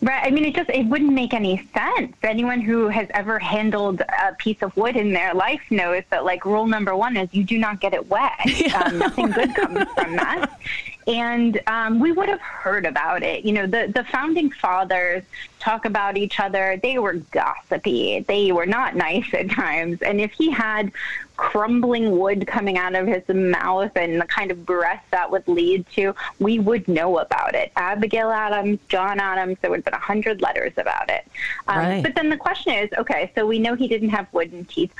Right. 0.00 0.24
I 0.24 0.30
mean, 0.30 0.44
it 0.44 0.54
just 0.54 0.70
it 0.70 0.86
wouldn't 0.86 1.12
make 1.12 1.34
any 1.34 1.68
sense. 1.74 2.14
Anyone 2.22 2.60
who 2.60 2.86
has 2.88 3.08
ever 3.10 3.38
handled 3.38 4.00
a 4.00 4.32
piece 4.38 4.62
of 4.62 4.76
wood 4.76 4.96
in 4.96 5.12
their 5.12 5.34
life 5.34 5.60
knows 5.70 6.04
that, 6.10 6.24
like, 6.24 6.44
rule 6.44 6.66
number 6.66 6.94
one 6.94 7.16
is 7.16 7.28
you 7.32 7.42
do 7.42 7.58
not 7.58 7.80
get 7.80 7.94
it 7.94 8.08
wet. 8.08 8.32
Yeah. 8.44 8.78
Um, 8.88 8.98
nothing 8.98 9.30
good 9.30 9.54
comes 9.56 9.84
from 9.94 10.16
that. 10.16 10.60
And 11.08 11.58
um, 11.66 12.00
we 12.00 12.12
would 12.12 12.28
have 12.28 12.40
heard 12.40 12.84
about 12.84 13.22
it. 13.22 13.44
You 13.44 13.52
know, 13.52 13.66
the 13.66 13.90
the 13.92 14.04
founding 14.04 14.50
fathers 14.50 15.22
talk 15.58 15.86
about 15.86 16.16
each 16.18 16.38
other. 16.38 16.78
They 16.82 16.98
were 16.98 17.14
gossipy. 17.14 18.20
They 18.20 18.52
were 18.52 18.66
not 18.66 18.94
nice 18.94 19.32
at 19.32 19.50
times. 19.50 20.02
And 20.02 20.20
if 20.20 20.32
he 20.32 20.50
had 20.50 20.92
crumbling 21.38 22.18
wood 22.18 22.46
coming 22.46 22.76
out 22.76 22.94
of 22.94 23.06
his 23.06 23.26
mouth 23.28 23.92
and 23.96 24.20
the 24.20 24.26
kind 24.26 24.50
of 24.50 24.66
breath 24.66 25.04
that 25.10 25.30
would 25.30 25.46
lead 25.48 25.86
to, 25.94 26.14
we 26.40 26.58
would 26.58 26.86
know 26.88 27.18
about 27.20 27.54
it. 27.54 27.72
Abigail 27.76 28.30
Adams, 28.30 28.78
John 28.88 29.18
Adams, 29.20 29.56
there 29.62 29.70
would 29.70 29.78
have 29.78 29.84
been 29.84 29.94
a 29.94 29.98
hundred 29.98 30.42
letters 30.42 30.72
about 30.76 31.08
it. 31.08 31.26
Um, 31.68 31.78
Right. 31.78 32.02
But 32.02 32.16
then 32.16 32.28
the 32.28 32.36
question 32.36 32.74
is, 32.74 32.90
okay, 32.98 33.30
so 33.34 33.46
we 33.46 33.58
know 33.58 33.74
he 33.74 33.88
didn't 33.88 34.10
have 34.10 34.26
wooden 34.32 34.64
teeth. 34.66 34.92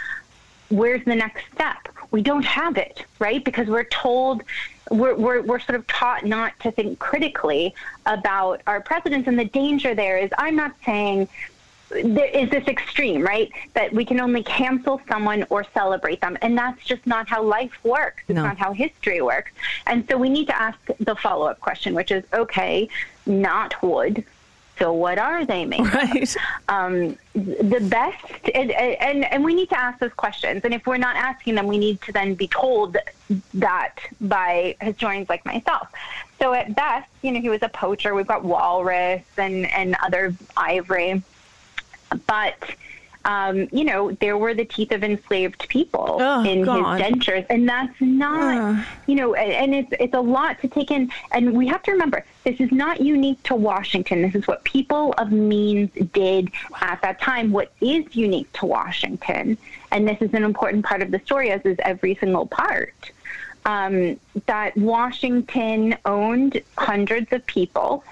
Where's 0.71 1.05
the 1.05 1.17
next 1.17 1.45
step? 1.55 1.89
We 2.11 2.23
don't 2.23 2.45
have 2.45 2.77
it, 2.79 3.05
right? 3.19 3.45
Because 3.45 3.67
we're 3.67 3.85
told 3.85 4.43
we're, 4.91 5.15
we're, 5.15 5.43
we're 5.43 5.59
sort 5.61 5.77
of 5.77 5.87
taught 5.87 6.25
not 6.25 6.59
to 6.61 6.71
think 6.71 6.99
critically 6.99 7.75
about 8.07 8.63
our 8.67 8.81
presidents. 8.81 9.29
And 9.29 9.39
the 9.39 9.45
danger 9.45 9.95
there 9.95 10.19
is, 10.19 10.31
I'm 10.39 10.57
not 10.57 10.73
saying 10.85 11.29
there 11.91 12.27
is 12.27 12.51
this 12.51 12.67
extreme, 12.69 13.23
right? 13.23 13.51
That 13.75 13.93
we 13.93 14.05
can 14.05 14.21
only 14.21 14.43
cancel 14.43 15.01
someone 15.09 15.47
or 15.49 15.65
celebrate 15.73 16.21
them. 16.21 16.37
And 16.43 16.57
that's 16.57 16.85
just 16.85 17.07
not 17.07 17.29
how 17.29 17.43
life 17.43 17.83
works. 17.83 18.23
It's 18.29 18.37
No. 18.37 18.45
not 18.45 18.59
how 18.59 18.73
history 18.73 19.23
works. 19.23 19.53
And 19.87 20.07
so 20.09 20.19
we 20.19 20.29
need 20.29 20.47
to 20.49 20.61
ask 20.61 20.79
the 21.01 21.17
follow 21.17 21.47
up 21.47 21.61
question, 21.61 21.95
which 21.95 22.11
is 22.11 22.25
okay, 22.33 22.89
not 23.27 23.83
wood. 23.83 24.25
So 24.79 24.93
what 24.93 25.19
are 25.19 25.45
they 25.45 25.65
made 25.65 25.81
right. 25.93 26.23
of? 26.23 26.37
Um, 26.69 27.19
the 27.35 27.81
best, 27.91 28.25
and, 28.55 28.71
and, 28.71 29.25
and 29.25 29.45
we 29.45 29.55
need 29.55 29.69
to 29.71 29.79
ask 29.79 29.99
those 29.99 30.13
questions. 30.13 30.61
And 30.65 30.73
if 30.73 30.87
we're 30.87 30.99
not 30.99 31.17
asking 31.17 31.57
them, 31.57 31.67
we 31.67 31.79
need 31.79 32.01
to 32.03 32.13
then 32.13 32.35
be 32.35 32.47
told 32.47 32.97
that 33.55 33.97
by 34.21 34.77
historians 34.81 35.29
like 35.29 35.45
myself. 35.45 35.89
So 36.39 36.53
at 36.53 36.77
best, 36.77 37.09
you 37.23 37.33
know, 37.33 37.41
he 37.41 37.49
was 37.49 37.63
a 37.63 37.69
poacher. 37.69 38.15
We've 38.15 38.27
got 38.27 38.45
walrus 38.45 39.23
and, 39.37 39.67
and 39.73 39.97
other 40.03 40.35
ivory. 40.57 41.23
But, 42.27 42.55
um, 43.25 43.69
you 43.73 43.85
know, 43.85 44.13
there 44.13 44.39
were 44.39 44.55
the 44.55 44.65
teeth 44.65 44.93
of 44.93 45.03
enslaved 45.05 45.69
people 45.69 46.17
Oh, 46.21 46.45
in 46.45 46.63
God. 46.63 47.01
his 47.01 47.11
dentures. 47.13 47.47
And 47.51 47.69
that's 47.69 48.01
not, 48.01 48.87
you 49.07 49.17
know, 49.17 49.35
and 49.35 49.75
it's, 49.75 49.93
it's 50.01 50.15
a 50.15 50.21
lot 50.21 50.61
to 50.63 50.69
take 50.69 50.91
in. 50.91 51.11
And 51.33 51.53
we 51.53 51.67
have 51.67 51.83
to 51.85 51.93
remember, 51.93 52.25
this 52.45 52.61
is 52.61 52.73
not 52.73 53.01
unique 53.01 53.43
to 53.45 53.55
Washington. 53.55 54.23
This 54.23 54.35
is 54.35 54.47
what 54.47 54.65
people 54.65 55.13
of 55.19 55.31
means 55.33 55.91
did 56.13 56.51
at 56.81 57.03
that 57.03 57.21
time. 57.21 57.53
What 57.53 57.73
is 57.81 58.05
unique 58.17 58.51
to 58.55 58.67
Washington, 58.67 59.59
and 59.93 60.09
this 60.09 60.23
is 60.23 60.33
an 60.33 60.45
important 60.45 60.85
part 60.85 61.03
of 61.03 61.11
the 61.11 61.19
story, 61.21 61.51
as 61.51 61.61
is 61.67 61.77
every 61.81 62.15
single 62.15 62.47
part, 62.47 62.95
um, 63.67 64.19
that 64.47 64.75
Washington 64.77 65.97
owned 66.07 66.63
hundreds 66.79 67.33
of 67.33 67.45
people 67.47 68.05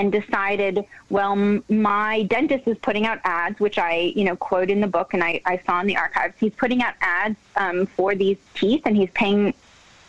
and 0.00 0.10
decided, 0.10 0.84
well, 1.08 1.32
m- 1.32 1.62
my 1.68 2.24
dentist 2.24 2.66
is 2.66 2.76
putting 2.78 3.06
out 3.06 3.20
ads, 3.24 3.60
which 3.60 3.78
I, 3.78 4.12
you 4.16 4.24
know, 4.24 4.34
quote 4.36 4.70
in 4.70 4.80
the 4.80 4.86
book 4.86 5.14
and 5.14 5.22
I, 5.22 5.40
I 5.46 5.60
saw 5.66 5.80
in 5.80 5.86
the 5.86 5.96
archives. 5.96 6.34
He's 6.38 6.52
putting 6.54 6.82
out 6.82 6.94
ads 7.00 7.36
um, 7.56 7.86
for 7.86 8.14
these 8.14 8.36
teeth 8.54 8.82
and 8.86 8.96
he's 8.96 9.10
paying 9.10 9.54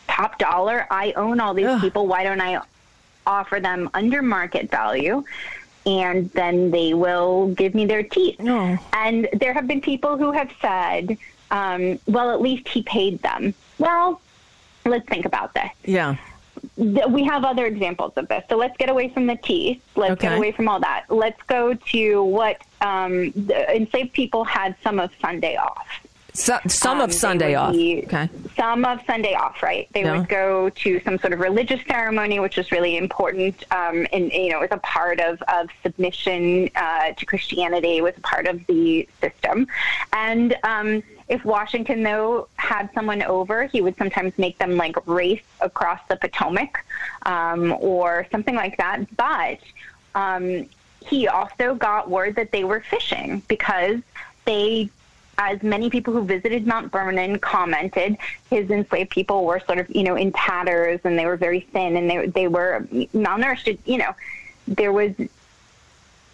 top 0.07 0.39
dollar. 0.39 0.88
I 0.89 1.13
own 1.13 1.39
all 1.39 1.53
these 1.53 1.67
people. 1.81 2.07
Why 2.07 2.23
don't 2.23 2.41
I 2.41 2.61
offer 3.27 3.59
them 3.59 3.89
under 3.93 4.21
market 4.21 4.69
value? 4.71 5.23
And 5.86 6.31
then 6.31 6.71
they 6.71 6.95
will 6.95 7.49
give 7.49 7.75
me 7.75 7.86
their 7.86 8.01
teeth. 8.01 8.39
And 8.93 9.27
there 9.33 9.53
have 9.53 9.67
been 9.67 9.81
people 9.81 10.17
who 10.17 10.31
have 10.31 10.51
said, 10.59 11.15
um, 11.51 11.99
well, 12.07 12.31
at 12.31 12.41
least 12.41 12.67
he 12.67 12.81
paid 12.81 13.21
them. 13.21 13.53
Well, 13.77 14.19
let's 14.83 15.07
think 15.07 15.25
about 15.25 15.53
this 15.53 15.69
Yeah. 15.83 16.15
Th- 16.78 17.07
we 17.07 17.24
have 17.24 17.43
other 17.43 17.66
examples 17.66 18.13
of 18.16 18.28
this. 18.28 18.43
So 18.49 18.55
let's 18.57 18.76
get 18.78 18.89
away 18.89 19.09
from 19.09 19.26
the 19.28 19.36
teeth. 19.36 19.82
Let's 19.95 20.22
get 20.22 20.38
away 20.38 20.51
from 20.51 20.68
all 20.68 20.80
that. 20.80 21.05
Let's 21.09 21.41
go 21.43 21.74
to 21.74 22.24
what 22.24 22.61
um, 22.82 23.32
the 23.32 23.76
enslaved 23.76 24.13
people 24.13 24.43
had 24.43 24.76
some 24.84 24.99
of 24.99 25.11
Sunday 25.22 25.55
off. 25.55 25.88
So, 26.34 26.59
some 26.68 26.97
Um, 26.97 27.05
of 27.05 27.13
Sunday 27.13 27.55
off. 27.55 27.72
be- 27.72 28.03
Okay. 28.07 28.28
Some 28.57 28.84
of 28.84 28.99
Sunday 29.07 29.34
off, 29.36 29.63
right? 29.63 29.88
They 29.93 30.01
Yeah. 30.03 30.18
would 30.18 30.28
go 30.28 30.70
to 30.70 30.99
some 31.05 31.18
sort 31.18 31.32
of 31.32 31.39
religious 31.39 31.80
ceremony, 31.88 32.41
which 32.41 32.57
is 32.57 32.74
really 32.74 32.97
important, 32.97 33.63
um, 33.72 34.05
and 34.11 34.30
you 34.34 34.49
know, 34.49 34.57
it 34.57 34.70
was 34.70 34.78
a 34.78 34.78
part 34.82 35.22
of 35.22 35.41
of 35.43 35.70
submission 35.82 36.70
uh, 36.76 37.13
to 37.13 37.26
Christianity. 37.26 37.97
It 37.97 38.03
was 38.03 38.16
part 38.22 38.47
of 38.47 38.66
the 38.68 39.07
system, 39.22 39.68
and 40.11 40.57
um, 40.66 41.03
if 41.28 41.43
Washington 41.43 42.03
though 42.03 42.47
had 42.57 42.89
someone 42.93 43.23
over, 43.23 43.65
he 43.65 43.82
would 43.82 43.97
sometimes 43.97 44.38
make 44.38 44.57
them 44.57 44.78
like 44.78 44.95
race 45.07 45.43
across 45.61 45.99
the 46.07 46.15
Potomac, 46.15 46.86
um, 47.26 47.76
or 47.80 48.28
something 48.32 48.55
like 48.55 48.78
that. 48.78 49.05
But 49.17 49.59
um, 50.13 50.67
he 51.03 51.28
also 51.28 51.76
got 51.76 52.09
word 52.09 52.36
that 52.36 52.51
they 52.51 52.63
were 52.63 52.82
fishing 52.82 53.41
because 53.47 54.01
they 54.45 54.89
as 55.38 55.61
many 55.63 55.89
people 55.89 56.13
who 56.13 56.23
visited 56.23 56.65
Mount 56.65 56.91
Vernon 56.91 57.39
commented, 57.39 58.17
his 58.49 58.69
enslaved 58.69 59.09
people 59.09 59.43
were 59.43 59.59
sort 59.59 59.80
of, 59.80 59.89
you 59.89 60.03
know, 60.03 60.15
in 60.15 60.32
tatters 60.32 61.01
and 61.03 61.19
they 61.19 61.26
were 61.26 61.36
very 61.36 61.59
thin 61.59 61.97
and 61.97 62.09
they 62.09 62.28
they 62.28 62.47
were 62.47 62.88
malnourished. 62.91 63.78
You 63.86 63.97
know, 63.97 64.15
there 64.67 64.93
was. 64.93 65.11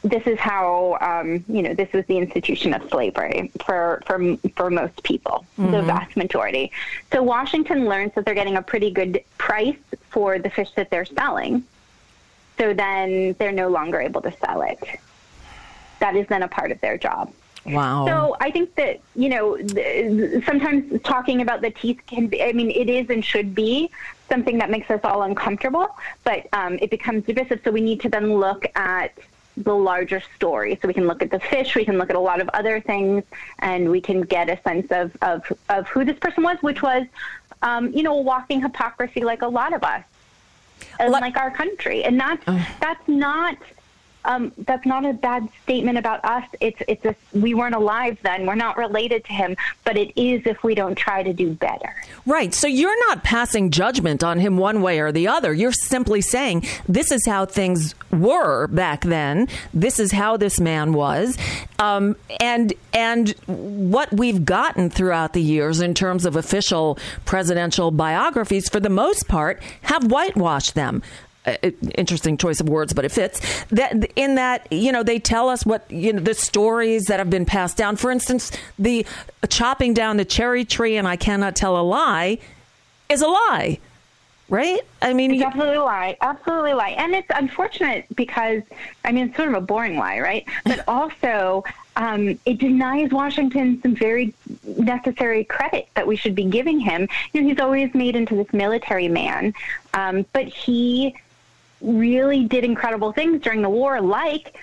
This 0.03 0.25
is 0.25 0.39
how 0.39 0.97
um, 0.99 1.43
you 1.47 1.61
know 1.61 1.75
this 1.75 1.91
was 1.93 2.03
the 2.07 2.17
institution 2.17 2.73
of 2.73 2.89
slavery 2.89 3.51
for 3.63 4.01
for 4.07 4.35
for 4.55 4.69
most 4.71 5.03
people, 5.03 5.45
the 5.57 5.63
Mhm. 5.63 5.85
vast 5.85 6.17
majority. 6.17 6.71
So 7.13 7.21
Washington 7.21 7.85
learns 7.85 8.13
that 8.15 8.25
they're 8.25 8.33
getting 8.33 8.57
a 8.57 8.63
pretty 8.63 8.89
good 8.89 9.23
price 9.37 9.77
for 10.09 10.39
the 10.39 10.49
fish 10.49 10.71
that 10.75 10.89
they're 10.89 11.05
selling. 11.05 11.63
So 12.57 12.73
then 12.73 13.35
they're 13.37 13.51
no 13.51 13.67
longer 13.69 14.01
able 14.01 14.21
to 14.21 14.31
sell 14.43 14.63
it. 14.63 14.79
That 15.99 16.15
is 16.15 16.25
then 16.27 16.41
a 16.41 16.47
part 16.47 16.71
of 16.71 16.81
their 16.81 16.97
job. 16.97 17.31
Wow. 17.67 18.07
So 18.07 18.37
I 18.39 18.49
think 18.49 18.73
that 18.75 19.01
you 19.15 19.29
know 19.29 19.55
th- 19.57 20.43
sometimes 20.45 20.99
talking 21.03 21.41
about 21.41 21.61
the 21.61 21.69
teeth 21.69 21.99
can 22.07 22.25
be. 22.25 22.41
I 22.41 22.53
mean, 22.53 22.71
it 22.71 22.89
is 22.89 23.07
and 23.11 23.23
should 23.23 23.53
be 23.53 23.91
something 24.29 24.57
that 24.57 24.71
makes 24.71 24.89
us 24.89 25.01
all 25.03 25.21
uncomfortable, 25.21 25.95
but 26.23 26.47
um, 26.53 26.79
it 26.81 26.89
becomes 26.89 27.25
divisive. 27.25 27.59
So 27.63 27.69
we 27.69 27.81
need 27.81 28.01
to 28.01 28.09
then 28.09 28.33
look 28.39 28.65
at 28.75 29.11
the 29.57 29.75
larger 29.75 30.21
story. 30.35 30.77
So 30.81 30.87
we 30.87 30.93
can 30.93 31.07
look 31.07 31.21
at 31.21 31.31
the 31.31 31.39
fish, 31.39 31.75
we 31.75 31.85
can 31.85 31.97
look 31.97 32.09
at 32.09 32.15
a 32.15 32.19
lot 32.19 32.41
of 32.41 32.49
other 32.49 32.79
things, 32.79 33.23
and 33.59 33.89
we 33.89 34.01
can 34.01 34.21
get 34.21 34.49
a 34.49 34.61
sense 34.61 34.91
of 34.91 35.15
of, 35.21 35.51
of 35.69 35.87
who 35.87 36.05
this 36.05 36.17
person 36.19 36.43
was, 36.43 36.57
which 36.61 36.81
was, 36.81 37.05
um, 37.61 37.91
you 37.91 38.03
know, 38.03 38.17
a 38.17 38.21
walking 38.21 38.61
hypocrisy, 38.61 39.21
like 39.21 39.41
a 39.41 39.47
lot 39.47 39.73
of 39.73 39.83
us, 39.83 40.03
and 40.99 41.11
like 41.11 41.37
our 41.37 41.51
country, 41.51 42.03
and 42.03 42.19
that's 42.19 42.43
that's 42.79 43.07
not 43.07 43.57
um, 44.25 44.51
that's 44.59 44.85
not 44.85 45.05
a 45.05 45.13
bad 45.13 45.47
statement 45.63 45.97
about 45.97 46.23
us. 46.23 46.45
It's 46.59 46.81
it's 46.87 47.05
a 47.05 47.15
we 47.33 47.53
weren't 47.53 47.75
alive 47.75 48.17
then. 48.23 48.45
We're 48.45 48.55
not 48.55 48.77
related 48.77 49.25
to 49.25 49.33
him, 49.33 49.55
but 49.83 49.97
it 49.97 50.19
is 50.19 50.41
if 50.45 50.63
we 50.63 50.75
don't 50.75 50.95
try 50.95 51.23
to 51.23 51.33
do 51.33 51.51
better. 51.53 51.95
Right. 52.25 52.53
So 52.53 52.67
you're 52.67 53.07
not 53.07 53.23
passing 53.23 53.71
judgment 53.71 54.23
on 54.23 54.39
him 54.39 54.57
one 54.57 54.81
way 54.81 54.99
or 54.99 55.11
the 55.11 55.27
other. 55.27 55.53
You're 55.53 55.71
simply 55.71 56.21
saying 56.21 56.65
this 56.87 57.11
is 57.11 57.25
how 57.25 57.45
things 57.45 57.95
were 58.11 58.67
back 58.67 59.01
then. 59.01 59.47
This 59.73 59.99
is 59.99 60.11
how 60.11 60.37
this 60.37 60.59
man 60.59 60.93
was, 60.93 61.37
um, 61.79 62.15
and 62.39 62.73
and 62.93 63.29
what 63.47 64.11
we've 64.13 64.45
gotten 64.45 64.89
throughout 64.89 65.33
the 65.33 65.41
years 65.41 65.81
in 65.81 65.93
terms 65.93 66.25
of 66.25 66.35
official 66.35 66.99
presidential 67.25 67.91
biographies, 67.91 68.69
for 68.69 68.79
the 68.79 68.89
most 68.89 69.27
part, 69.27 69.61
have 69.83 70.11
whitewashed 70.11 70.75
them. 70.75 71.01
Uh, 71.43 71.55
interesting 71.95 72.37
choice 72.37 72.59
of 72.59 72.69
words, 72.69 72.93
but 72.93 73.03
it 73.03 73.11
fits. 73.11 73.41
That 73.69 74.11
in 74.15 74.35
that 74.35 74.71
you 74.71 74.91
know 74.91 75.01
they 75.01 75.17
tell 75.17 75.49
us 75.49 75.65
what 75.65 75.89
you 75.89 76.13
know 76.13 76.19
the 76.19 76.35
stories 76.35 77.05
that 77.05 77.17
have 77.17 77.31
been 77.31 77.47
passed 77.47 77.77
down. 77.77 77.95
For 77.95 78.11
instance, 78.11 78.51
the 78.77 79.07
chopping 79.49 79.95
down 79.95 80.17
the 80.17 80.25
cherry 80.25 80.65
tree 80.65 80.97
and 80.97 81.07
I 81.07 81.15
cannot 81.15 81.55
tell 81.55 81.79
a 81.79 81.81
lie 81.81 82.37
is 83.09 83.23
a 83.23 83.27
lie, 83.27 83.79
right? 84.49 84.81
I 85.01 85.13
mean, 85.13 85.33
it's 85.33 85.41
absolutely 85.41 85.77
a 85.77 85.83
lie, 85.83 86.15
absolutely 86.21 86.71
a 86.71 86.75
lie, 86.75 86.89
and 86.89 87.15
it's 87.15 87.31
unfortunate 87.33 88.05
because 88.15 88.61
I 89.03 89.11
mean 89.11 89.29
it's 89.29 89.35
sort 89.35 89.49
of 89.49 89.55
a 89.55 89.61
boring 89.61 89.97
lie, 89.97 90.19
right? 90.19 90.47
But 90.63 90.83
also. 90.87 91.63
Um, 91.97 92.39
it 92.45 92.57
denies 92.57 93.11
Washington 93.11 93.81
some 93.81 93.95
very 93.95 94.33
necessary 94.63 95.43
credit 95.43 95.89
that 95.95 96.07
we 96.07 96.15
should 96.15 96.35
be 96.35 96.45
giving 96.45 96.79
him. 96.79 97.09
You 97.33 97.41
know, 97.41 97.49
he's 97.49 97.59
always 97.59 97.93
made 97.93 98.15
into 98.15 98.33
this 98.33 98.53
military 98.53 99.09
man, 99.09 99.53
um, 99.93 100.25
but 100.31 100.45
he 100.45 101.13
really 101.81 102.45
did 102.45 102.63
incredible 102.63 103.11
things 103.11 103.41
during 103.41 103.61
the 103.61 103.69
war, 103.69 104.01
like 104.01 104.55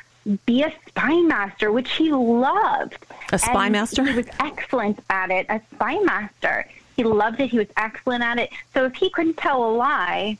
be 0.46 0.62
a 0.62 0.72
spy 0.88 1.20
master, 1.22 1.72
which 1.72 1.90
he 1.92 2.12
loved. 2.12 3.06
A 3.32 3.38
spy 3.38 3.64
And 3.66 3.72
master? 3.72 4.04
He 4.04 4.16
was 4.16 4.26
excellent 4.40 5.00
at 5.10 5.30
it. 5.30 5.46
A 5.48 5.60
spy 5.74 5.98
master. 6.00 6.66
He 6.96 7.04
loved 7.04 7.40
it. 7.40 7.50
He 7.50 7.58
was 7.58 7.68
excellent 7.76 8.22
at 8.22 8.38
it. 8.38 8.50
So 8.74 8.84
if 8.84 8.94
he 8.94 9.10
couldn't 9.10 9.36
tell 9.36 9.64
a 9.64 9.72
lie, 9.72 10.38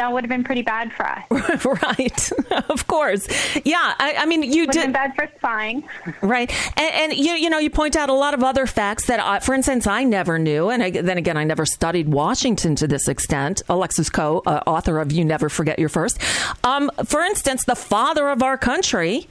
that 0.00 0.12
would 0.12 0.24
have 0.24 0.30
been 0.30 0.44
pretty 0.44 0.62
bad 0.62 0.92
for 0.94 1.06
us. 1.06 1.64
right. 1.82 2.32
of 2.70 2.86
course. 2.86 3.28
Yeah. 3.66 3.94
I, 3.98 4.14
I 4.18 4.26
mean, 4.26 4.42
you 4.42 4.66
did 4.66 4.80
been 4.80 4.92
bad 4.92 5.14
for 5.14 5.28
spying. 5.36 5.84
Right, 6.22 6.50
and, 6.78 7.12
and 7.12 7.12
you 7.14 7.32
you 7.32 7.50
know 7.50 7.58
you 7.58 7.68
point 7.68 7.96
out 7.96 8.08
a 8.08 8.14
lot 8.14 8.32
of 8.32 8.42
other 8.42 8.66
facts 8.66 9.06
that, 9.06 9.20
I, 9.20 9.40
for 9.40 9.54
instance, 9.54 9.86
I 9.86 10.04
never 10.04 10.38
knew, 10.38 10.70
and 10.70 10.82
I, 10.82 10.90
then 10.90 11.18
again, 11.18 11.36
I 11.36 11.44
never 11.44 11.66
studied 11.66 12.08
Washington 12.08 12.74
to 12.76 12.88
this 12.88 13.08
extent. 13.08 13.62
Alexis 13.68 14.08
Coe, 14.08 14.42
uh, 14.46 14.62
author 14.66 14.98
of 15.00 15.12
"You 15.12 15.24
Never 15.24 15.48
Forget 15.48 15.78
Your 15.78 15.90
First. 15.90 16.18
Um, 16.64 16.90
for 17.04 17.20
instance, 17.20 17.64
the 17.64 17.76
father 17.76 18.30
of 18.30 18.42
our 18.42 18.56
country 18.56 19.28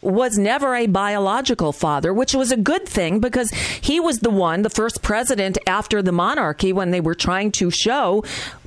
was 0.00 0.38
never 0.38 0.74
a 0.76 0.86
biological 0.86 1.72
father, 1.72 2.14
which 2.14 2.34
was 2.34 2.52
a 2.52 2.56
good 2.56 2.86
thing 2.86 3.18
because 3.18 3.50
he 3.50 3.98
was 3.98 4.20
the 4.20 4.30
one, 4.30 4.62
the 4.62 4.70
first 4.70 5.02
president 5.02 5.58
after 5.66 6.02
the 6.02 6.12
monarchy, 6.12 6.72
when 6.72 6.90
they 6.90 7.00
were 7.00 7.14
trying 7.14 7.50
to 7.50 7.70
show 7.70 8.22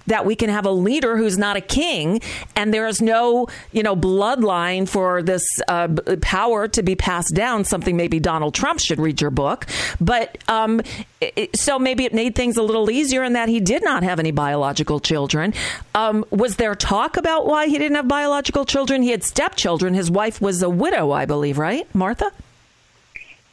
that 0.08 0.26
we 0.26 0.36
can 0.36 0.50
have 0.50 0.66
a 0.66 0.72
leader 0.72 1.18
who's 1.18 1.38
not 1.38 1.56
a 1.58 1.62
king, 1.62 2.22
and 2.56 2.74
there 2.74 2.88
is 2.88 3.02
no, 3.02 3.48
you 3.72 3.84
know, 3.84 3.96
bloodline 3.96 4.88
for 4.88 5.22
this 5.22 5.46
uh, 5.68 5.88
power 6.22 6.68
to 6.68 6.84
be 6.84 6.96
passed 6.96 7.34
down. 7.36 7.64
Something 7.66 7.98
maybe 7.98 8.20
Donald 8.20 8.54
Trump 8.54 8.80
should 8.80 9.00
read 9.00 9.22
your 9.22 9.32
book, 9.32 9.66
but 10.00 10.38
um, 10.48 10.82
it, 11.20 11.58
so 11.58 11.80
maybe 11.80 12.06
it 12.06 12.14
made 12.14 12.36
things 12.36 12.58
a 12.58 12.64
little 12.64 12.90
easier 12.90 13.24
in 13.24 13.34
that 13.34 13.50
he 13.50 13.60
did 13.60 13.84
not 13.84 14.04
have 14.04 14.20
any 14.20 14.32
biological 14.32 15.00
children. 15.00 15.54
Um, 15.96 16.26
was 16.30 16.56
there 16.56 16.76
talk 16.76 17.18
about 17.18 17.46
why 17.46 17.68
he 17.68 17.78
didn't 17.78 17.96
have 17.96 18.08
biological 18.08 18.66
children? 18.66 19.02
He 19.02 19.12
had 19.12 19.24
stepchildren. 19.24 19.94
His 19.94 20.10
wife 20.10 20.42
was 20.42 20.62
a 20.62 20.70
widow, 20.70 21.12
I 21.12 21.26
believe, 21.26 21.58
right, 21.58 21.88
Martha? 21.94 22.32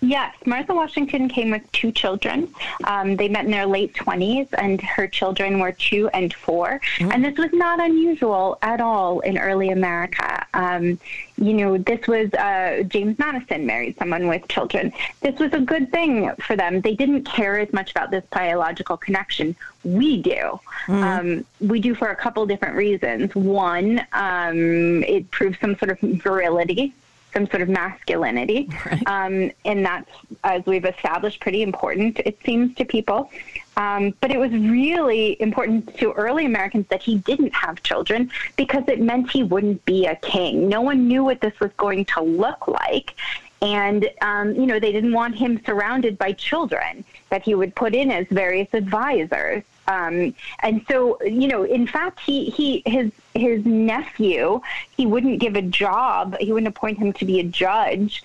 Yes, 0.01 0.35
Martha 0.47 0.75
Washington 0.75 1.29
came 1.29 1.51
with 1.51 1.71
two 1.73 1.91
children. 1.91 2.49
Um, 2.85 3.17
they 3.17 3.29
met 3.29 3.47
in 3.47 3.51
their 3.51 3.67
late 3.67 3.95
20s, 3.95 4.49
and 4.57 4.81
her 4.81 5.09
children 5.09 5.59
were 5.59 5.73
two 5.73 6.09
and 6.15 6.33
4 6.33 6.81
And 7.01 7.25
this 7.25 7.37
was 7.37 7.53
not 7.53 7.81
unusual 7.81 8.59
at 8.63 8.81
all 8.81 9.21
in 9.21 9.39
early 9.39 9.71
America. 9.71 10.47
Um, 10.55 11.01
you 11.37 11.53
know, 11.55 11.79
this 11.79 12.07
was 12.07 12.33
uh, 12.35 12.85
James 12.87 13.19
Madison 13.19 13.67
married 13.67 13.99
someone 13.99 14.29
with 14.29 14.47
children. 14.49 14.93
This 15.21 15.39
was 15.41 15.53
a 15.53 15.61
good 15.61 15.91
thing 15.91 16.31
for 16.37 16.55
them. 16.55 16.81
They 16.81 16.95
didn't 16.95 17.25
care 17.25 17.59
as 17.59 17.73
much 17.73 17.91
about 17.91 18.13
this 18.13 18.25
biological 18.31 18.97
connection. 18.97 19.57
We 19.83 20.23
do. 20.23 20.61
Um, 20.89 21.45
we 21.61 21.81
do 21.81 21.95
for 21.95 22.09
a 22.09 22.17
couple 22.17 22.47
different 22.47 22.77
reasons. 22.77 23.35
One, 23.35 24.01
um, 24.13 25.03
it 25.05 25.31
proves 25.31 25.59
some 25.61 25.77
sort 25.77 25.91
of 25.91 26.01
virility 26.01 26.95
some 27.33 27.47
sort 27.49 27.63
of 27.63 27.69
masculinity. 27.69 28.69
Um, 29.07 29.51
and 29.65 29.85
that's, 29.85 30.11
as 30.45 30.65
we've 30.67 30.85
established, 30.85 31.41
pretty 31.41 31.63
important, 31.63 32.21
it 32.25 32.39
seems 32.45 32.75
to 32.77 32.85
people. 32.85 33.31
Um, 33.77 34.13
but 34.21 34.31
it 34.31 34.39
was 34.39 34.51
really 34.51 35.41
important 35.41 35.97
to 35.99 36.13
early 36.13 36.45
Americans 36.45 36.87
that 36.89 37.03
he 37.03 37.19
didn't 37.19 37.55
have 37.55 37.83
children 37.83 38.31
because 38.57 38.85
it 38.89 39.01
meant 39.01 39.31
he 39.31 39.45
wouldn't 39.45 39.85
be 39.85 40.07
a 40.07 40.17
king. 40.17 40.69
No 40.69 40.81
one 40.81 41.07
knew 41.07 41.23
what 41.23 41.41
this 41.41 41.59
was 41.61 41.71
going 41.77 42.05
to 42.07 42.23
look 42.23 42.67
like. 42.67 43.15
And, 43.61 44.09
um, 44.21 44.55
you 44.55 44.67
know, 44.67 44.79
they 44.79 44.93
didn't 44.93 45.13
want 45.13 45.37
him 45.37 45.61
surrounded 45.65 46.17
by 46.19 46.33
children 46.33 47.05
that 47.31 47.43
he 47.43 47.55
would 47.55 47.75
put 47.75 47.95
in 47.95 48.11
as 48.11 48.27
various 48.29 48.69
advisors. 48.73 49.63
Um, 49.89 50.35
and 50.61 50.85
so, 50.89 51.21
you 51.23 51.49
know, 51.49 51.63
in 51.65 51.87
fact, 51.87 52.21
he, 52.21 52.51
he 52.51 52.83
his 52.85 53.11
his 53.39 53.65
nephew, 53.65 54.61
he 54.97 55.07
wouldn't 55.07 55.41
give 55.41 55.57
a 55.57 55.63
job. 55.63 56.37
He 56.41 56.53
wouldn't 56.53 56.69
appoint 56.69 56.99
him 56.99 57.13
to 57.15 57.25
be 57.25 57.41
a 57.41 57.45
judge. 57.45 58.23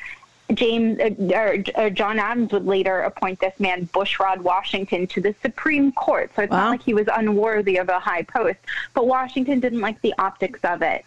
James 0.53 0.99
uh, 0.99 1.09
or, 1.33 1.63
or 1.75 1.89
John 1.89 2.19
Adams 2.19 2.51
would 2.51 2.65
later 2.65 2.99
appoint 3.01 3.39
this 3.39 3.57
man 3.59 3.87
Bushrod 3.93 4.39
Washington 4.39 5.07
to 5.07 5.21
the 5.21 5.33
Supreme 5.41 5.91
Court. 5.93 6.31
So 6.35 6.43
it's 6.43 6.51
not 6.51 6.69
like 6.69 6.83
he 6.83 6.93
was 6.93 7.07
unworthy 7.15 7.77
of 7.77 7.89
a 7.89 7.99
high 7.99 8.23
post. 8.23 8.59
But 8.93 9.07
Washington 9.07 9.59
didn't 9.61 9.79
like 9.79 10.01
the 10.01 10.13
optics 10.19 10.59
of 10.63 10.81
it, 10.81 11.05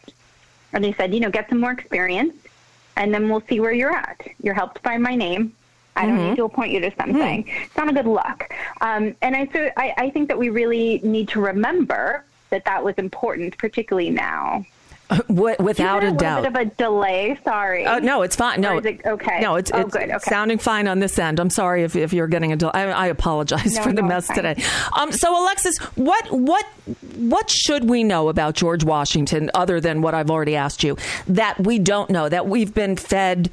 and 0.72 0.84
he 0.84 0.92
said, 0.94 1.12
you 1.14 1.20
know, 1.20 1.30
get 1.30 1.48
some 1.50 1.60
more 1.60 1.72
experience, 1.72 2.34
and 2.96 3.12
then 3.12 3.28
we'll 3.28 3.42
see 3.42 3.60
where 3.60 3.72
you're 3.72 3.94
at. 3.94 4.26
You're 4.42 4.54
helped 4.54 4.82
by 4.82 4.96
my 4.96 5.14
name. 5.14 5.52
I 5.98 6.04
don't 6.06 6.18
Mhm. 6.18 6.28
need 6.30 6.36
to 6.36 6.44
appoint 6.44 6.72
you 6.72 6.80
to 6.80 6.90
something. 6.96 7.46
It's 7.64 7.76
not 7.76 7.88
a 7.88 7.92
good 7.92 8.06
look. 8.06 8.52
Um, 8.82 9.14
and 9.22 9.34
I, 9.34 9.46
so 9.52 9.70
I, 9.78 9.94
I 9.96 10.10
think 10.10 10.28
that 10.28 10.38
we 10.38 10.50
really 10.50 11.00
need 11.02 11.28
to 11.28 11.40
remember 11.40 12.24
that 12.50 12.64
that 12.64 12.84
was 12.84 12.94
important, 12.96 13.56
particularly 13.58 14.10
now. 14.10 14.64
Wi- 15.28 15.54
Without 15.60 16.02
Is 16.02 16.14
a 16.14 16.16
doubt. 16.16 16.42
little 16.42 16.52
bit 16.52 16.66
of 16.66 16.72
a 16.72 16.74
delay. 16.74 17.38
Sorry. 17.44 17.86
Uh, 17.86 18.00
no, 18.00 18.22
it's 18.22 18.34
fine. 18.34 18.60
No, 18.60 18.78
it 18.78 19.00
okay. 19.06 19.40
No, 19.40 19.54
it's, 19.54 19.70
oh, 19.72 19.78
it's 19.82 19.92
good. 19.92 20.10
Okay. 20.10 20.18
sounding 20.30 20.58
fine 20.58 20.88
on 20.88 20.98
this 20.98 21.16
end. 21.16 21.38
I'm 21.38 21.48
sorry 21.50 21.84
if, 21.84 21.94
if 21.94 22.12
you're 22.12 22.26
getting 22.26 22.50
a 22.50 22.56
del- 22.56 22.72
I, 22.74 22.86
I 22.86 23.06
apologize 23.06 23.72
No, 23.76 23.82
for 23.84 23.92
the 23.92 24.02
no, 24.02 24.08
mess 24.08 24.26
today. 24.26 24.60
Um, 24.98 25.12
so 25.12 25.40
Alexis, 25.40 25.78
what 25.94 26.28
what 26.32 26.64
what 27.18 27.48
should 27.48 27.88
we 27.88 28.02
know 28.02 28.28
about 28.28 28.56
George 28.56 28.82
Washington 28.82 29.48
other 29.54 29.80
than 29.80 30.02
what 30.02 30.14
I've 30.14 30.30
already 30.30 30.56
asked 30.56 30.82
you 30.82 30.96
that 31.28 31.60
we 31.64 31.78
don't 31.78 32.10
know 32.10 32.28
that 32.28 32.48
we've 32.48 32.74
been 32.74 32.96
fed? 32.96 33.48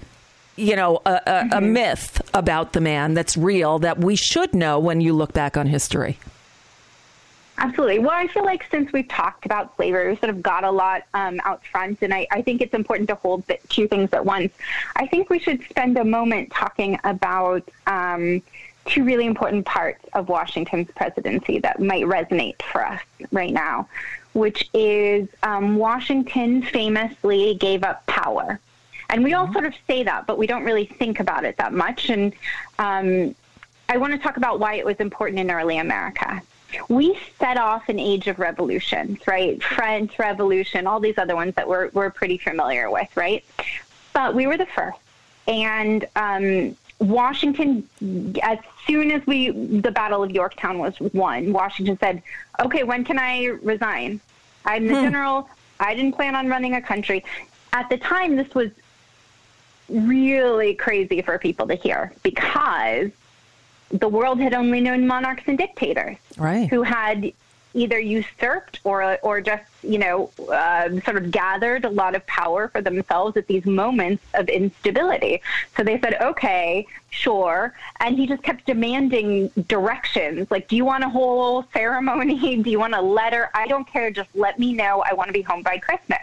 You 0.56 0.76
know, 0.76 1.02
a, 1.06 1.10
a, 1.12 1.16
a 1.16 1.44
Mm-hmm. 1.46 1.74
myth 1.74 2.22
about 2.34 2.74
the 2.74 2.82
man 2.82 3.14
that's 3.14 3.38
real 3.38 3.78
that 3.80 4.00
we 4.00 4.16
should 4.16 4.56
know 4.56 4.80
when 4.80 5.02
you 5.02 5.14
look 5.14 5.34
back 5.34 5.56
on 5.56 5.68
history. 5.68 6.18
Absolutely. 7.64 7.99
Well, 7.99 8.11
I 8.11 8.28
feel 8.28 8.43
like 8.43 8.66
since 8.70 8.91
we've 8.91 9.07
talked 9.07 9.45
about 9.45 9.74
slavery, 9.78 10.09
we 10.09 10.18
sort 10.18 10.32
of 10.32 10.43
got 10.43 10.66
a 10.66 10.70
lot 10.70 11.03
um, 11.14 11.39
out 11.45 11.66
front, 11.66 11.99
and 12.01 12.14
I, 12.14 12.28
I 12.30 12.41
think 12.41 12.61
it's 12.61 12.74
important 12.74 13.07
to 13.07 13.16
hold 13.16 13.47
the 13.47 13.57
two 13.70 13.88
things 13.88 14.11
at 14.11 14.26
once. 14.26 14.51
I 14.97 15.07
think 15.07 15.30
we 15.30 15.39
should 15.39 15.64
spend 15.70 15.97
a 15.97 16.03
moment 16.03 16.51
talking 16.51 16.99
about 17.05 17.64
um, 17.88 18.41
two 18.86 19.05
really 19.05 19.26
important 19.26 19.66
parts 19.66 20.03
of 20.11 20.28
Washington's 20.28 20.91
presidency 20.91 21.59
that 21.59 21.80
might 21.80 22.03
resonate 22.03 22.61
for 22.64 22.86
us 22.86 22.99
right 23.32 23.53
now, 23.53 23.88
which 24.34 24.70
is 24.74 25.30
um, 25.43 25.78
Washington 25.78 26.64
famously 26.64 27.55
gave 27.55 27.86
up 27.86 28.05
power. 28.07 28.59
And 29.09 29.24
we 29.24 29.36
all 29.36 29.49
sort 29.53 29.64
of 29.64 29.74
say 29.88 30.03
that, 30.03 30.28
but 30.28 30.38
we 30.38 30.47
don't 30.47 30.66
really 30.66 30.86
think 30.86 31.22
about 31.22 31.45
it 31.45 31.55
that 31.57 31.72
much. 31.72 32.09
And 32.09 32.34
um, 32.78 33.34
I 33.88 33.95
want 33.95 34.11
to 34.11 34.20
talk 34.20 34.36
about 34.36 34.59
why 34.59 34.74
it 34.74 34.86
was 34.86 34.97
important 34.97 35.39
in 35.39 35.49
early 35.49 35.78
America. 35.78 36.41
We 36.90 37.18
set 37.40 37.58
off 37.58 37.90
an 37.90 38.00
age 38.00 38.28
of 38.28 38.40
revolutions, 38.40 39.26
right? 39.28 39.62
French 39.62 40.18
Revolution, 40.20 40.88
all 40.88 41.00
these 41.00 41.18
other 41.18 41.36
ones 41.36 41.56
that 41.56 41.68
we're, 41.68 41.90
we're 41.90 42.10
pretty 42.10 42.38
familiar 42.38 42.90
with, 42.90 43.16
right? 43.16 43.44
But 44.14 44.36
we 44.36 44.48
were 44.48 44.58
the 44.58 44.66
first. 44.66 44.98
And 45.48 46.06
um, 46.16 46.76
Washington, 47.00 47.88
as 48.42 48.60
soon 48.88 49.12
as 49.12 49.26
we 49.28 49.50
the 49.50 49.92
Battle 49.92 50.24
of 50.24 50.32
Yorktown 50.32 50.78
was 50.80 50.98
won, 51.00 51.52
Washington 51.52 51.98
said, 52.00 52.22
"Okay, 52.62 52.84
when 52.84 53.04
can 53.04 53.20
I 53.20 53.46
resign? 53.62 54.22
I'm 54.66 54.88
the 54.88 54.96
Hmm. 54.96 55.02
general. 55.04 55.50
I 55.80 55.96
didn't 55.96 56.14
plan 56.14 56.36
on 56.36 56.48
running 56.48 56.76
a 56.76 56.82
country." 56.82 57.26
At 57.74 57.90
the 57.90 57.98
time, 57.98 58.36
this 58.38 58.54
was 58.56 58.70
really 59.90 60.76
crazy 60.76 61.22
for 61.22 61.38
people 61.38 61.68
to 61.68 61.76
hear 61.76 62.14
because 62.24 63.12
the 63.92 64.08
world 64.08 64.40
had 64.40 64.54
only 64.54 64.80
known 64.80 65.06
monarchs 65.06 65.44
and 65.48 65.58
dictators 65.58 66.18
Right. 66.38 66.70
who 66.70 66.84
had 66.84 67.34
either 67.76 68.00
usurped 68.00 68.80
or 68.84 69.18
or 69.24 69.42
just 69.42 69.64
you 69.82 69.98
know 69.98 70.30
uh, 70.52 70.90
sort 71.02 71.18
of 71.18 71.32
gathered 71.32 71.86
a 71.86 71.90
lot 71.90 72.16
of 72.16 72.26
power 72.28 72.68
for 72.68 72.82
themselves 72.82 73.36
at 73.36 73.48
these 73.48 73.66
moments 73.66 74.24
of 74.36 74.48
instability. 74.50 75.42
So 75.76 75.84
they 75.84 76.00
said, 76.00 76.16
"Okay, 76.22 76.86
sure," 77.10 77.74
and 78.00 78.16
he 78.18 78.28
just 78.28 78.44
kept 78.44 78.66
demanding 78.66 79.50
directions. 79.68 80.50
Like, 80.52 80.68
do 80.68 80.76
you 80.76 80.86
want 80.86 81.04
a 81.04 81.10
whole 81.10 81.66
ceremony? 81.74 82.58
Do 82.64 82.70
you 82.70 82.80
want 82.80 82.94
a 82.94 83.02
letter? 83.02 83.50
I 83.54 83.68
don't 83.68 83.88
care. 83.88 84.12
Just 84.12 84.30
let 84.36 84.60
me 84.60 84.74
know. 84.74 85.04
I 85.06 85.14
want 85.14 85.28
to 85.30 85.34
be 85.34 85.42
home 85.42 85.64
by 85.64 85.78
Christmas. 85.78 86.20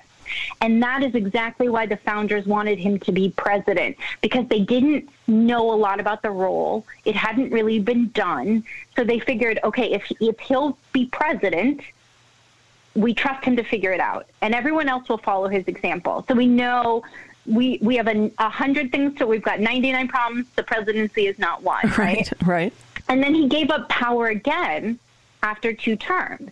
And 0.61 0.83
that 0.83 1.03
is 1.03 1.14
exactly 1.14 1.68
why 1.68 1.87
the 1.87 1.97
founders 1.97 2.47
wanted 2.47 2.78
him 2.78 2.99
to 3.01 3.12
be 3.12 3.31
president 3.31 3.97
because 4.20 4.47
they 4.49 4.61
didn't 4.61 5.09
know 5.26 5.72
a 5.72 5.76
lot 5.76 6.01
about 6.01 6.22
the 6.22 6.31
role. 6.31 6.87
It 7.05 7.16
hadn't 7.16 7.51
really 7.51 7.78
been 7.78 8.11
done. 8.11 8.64
So 8.97 9.05
they 9.05 9.18
figured, 9.18 9.61
okay, 9.64 9.93
if 9.93 10.11
if 10.20 10.39
he'll 10.41 10.76
be 10.93 11.07
president, 11.07 11.81
we 12.95 13.14
trust 13.14 13.45
him 13.45 13.57
to 13.57 13.62
figure 13.62 13.93
it 13.93 14.01
out, 14.01 14.26
and 14.43 14.55
everyone 14.55 14.89
else 14.89 15.09
will 15.09 15.18
follow 15.18 15.49
his 15.49 15.66
example. 15.68 16.24
So 16.28 16.35
we 16.35 16.47
know 16.47 17.03
we 17.47 17.78
we 17.81 17.97
have 17.97 18.09
a, 18.09 18.31
a 18.39 18.49
hundred 18.49 18.93
things. 18.93 19.18
So 19.18 19.26
we've 19.26 19.43
got 19.43 19.61
ninety 19.61 19.93
nine 19.93 20.09
problems. 20.09 20.47
The 20.57 20.62
presidency 20.62 21.26
is 21.26 21.39
not 21.39 21.62
one, 21.62 21.89
right? 21.99 21.99
Right. 21.99 22.33
Right. 22.43 22.72
And 23.09 23.22
then 23.22 23.35
he 23.35 23.49
gave 23.49 23.70
up 23.70 23.89
power 23.89 24.28
again 24.28 24.99
after 25.43 25.72
two 25.72 25.97
terms. 25.97 26.51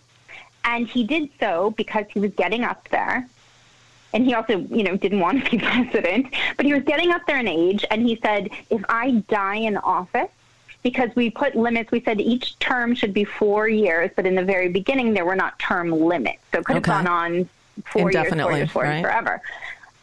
And 0.63 0.87
he 0.87 1.03
did 1.03 1.29
so 1.39 1.71
because 1.71 2.05
he 2.09 2.19
was 2.19 2.31
getting 2.33 2.63
up 2.63 2.87
there. 2.89 3.27
And 4.13 4.25
he 4.25 4.33
also, 4.33 4.59
you 4.59 4.83
know, 4.83 4.97
didn't 4.97 5.19
want 5.19 5.45
to 5.45 5.51
be 5.51 5.57
president, 5.63 6.33
but 6.57 6.65
he 6.65 6.73
was 6.73 6.83
getting 6.83 7.11
up 7.11 7.21
there 7.27 7.39
in 7.39 7.47
age. 7.47 7.85
And 7.91 8.01
he 8.01 8.19
said, 8.21 8.49
if 8.69 8.81
I 8.89 9.11
die 9.27 9.55
in 9.55 9.77
office, 9.77 10.29
because 10.81 11.09
we 11.15 11.29
put 11.29 11.55
limits, 11.55 11.91
we 11.91 12.01
said 12.01 12.21
each 12.21 12.57
term 12.59 12.95
should 12.95 13.13
be 13.13 13.23
four 13.25 13.67
years, 13.67 14.11
but 14.15 14.25
in 14.25 14.35
the 14.35 14.43
very 14.43 14.69
beginning, 14.69 15.13
there 15.13 15.25
were 15.25 15.35
not 15.35 15.59
term 15.59 15.91
limits. 15.91 16.39
So 16.51 16.59
it 16.59 16.65
could 16.65 16.75
have 16.75 16.83
Okay. 16.83 16.91
gone 16.91 17.07
on 17.07 17.49
four 17.85 18.03
years, 18.03 18.13
four 18.15 18.23
Indefinitely, 18.23 18.57
years, 18.59 18.71
four 18.71 18.83
right. 18.83 18.91
years, 18.93 19.01
forever. 19.01 19.41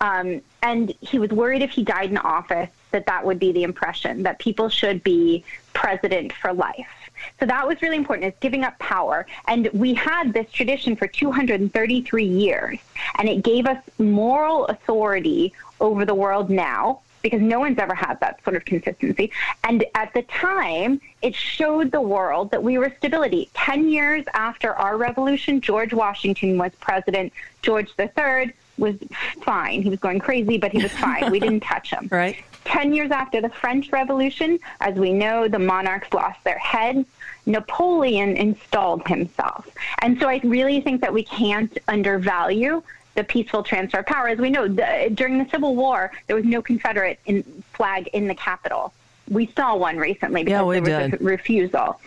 Um, 0.01 0.43
and 0.63 0.93
he 1.01 1.19
was 1.19 1.31
worried 1.31 1.63
if 1.63 1.71
he 1.71 1.83
died 1.83 2.11
in 2.11 2.19
office 2.19 2.69
that 2.91 3.07
that 3.07 3.25
would 3.25 3.39
be 3.39 3.53
the 3.53 3.63
impression 3.63 4.23
that 4.25 4.39
people 4.39 4.69
should 4.69 5.03
be 5.03 5.45
president 5.73 6.33
for 6.35 6.53
life. 6.53 7.06
So 7.41 7.47
that 7.47 7.67
was 7.67 7.81
really 7.83 7.97
important. 7.97 8.33
Is 8.33 8.39
giving 8.41 8.65
up 8.65 8.79
power, 8.79 9.27
and 9.49 9.69
we 9.73 9.95
had 9.95 10.33
this 10.33 10.51
tradition 10.51 10.97
for 10.97 11.07
233 11.07 12.25
years, 12.25 12.79
and 13.17 13.29
it 13.29 13.43
gave 13.43 13.67
us 13.67 13.83
moral 13.99 14.67
authority 14.67 15.53
over 15.81 16.05
the 16.05 16.15
world 16.15 16.51
now 16.51 17.01
because 17.23 17.41
no 17.41 17.59
one's 17.59 17.79
ever 17.79 17.95
had 17.95 18.21
that 18.21 18.43
sort 18.45 18.55
of 18.55 18.65
consistency. 18.65 19.33
And 19.65 19.85
at 19.97 20.15
the 20.15 20.23
time, 20.23 21.01
it 21.23 21.35
showed 21.35 21.91
the 21.91 22.01
world 22.01 22.53
that 22.53 22.63
we 22.63 22.79
were 22.79 22.93
stability. 22.99 23.51
Ten 23.53 23.89
years 23.89 24.25
after 24.33 24.73
our 24.75 24.97
revolution, 24.97 25.61
George 25.61 25.93
Washington 25.93 26.57
was 26.57 26.71
president. 26.79 27.33
George 27.63 27.91
III 27.99 28.53
was 28.79 28.97
fine. 29.43 29.83
He 29.83 29.91
was 29.91 29.99
going 29.99 30.21
crazy, 30.21 30.57
but 30.57 30.71
he 30.71 30.81
was 30.83 30.93
fine. 30.93 31.33
we 31.33 31.41
didn't 31.41 31.61
touch 31.75 31.91
him. 31.91 32.09
Right. 32.13 32.37
Ten 32.67 32.93
years 32.93 33.11
after 33.13 33.41
the 33.41 33.49
French 33.49 33.93
Revolution, 33.93 34.59
as 34.81 34.97
we 34.97 35.13
know, 35.13 35.47
the 35.49 35.59
monarchs 35.59 36.13
lost 36.13 36.43
their 36.45 36.59
heads. 36.59 37.07
Napoleon 37.47 38.37
installed 38.37 39.07
himself. 39.07 39.69
And 40.03 40.19
so 40.19 40.29
I 40.29 40.41
really 40.43 40.81
think 40.81 41.01
that 41.01 41.13
we 41.15 41.23
can't 41.23 41.77
undervalue 41.87 42.83
the 43.15 43.23
peaceful 43.23 43.63
transfer 43.63 44.01
of 44.01 44.07
power. 44.07 44.29
As 44.29 44.39
we 44.39 44.51
know, 44.51 44.67
the, 44.67 45.11
during 45.15 45.39
the 45.39 45.49
Civil 45.49 45.77
War, 45.77 46.11
there 46.27 46.35
was 46.35 46.45
no 46.45 46.61
Confederate 46.61 47.21
in, 47.25 47.45
flag 47.73 48.09
in 48.09 48.27
the 48.27 48.35
Capitol. 48.35 48.93
We 49.31 49.47
saw 49.57 49.77
one 49.77 49.97
recently 49.97 50.43
because 50.43 50.67
Yeah, 50.67 50.81
there 50.81 51.01
was 51.01 51.11
did. 51.13 51.21
a 51.21 51.25
refusal. 51.25 52.01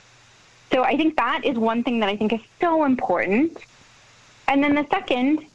So 0.74 0.84
I 0.84 0.97
think 0.97 1.16
that 1.16 1.45
is 1.45 1.57
one 1.57 1.84
thing 1.84 2.01
that 2.01 2.10
I 2.10 2.18
think 2.18 2.34
is 2.34 2.41
so 2.60 2.84
important. 2.84 3.57
And 4.49 4.62
then 4.64 4.76
the 4.76 4.86
second, 4.91 5.45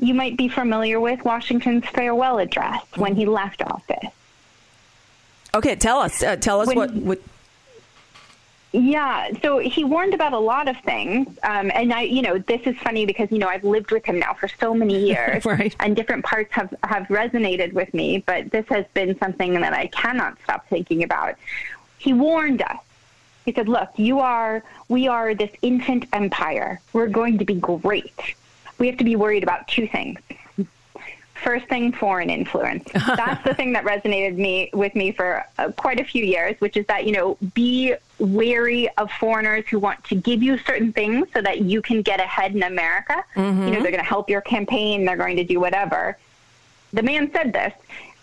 you 0.00 0.14
might 0.14 0.36
be 0.38 0.48
familiar 0.48 0.98
with 1.00 1.22
Washington's 1.24 1.84
farewell 1.86 2.38
address 2.38 2.82
when 2.96 3.14
he 3.14 3.26
left 3.26 3.62
office. 3.62 4.10
Okay, 5.54 5.76
tell 5.76 5.98
us. 6.00 6.22
Uh, 6.22 6.36
tell 6.36 6.60
us 6.60 6.68
When- 6.68 6.76
what, 6.76 6.92
what. 6.94 7.20
Yeah, 8.72 9.28
so 9.40 9.58
he 9.58 9.84
warned 9.84 10.14
about 10.14 10.32
a 10.32 10.38
lot 10.38 10.66
of 10.66 10.76
things, 10.78 11.28
um, 11.44 11.70
and 11.72 11.92
I, 11.92 12.02
you 12.02 12.22
know, 12.22 12.38
this 12.38 12.60
is 12.64 12.76
funny 12.78 13.06
because 13.06 13.30
you 13.30 13.38
know 13.38 13.46
I've 13.46 13.62
lived 13.62 13.92
with 13.92 14.04
him 14.04 14.18
now 14.18 14.34
for 14.34 14.48
so 14.48 14.74
many 14.74 15.06
years, 15.10 15.44
Right. 15.44 15.76
and 15.78 15.94
different 15.94 16.24
parts 16.24 16.52
have 16.54 16.74
have 16.82 17.04
resonated 17.04 17.72
with 17.72 17.94
me. 17.94 18.24
But 18.26 18.50
this 18.50 18.66
has 18.70 18.84
been 18.92 19.16
something 19.20 19.54
that 19.60 19.72
I 19.74 19.86
cannot 19.86 20.38
stop 20.42 20.66
thinking 20.68 21.04
about. 21.04 21.36
He 21.98 22.12
warned 22.12 22.62
us. 22.62 22.78
He 23.44 23.52
said, 23.52 23.68
"Look, 23.68 23.90
you 23.94 24.18
are, 24.18 24.64
we 24.88 25.06
are 25.06 25.36
this 25.36 25.50
infant 25.62 26.06
empire. 26.12 26.80
We're 26.92 27.06
going 27.06 27.38
to 27.38 27.44
be 27.44 27.54
great. 27.54 28.34
We 28.78 28.88
have 28.88 28.96
to 28.98 29.04
be 29.04 29.14
worried 29.14 29.44
about 29.44 29.68
two 29.68 29.86
things. 29.86 30.18
First 31.44 31.66
thing, 31.66 31.92
foreign 31.92 32.30
influence. 32.30 32.90
That's 32.92 33.44
the 33.44 33.52
thing 33.52 33.74
that 33.74 33.84
resonated 33.84 34.36
me 34.38 34.70
with 34.72 34.94
me 34.94 35.12
for 35.12 35.44
uh, 35.58 35.72
quite 35.72 36.00
a 36.00 36.04
few 36.04 36.24
years, 36.24 36.58
which 36.58 36.74
is 36.74 36.86
that 36.86 37.04
you 37.04 37.12
know 37.12 37.36
be 37.52 37.94
wary 38.18 38.88
of 38.96 39.10
foreigners 39.12 39.66
who 39.68 39.78
want 39.78 40.02
to 40.04 40.14
give 40.14 40.42
you 40.42 40.56
certain 40.56 40.90
things 40.90 41.28
so 41.34 41.42
that 41.42 41.60
you 41.60 41.82
can 41.82 42.00
get 42.00 42.18
ahead 42.18 42.54
in 42.54 42.62
America. 42.62 43.22
You 43.66 43.70
know 43.72 43.82
they're 43.82 43.90
going 43.90 43.96
to 43.96 44.02
help 44.02 44.30
your 44.30 44.40
campaign. 44.40 45.04
They're 45.04 45.18
going 45.18 45.36
to 45.36 45.44
do 45.44 45.60
whatever. 45.60 46.16
The 46.94 47.02
man 47.02 47.30
said 47.30 47.52
this, 47.52 47.74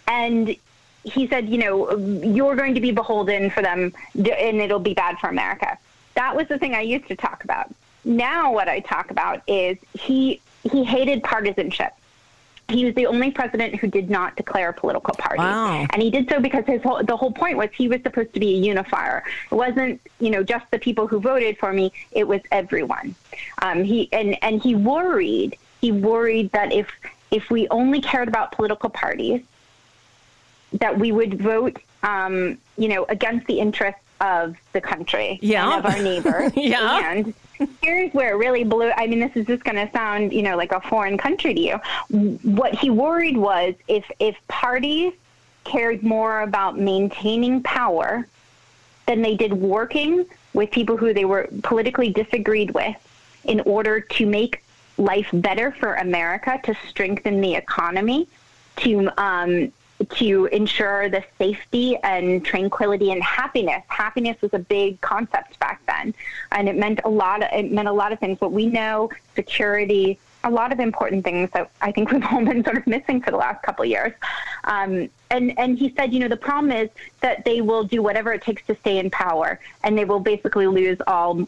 and 0.07 0.55
he 1.03 1.27
said, 1.27 1.47
you 1.47 1.59
know, 1.59 1.95
you're 1.97 2.55
going 2.55 2.73
to 2.73 2.81
be 2.81 2.91
beholden 2.91 3.51
for 3.51 3.61
them, 3.61 3.93
and 4.15 4.61
it'll 4.61 4.79
be 4.79 4.95
bad 4.95 5.19
for 5.19 5.29
America. 5.29 5.77
That 6.15 6.35
was 6.35 6.47
the 6.47 6.57
thing 6.57 6.73
I 6.73 6.81
used 6.81 7.07
to 7.09 7.15
talk 7.15 7.43
about. 7.43 7.71
Now, 8.03 8.51
what 8.51 8.67
I 8.67 8.79
talk 8.79 9.11
about 9.11 9.43
is 9.45 9.77
he 9.93 10.41
he 10.63 10.83
hated 10.83 11.23
partisanship 11.23 11.93
he 12.71 12.85
was 12.85 12.95
the 12.95 13.05
only 13.07 13.31
president 13.31 13.75
who 13.75 13.87
did 13.87 14.09
not 14.09 14.35
declare 14.35 14.69
a 14.69 14.73
political 14.73 15.13
party. 15.15 15.39
Wow. 15.39 15.85
And 15.91 16.01
he 16.01 16.09
did 16.09 16.29
so 16.29 16.39
because 16.39 16.65
his 16.65 16.81
whole, 16.81 17.03
the 17.03 17.17
whole 17.17 17.31
point 17.31 17.57
was 17.57 17.69
he 17.73 17.87
was 17.87 18.01
supposed 18.01 18.33
to 18.33 18.39
be 18.39 18.53
a 18.55 18.57
unifier. 18.57 19.23
It 19.51 19.55
wasn't, 19.55 20.01
you 20.19 20.29
know, 20.29 20.43
just 20.43 20.65
the 20.71 20.79
people 20.79 21.07
who 21.07 21.19
voted 21.19 21.57
for 21.57 21.71
me, 21.73 21.91
it 22.11 22.27
was 22.27 22.41
everyone. 22.51 23.15
Um, 23.61 23.83
he 23.83 24.09
and 24.11 24.37
and 24.43 24.61
he 24.61 24.75
worried, 24.75 25.57
he 25.81 25.91
worried 25.91 26.51
that 26.51 26.71
if 26.71 26.87
if 27.31 27.49
we 27.49 27.67
only 27.69 28.01
cared 28.01 28.27
about 28.27 28.51
political 28.51 28.89
parties, 28.89 29.41
that 30.73 30.97
we 30.97 31.11
would 31.11 31.39
vote 31.41 31.77
um, 32.03 32.57
you 32.77 32.87
know, 32.87 33.05
against 33.09 33.45
the 33.47 33.59
interests 33.59 34.01
of 34.21 34.55
the 34.73 34.81
country 34.81 35.39
Yeah. 35.41 35.77
and 35.77 35.85
of 35.85 35.91
our 35.93 36.01
neighbors. 36.01 36.51
Yeah. 36.55 37.11
And 37.11 37.33
here's 37.81 38.13
where 38.13 38.33
it 38.33 38.37
really 38.37 38.63
blew. 38.63 38.91
I 38.91 39.07
mean, 39.07 39.19
this 39.19 39.35
is 39.35 39.45
just 39.45 39.63
going 39.63 39.75
to 39.75 39.91
sound, 39.91 40.33
you 40.33 40.41
know, 40.41 40.57
like 40.57 40.71
a 40.71 40.81
foreign 40.81 41.17
country 41.17 41.53
to 41.53 41.59
you. 41.59 41.79
What 42.43 42.75
he 42.75 42.89
worried 42.89 43.37
was 43.37 43.75
if 43.87 44.09
if 44.19 44.35
parties 44.47 45.13
cared 45.63 46.03
more 46.03 46.41
about 46.41 46.77
maintaining 46.77 47.61
power 47.63 48.27
than 49.05 49.21
they 49.21 49.35
did 49.35 49.53
working 49.53 50.25
with 50.53 50.71
people 50.71 50.97
who 50.97 51.13
they 51.13 51.25
were 51.25 51.47
politically 51.63 52.09
disagreed 52.09 52.71
with 52.71 52.95
in 53.43 53.59
order 53.61 53.99
to 53.99 54.25
make 54.25 54.63
life 54.97 55.29
better 55.33 55.71
for 55.71 55.95
America, 55.95 56.59
to 56.63 56.75
strengthen 56.87 57.41
the 57.41 57.55
economy, 57.55 58.27
to 58.77 59.09
um, 59.17 59.71
to 60.03 60.45
ensure 60.47 61.09
the 61.09 61.23
safety 61.37 61.97
and 62.03 62.43
tranquility 62.43 63.11
and 63.11 63.21
happiness. 63.23 63.83
Happiness 63.87 64.41
was 64.41 64.53
a 64.53 64.59
big 64.59 64.99
concept 65.01 65.59
back 65.59 65.81
then, 65.87 66.13
and 66.51 66.67
it 66.69 66.75
meant 66.75 66.99
a 67.05 67.09
lot. 67.09 67.43
Of, 67.43 67.49
it 67.51 67.71
meant 67.71 67.87
a 67.87 67.91
lot 67.93 68.11
of 68.11 68.19
things. 68.19 68.37
But 68.39 68.51
we 68.51 68.67
know 68.67 69.09
security, 69.35 70.19
a 70.43 70.49
lot 70.49 70.71
of 70.71 70.79
important 70.79 71.23
things 71.23 71.49
that 71.51 71.69
I 71.81 71.91
think 71.91 72.11
we've 72.11 72.23
all 72.25 72.43
been 72.51 72.63
sort 72.63 72.77
of 72.77 72.87
missing 72.87 73.21
for 73.21 73.31
the 73.31 73.37
last 73.37 73.61
couple 73.63 73.83
of 73.83 73.89
years. 73.89 74.13
Um, 74.63 75.09
and 75.29 75.57
and 75.57 75.77
he 75.77 75.93
said, 75.95 76.13
you 76.13 76.19
know, 76.19 76.27
the 76.27 76.37
problem 76.37 76.71
is 76.71 76.89
that 77.21 77.45
they 77.45 77.61
will 77.61 77.83
do 77.83 78.01
whatever 78.01 78.33
it 78.33 78.41
takes 78.41 78.65
to 78.67 78.75
stay 78.75 78.97
in 78.99 79.09
power, 79.09 79.59
and 79.83 79.97
they 79.97 80.05
will 80.05 80.19
basically 80.19 80.67
lose 80.67 80.97
all 81.07 81.47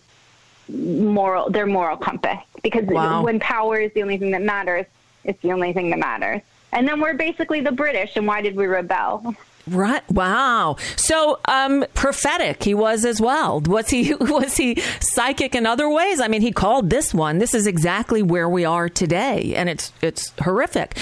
moral 0.69 1.49
their 1.49 1.65
moral 1.65 1.97
compass 1.97 2.39
because 2.61 2.85
Wow. 2.85 3.23
when 3.23 3.39
power 3.39 3.77
is 3.77 3.91
the 3.93 4.01
only 4.01 4.17
thing 4.17 4.31
that 4.31 4.41
matters, 4.41 4.85
it's 5.25 5.41
the 5.41 5.51
only 5.51 5.73
thing 5.73 5.89
that 5.89 5.99
matters. 5.99 6.41
And 6.73 6.87
then 6.87 6.99
we're 6.99 7.13
basically 7.13 7.61
the 7.61 7.71
British, 7.71 8.15
and 8.15 8.27
why 8.27 8.41
did 8.41 8.55
we 8.55 8.65
rebel? 8.65 9.35
Right. 9.65 10.03
Wow. 10.11 10.75
So, 10.97 11.39
um, 11.45 11.85
prophetic 11.93 12.63
he 12.63 12.73
was 12.73 13.05
as 13.05 13.21
well. 13.21 13.61
Was 13.61 13.89
he 13.89 14.13
was 14.19 14.57
he 14.57 14.81
psychic 14.99 15.55
in 15.55 15.65
other 15.65 15.87
ways? 15.89 16.19
I 16.19 16.27
mean, 16.27 16.41
he 16.41 16.51
called 16.51 16.89
this 16.89 17.13
one. 17.13 17.37
This 17.37 17.53
is 17.53 17.65
exactly 17.65 18.21
where 18.21 18.49
we 18.49 18.65
are 18.65 18.89
today, 18.89 19.53
and 19.55 19.69
it's 19.69 19.93
it's 20.01 20.33
horrific. 20.41 20.97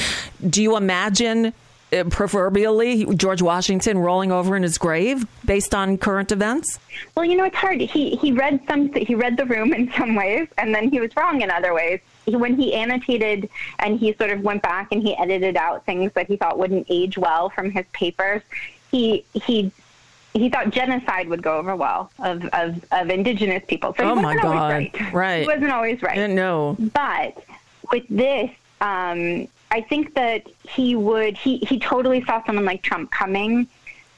Do 0.48 0.62
you 0.62 0.78
imagine? 0.78 1.54
uh, 1.92 2.04
Proverbially, 2.12 3.06
George 3.16 3.42
Washington 3.42 3.98
rolling 3.98 4.32
over 4.32 4.56
in 4.56 4.64
his 4.64 4.78
grave 4.78 5.26
based 5.44 5.74
on 5.74 5.98
current 5.98 6.32
events. 6.32 6.80
Well, 7.16 7.26
you 7.26 7.36
know, 7.36 7.46
it's 7.46 7.56
hard. 7.58 7.82
He 7.82 8.16
he 8.18 8.32
read 8.32 8.62
some 8.68 8.94
he 8.94 9.16
read 9.16 9.38
the 9.38 9.46
room 9.46 9.74
in 9.74 9.92
some 9.98 10.14
ways, 10.16 10.48
and 10.60 10.74
then 10.76 10.90
he 10.92 11.00
was 11.00 11.10
wrong 11.18 11.42
in 11.42 11.50
other 11.50 11.74
ways. 11.74 12.00
He, 12.26 12.36
when 12.36 12.56
he 12.56 12.74
annotated 12.76 13.50
and 13.80 14.00
he 14.00 14.14
sort 14.14 14.30
of 14.32 14.42
went 14.42 14.62
back 14.62 14.90
and 14.92 15.02
he 15.02 15.16
edited 15.18 15.58
out 15.58 15.86
things 15.86 16.12
that 16.14 16.28
he 16.28 16.38
thought 16.38 16.58
wouldn't 16.58 16.88
age 16.90 17.18
well 17.18 17.50
from 17.50 17.72
his 17.72 17.86
papers, 17.94 18.42
he 18.92 19.26
he 19.34 19.72
he 20.34 20.50
thought 20.50 20.70
genocide 20.70 21.28
would 21.28 21.42
go 21.44 21.58
over 21.58 21.76
well 21.76 22.12
of 22.20 22.46
of, 22.54 22.86
of 22.92 23.10
indigenous 23.10 23.64
people. 23.68 23.94
So 23.98 24.04
Oh, 24.04 24.16
my 24.16 24.36
God. 24.36 24.72
right. 24.72 25.02
Right. 25.14 25.42
He 25.42 25.48
wasn't 25.48 25.72
always 25.72 26.02
right. 26.02 26.30
No. 26.30 26.78
But 26.80 27.44
with 27.92 28.06
this, 28.10 28.50
um, 28.80 29.48
I 29.72 29.82
think 29.82 30.14
that 30.16 30.48
he 30.70 30.96
would 30.96 31.38
he 31.38 31.58
he 31.58 31.80
totally 31.80 32.24
saw 32.24 32.44
someone 32.46 32.66
like 32.66 32.82
Trump 32.82 33.12
coming. 33.12 33.68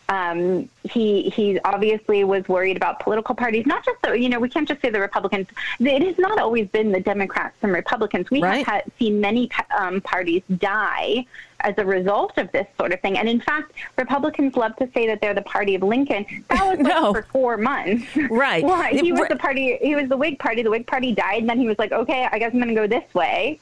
Um, 0.09 0.69
he 0.83 1.29
he 1.29 1.59
obviously 1.61 2.23
was 2.25 2.47
worried 2.49 2.75
about 2.77 2.99
political 2.99 3.33
parties, 3.35 3.65
not 3.65 3.85
just 3.85 4.01
the 4.01 4.19
you 4.19 4.27
know 4.29 4.39
we 4.39 4.49
can't 4.49 4.67
just 4.67 4.81
say 4.81 4.89
the 4.89 4.99
Republicans. 4.99 5.47
It 5.79 6.01
has 6.03 6.17
not 6.17 6.39
always 6.39 6.67
been 6.67 6.91
the 6.91 6.99
Democrats 6.99 7.55
and 7.61 7.71
Republicans. 7.71 8.29
We 8.29 8.41
Right. 8.43 8.65
have 8.67 8.83
seen 8.99 9.21
many 9.21 9.49
um, 9.77 10.01
parties 10.01 10.43
die 10.57 11.25
as 11.61 11.73
a 11.77 11.85
result 11.85 12.37
of 12.37 12.51
this 12.51 12.67
sort 12.77 12.91
of 12.91 12.99
thing. 12.99 13.17
And 13.17 13.29
in 13.29 13.39
fact, 13.39 13.71
Republicans 13.97 14.57
love 14.57 14.75
to 14.75 14.89
say 14.93 15.07
that 15.07 15.21
they're 15.21 15.33
the 15.33 15.41
party 15.43 15.75
of 15.75 15.83
Lincoln. 15.83 16.25
That 16.49 16.77
was 16.77 16.85
like 16.85 17.15
for 17.23 17.31
four 17.31 17.55
months. 17.57 18.05
Right. 18.29 18.99
He 18.99 19.13
was 19.13 19.29
the 19.29 19.37
party. 19.37 19.77
He 19.81 19.95
was 19.95 20.09
the 20.09 20.17
Whig 20.17 20.37
party. 20.37 20.63
The 20.63 20.69
Whig 20.69 20.85
party 20.85 21.13
died, 21.13 21.39
and 21.39 21.49
then 21.49 21.59
he 21.59 21.67
was 21.67 21.79
like, 21.79 21.93
"Okay, 21.93 22.27
I 22.29 22.39
guess 22.39 22.51
I'm 22.53 22.59
going 22.59 22.67
to 22.69 22.75
go 22.75 22.87
this 22.87 23.13
way." 23.13 23.59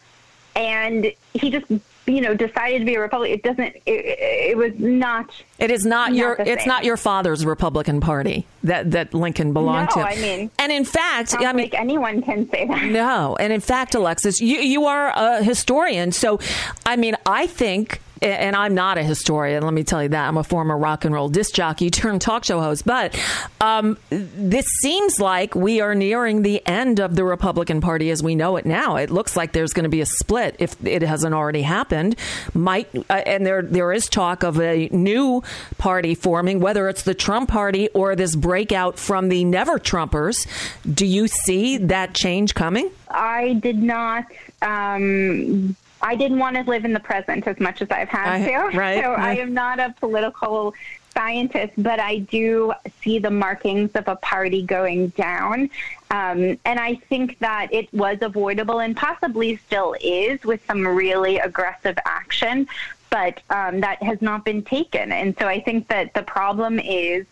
And 0.55 1.11
he 1.33 1.49
just, 1.49 1.65
you 2.07 2.21
know, 2.21 2.33
decided 2.33 2.79
to 2.79 2.85
be 2.85 2.95
a 2.95 2.99
Republican. 2.99 3.35
It 3.37 3.43
doesn't. 3.43 3.75
It, 3.85 4.05
it 4.51 4.57
was 4.57 4.73
not. 4.77 5.31
It 5.59 5.71
is 5.71 5.85
not, 5.85 6.09
Not 6.09 6.17
your. 6.17 6.35
It's 6.39 6.63
same. 6.63 6.67
not 6.67 6.83
your 6.83 6.97
father's 6.97 7.45
Republican 7.45 8.01
Party 8.01 8.45
that 8.63 8.91
that 8.91 9.13
Lincoln 9.13 9.53
belonged 9.53 9.89
no, 9.95 10.01
to. 10.01 10.07
I 10.07 10.15
mean, 10.15 10.51
and 10.59 10.71
in 10.71 10.85
fact, 10.85 11.35
I 11.37 11.53
mean, 11.53 11.65
like 11.65 11.73
anyone 11.73 12.21
can 12.21 12.49
say 12.49 12.67
that. 12.67 12.85
No, 12.85 13.35
and 13.39 13.53
in 13.53 13.61
fact, 13.61 13.95
Alexis, 13.95 14.41
you 14.41 14.57
you 14.59 14.85
are 14.85 15.11
a 15.15 15.43
historian, 15.43 16.11
so 16.11 16.39
I 16.85 16.95
mean, 16.95 17.15
I 17.25 17.47
think. 17.47 18.01
And 18.21 18.55
I'm 18.55 18.75
not 18.75 18.97
a 18.97 19.03
historian. 19.03 19.63
Let 19.63 19.73
me 19.73 19.83
tell 19.83 20.03
you 20.03 20.09
that 20.09 20.27
I'm 20.27 20.37
a 20.37 20.43
former 20.43 20.77
rock 20.77 21.05
and 21.05 21.13
roll 21.13 21.27
disc 21.27 21.53
jockey 21.55 21.89
turned 21.89 22.21
talk 22.21 22.43
show 22.45 22.59
host. 22.59 22.85
But 22.85 23.19
um, 23.59 23.97
this 24.09 24.65
seems 24.81 25.19
like 25.19 25.55
we 25.55 25.81
are 25.81 25.95
nearing 25.95 26.43
the 26.43 26.65
end 26.67 26.99
of 26.99 27.15
the 27.15 27.23
Republican 27.23 27.81
Party 27.81 28.11
as 28.11 28.21
we 28.21 28.35
know 28.35 28.57
it 28.57 28.65
now. 28.65 28.95
It 28.95 29.09
looks 29.09 29.35
like 29.35 29.53
there's 29.53 29.73
going 29.73 29.85
to 29.85 29.89
be 29.89 30.01
a 30.01 30.05
split 30.05 30.55
if 30.59 30.75
it 30.85 31.01
hasn't 31.01 31.33
already 31.33 31.63
happened. 31.63 32.15
Might 32.53 32.89
uh, 33.09 33.13
and 33.13 33.45
there 33.45 33.63
there 33.63 33.91
is 33.91 34.07
talk 34.07 34.43
of 34.43 34.59
a 34.61 34.87
new 34.91 35.43
party 35.77 36.13
forming, 36.13 36.59
whether 36.59 36.87
it's 36.89 37.03
the 37.03 37.15
Trump 37.15 37.49
Party 37.49 37.89
or 37.89 38.15
this 38.15 38.35
breakout 38.35 38.99
from 38.99 39.29
the 39.29 39.43
Never 39.45 39.79
Trumpers. 39.79 40.47
Do 40.91 41.05
you 41.05 41.27
see 41.27 41.77
that 41.77 42.13
change 42.13 42.53
coming? 42.53 42.91
I 43.09 43.53
did 43.53 43.81
not. 43.81 44.25
Um, 44.61 45.75
I 46.01 46.15
didn't 46.15 46.39
want 46.39 46.55
to 46.55 46.63
live 46.63 46.85
in 46.85 46.93
the 46.93 46.99
present 46.99 47.47
as 47.47 47.59
much 47.59 47.81
as 47.81 47.89
I've 47.91 48.09
had 48.09 48.41
I- 48.41 48.45
to. 48.45 48.57
right, 48.77 49.03
So 49.03 49.13
I 49.13 49.35
am 49.35 49.53
not 49.53 49.79
a 49.79 49.93
political 49.99 50.73
scientist, 51.13 51.73
but 51.77 51.99
I 51.99 52.19
do 52.19 52.73
see 53.01 53.19
the 53.19 53.29
markings 53.29 53.91
of 53.95 54.07
a 54.07 54.15
party 54.17 54.61
going 54.61 55.09
down. 55.09 55.69
Um, 56.09 56.57
and 56.65 56.79
I 56.79 56.95
think 57.09 57.39
that 57.39 57.73
it 57.73 57.93
was 57.93 58.17
avoidable 58.21 58.79
and 58.79 58.95
possibly 58.95 59.57
still 59.57 59.95
is 60.01 60.41
with 60.43 60.65
some 60.65 60.87
really 60.87 61.37
aggressive 61.37 61.97
action, 62.05 62.67
but 63.09 63.41
um, 63.49 63.81
that 63.81 64.01
has 64.03 64.21
not 64.21 64.45
been 64.45 64.63
taken. 64.63 65.11
And 65.11 65.37
so 65.37 65.47
I 65.47 65.59
think 65.59 65.87
that 65.89 66.13
the 66.13 66.23
problem 66.23 66.79
is 66.79 67.25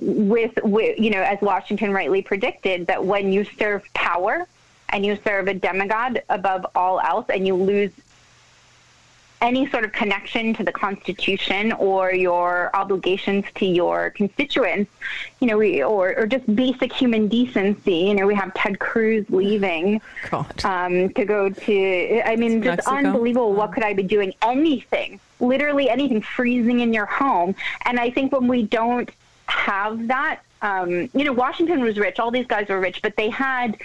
with, 0.00 0.52
with, 0.62 0.98
you 0.98 1.10
know, 1.10 1.22
as 1.22 1.40
Washington 1.40 1.92
rightly 1.92 2.22
predicted, 2.22 2.86
that 2.86 3.04
when 3.04 3.32
you 3.32 3.44
serve 3.58 3.82
power 3.94 4.46
and 4.90 5.06
you 5.06 5.18
serve 5.24 5.48
a 5.48 5.54
demigod 5.54 6.22
above 6.28 6.66
all 6.74 7.00
else 7.00 7.26
and 7.28 7.46
you 7.46 7.54
lose 7.54 7.92
any 9.42 9.68
sort 9.68 9.84
of 9.84 9.92
connection 9.92 10.54
to 10.54 10.62
the 10.62 10.72
Constitution 10.72 11.72
or 11.72 12.14
your 12.14 12.70
obligations 12.74 13.44
to 13.56 13.66
your 13.66 14.10
constituents, 14.10 14.90
you 15.40 15.48
know, 15.48 15.58
we, 15.58 15.82
or, 15.82 16.16
or 16.16 16.26
just 16.26 16.46
basic 16.54 16.92
human 16.92 17.26
decency. 17.26 17.96
You 17.96 18.14
know, 18.14 18.26
we 18.26 18.36
have 18.36 18.54
Ted 18.54 18.78
Cruz 18.78 19.26
leaving 19.28 20.00
um, 20.64 21.10
to 21.10 21.24
go 21.24 21.50
to, 21.50 22.22
I 22.24 22.36
mean, 22.36 22.62
just 22.62 22.86
Mexico. 22.86 22.96
unbelievable. 22.96 23.52
What 23.52 23.72
could 23.72 23.82
I 23.82 23.92
be 23.92 24.04
doing? 24.04 24.32
Anything, 24.40 25.18
literally 25.40 25.90
anything, 25.90 26.22
freezing 26.22 26.80
in 26.80 26.94
your 26.94 27.06
home. 27.06 27.56
And 27.84 27.98
I 27.98 28.10
think 28.10 28.32
when 28.32 28.46
we 28.46 28.62
don't 28.62 29.10
have 29.46 30.06
that, 30.06 30.40
um, 30.62 31.10
you 31.12 31.24
know, 31.24 31.32
Washington 31.32 31.82
was 31.82 31.98
rich. 31.98 32.20
All 32.20 32.30
these 32.30 32.46
guys 32.46 32.68
were 32.68 32.78
rich, 32.78 33.02
but 33.02 33.16
they 33.16 33.28
had 33.28 33.76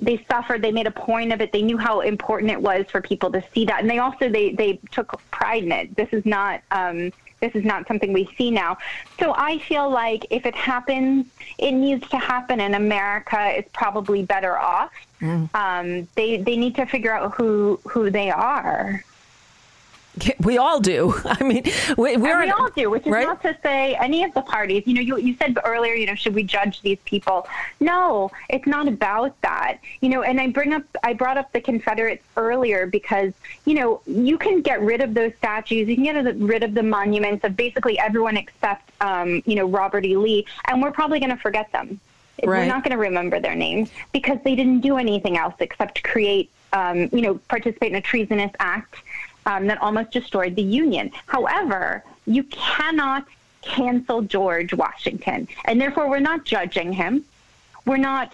they 0.00 0.24
suffered 0.30 0.62
they 0.62 0.72
made 0.72 0.86
a 0.86 0.90
point 0.90 1.32
of 1.32 1.40
it 1.40 1.52
they 1.52 1.62
knew 1.62 1.78
how 1.78 2.00
important 2.00 2.50
it 2.50 2.60
was 2.60 2.86
for 2.90 3.00
people 3.00 3.30
to 3.32 3.42
see 3.54 3.64
that. 3.66 3.80
And 3.80 3.90
they 3.90 3.98
also 3.98 4.28
they 4.28 4.52
they 4.52 4.80
took 4.90 5.20
pride 5.30 5.64
in 5.64 5.72
it. 5.72 5.96
This 5.96 6.08
is 6.12 6.24
not 6.24 6.62
um 6.70 7.12
this 7.40 7.52
is 7.54 7.64
not 7.64 7.88
something 7.88 8.12
we 8.12 8.28
see 8.36 8.50
now. 8.50 8.76
So 9.18 9.34
i 9.36 9.58
feel 9.58 9.90
like 9.90 10.26
if 10.30 10.46
it 10.46 10.54
happens 10.54 11.26
it 11.58 11.72
needs 11.72 12.06
to 12.08 12.18
happen 12.18 12.60
and 12.60 12.74
america 12.74 13.58
is 13.58 13.64
probably 13.72 14.22
better 14.24 14.58
off. 14.58 14.90
Um 15.54 16.08
they 16.16 16.38
they 16.38 16.56
need 16.56 16.74
to 16.76 16.86
figure 16.86 17.12
out 17.12 17.34
who 17.34 17.80
who 17.84 18.10
they 18.10 18.30
are 18.30 19.04
We 20.40 20.58
all 20.58 20.80
do. 20.80 21.14
I 21.24 21.42
mean, 21.44 21.64
we, 21.96 22.16
we're 22.16 22.40
we 22.40 22.50
all 22.50 22.70
do, 22.70 22.90
which 22.90 23.06
is 23.06 23.12
right? 23.12 23.26
not 23.26 23.42
to 23.42 23.56
say 23.62 23.94
any 23.94 24.24
of 24.24 24.32
the 24.34 24.42
parties. 24.42 24.82
You 24.86 24.94
know, 24.94 25.00
you, 25.00 25.18
you 25.18 25.34
said 25.34 25.58
earlier, 25.64 25.94
you 25.94 26.06
know, 26.06 26.14
should 26.14 26.34
we 26.34 26.42
judge 26.42 26.80
these 26.82 26.98
people? 27.04 27.46
No, 27.78 28.30
it's 28.48 28.66
not 28.66 28.88
about 28.88 29.40
that. 29.42 29.78
You 30.00 30.08
know, 30.08 30.22
and 30.22 30.40
I 30.40 30.48
bring 30.48 30.72
up, 30.72 30.82
I 31.02 31.12
brought 31.12 31.36
up 31.36 31.52
the 31.52 31.60
Confederates 31.60 32.24
earlier 32.36 32.86
because, 32.86 33.32
you 33.64 33.74
know, 33.74 34.00
you 34.06 34.38
can 34.38 34.62
get 34.62 34.80
rid 34.80 35.00
of 35.00 35.14
those 35.14 35.32
statues, 35.38 35.88
you 35.88 35.94
can 35.94 36.04
get 36.04 36.36
rid 36.36 36.62
of 36.62 36.74
the 36.74 36.82
monuments 36.82 37.44
of 37.44 37.56
basically 37.56 37.98
everyone 37.98 38.36
except, 38.36 38.90
um, 39.00 39.42
you 39.46 39.54
know, 39.54 39.66
Robert 39.66 40.04
E. 40.04 40.16
Lee, 40.16 40.46
and 40.68 40.82
we're 40.82 40.92
probably 40.92 41.20
going 41.20 41.30
to 41.30 41.36
forget 41.36 41.70
them. 41.72 42.00
We're 42.42 42.64
not 42.64 42.82
going 42.82 42.92
to 42.92 43.02
remember 43.02 43.38
their 43.38 43.54
names 43.54 43.90
because 44.12 44.38
they 44.44 44.54
didn't 44.54 44.80
do 44.80 44.96
anything 44.96 45.36
else 45.36 45.54
except 45.60 46.02
create, 46.02 46.50
um, 46.72 47.10
you 47.12 47.20
know, 47.20 47.34
participate 47.48 47.90
in 47.90 47.96
a 47.96 48.00
treasonous 48.00 48.52
act 48.58 48.96
um, 49.46 49.66
that 49.66 49.80
almost 49.80 50.10
destroyed 50.12 50.56
the 50.56 50.62
Union. 50.62 51.10
However, 51.26 52.04
you 52.26 52.42
cannot 52.44 53.26
cancel 53.62 54.22
George 54.22 54.72
Washington, 54.72 55.48
and 55.64 55.80
therefore 55.80 56.08
we're 56.08 56.20
not 56.20 56.44
judging 56.44 56.92
him. 56.92 57.24
We're 57.86 57.96
not 57.98 58.32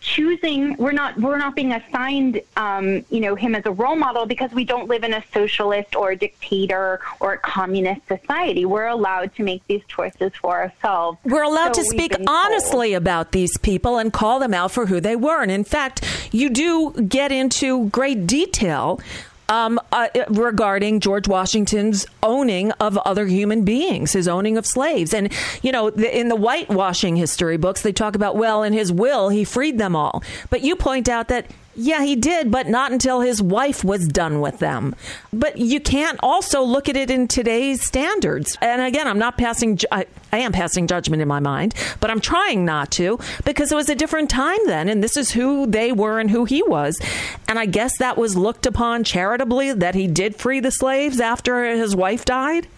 choosing. 0.00 0.76
We're 0.76 0.92
not. 0.92 1.18
We're 1.18 1.38
not 1.38 1.56
being 1.56 1.72
assigned, 1.72 2.40
um, 2.56 3.04
you 3.10 3.20
know, 3.20 3.34
him 3.34 3.54
as 3.54 3.66
a 3.66 3.72
role 3.72 3.96
model 3.96 4.24
because 4.26 4.52
we 4.52 4.64
don't 4.64 4.88
live 4.88 5.02
in 5.04 5.12
a 5.14 5.22
socialist 5.32 5.96
or 5.96 6.10
a 6.12 6.16
dictator 6.16 7.00
or 7.20 7.34
a 7.34 7.38
communist 7.38 8.02
society. 8.06 8.64
We're 8.64 8.86
allowed 8.86 9.34
to 9.36 9.42
make 9.42 9.66
these 9.66 9.82
choices 9.88 10.32
for 10.40 10.60
ourselves. 10.62 11.18
We're 11.24 11.42
allowed 11.42 11.74
So 11.74 11.82
to 11.82 11.88
speak 11.88 12.12
been 12.12 12.24
told. 12.26 12.28
honestly 12.28 12.94
about 12.94 13.32
these 13.32 13.56
people 13.58 13.98
and 13.98 14.12
call 14.12 14.38
them 14.38 14.54
out 14.54 14.70
for 14.70 14.86
who 14.86 15.00
they 15.00 15.16
were. 15.16 15.42
And 15.42 15.50
in 15.50 15.64
fact, 15.64 16.04
you 16.32 16.50
do 16.50 16.92
get 16.92 17.32
into 17.32 17.88
great 17.88 18.26
detail 18.26 19.00
um, 19.48 19.80
uh, 19.92 20.08
regarding 20.28 21.00
George 21.00 21.28
Washington's 21.28 22.06
owning 22.22 22.72
of 22.72 22.98
other 22.98 23.26
human 23.26 23.64
beings, 23.64 24.12
his 24.12 24.28
owning 24.28 24.56
of 24.56 24.66
slaves. 24.66 25.14
And, 25.14 25.32
you 25.62 25.72
know, 25.72 25.90
the, 25.90 26.18
in 26.18 26.28
the 26.28 26.36
whitewashing 26.36 27.16
history 27.16 27.56
books, 27.56 27.82
they 27.82 27.92
talk 27.92 28.14
about, 28.14 28.36
well, 28.36 28.62
in 28.62 28.72
his 28.72 28.92
will, 28.92 29.28
he 29.28 29.44
freed 29.44 29.78
them 29.78 29.94
all. 29.94 30.22
But 30.50 30.62
you 30.62 30.76
point 30.76 31.08
out 31.08 31.28
that 31.28 31.46
yeah, 31.76 32.02
he 32.02 32.16
did, 32.16 32.50
but 32.50 32.66
not 32.66 32.90
until 32.90 33.20
his 33.20 33.42
wife 33.42 33.84
was 33.84 34.08
done 34.08 34.40
with 34.40 34.58
them. 34.58 34.94
But 35.32 35.58
you 35.58 35.78
can't 35.80 36.18
also 36.22 36.62
look 36.62 36.88
at 36.88 36.96
it 36.96 37.10
in 37.10 37.28
today's 37.28 37.84
standards. 37.84 38.56
And 38.60 38.80
again, 38.82 39.06
I'm 39.06 39.18
not 39.18 39.36
passing, 39.36 39.76
ju- 39.76 39.86
I, 39.92 40.06
I 40.32 40.38
am 40.38 40.52
passing 40.52 40.86
judgment 40.86 41.22
in 41.22 41.28
my 41.28 41.40
mind, 41.40 41.74
but 42.00 42.10
I'm 42.10 42.20
trying 42.20 42.64
not 42.64 42.90
to 42.92 43.18
because 43.44 43.70
it 43.70 43.74
was 43.74 43.88
a 43.88 43.94
different 43.94 44.30
time 44.30 44.58
then. 44.66 44.88
And 44.88 45.02
this 45.02 45.16
is 45.16 45.30
who 45.30 45.66
they 45.66 45.92
were 45.92 46.18
and 46.18 46.30
who 46.30 46.44
he 46.46 46.62
was. 46.62 47.00
And 47.46 47.58
I 47.58 47.66
guess 47.66 47.98
that 47.98 48.16
was 48.16 48.36
looked 48.36 48.66
upon 48.66 49.04
charitably 49.04 49.72
that 49.72 49.94
he 49.94 50.06
did 50.06 50.36
free 50.36 50.60
the 50.60 50.70
slaves 50.70 51.20
after 51.20 51.64
his 51.74 51.94
wife 51.94 52.24
died. 52.24 52.68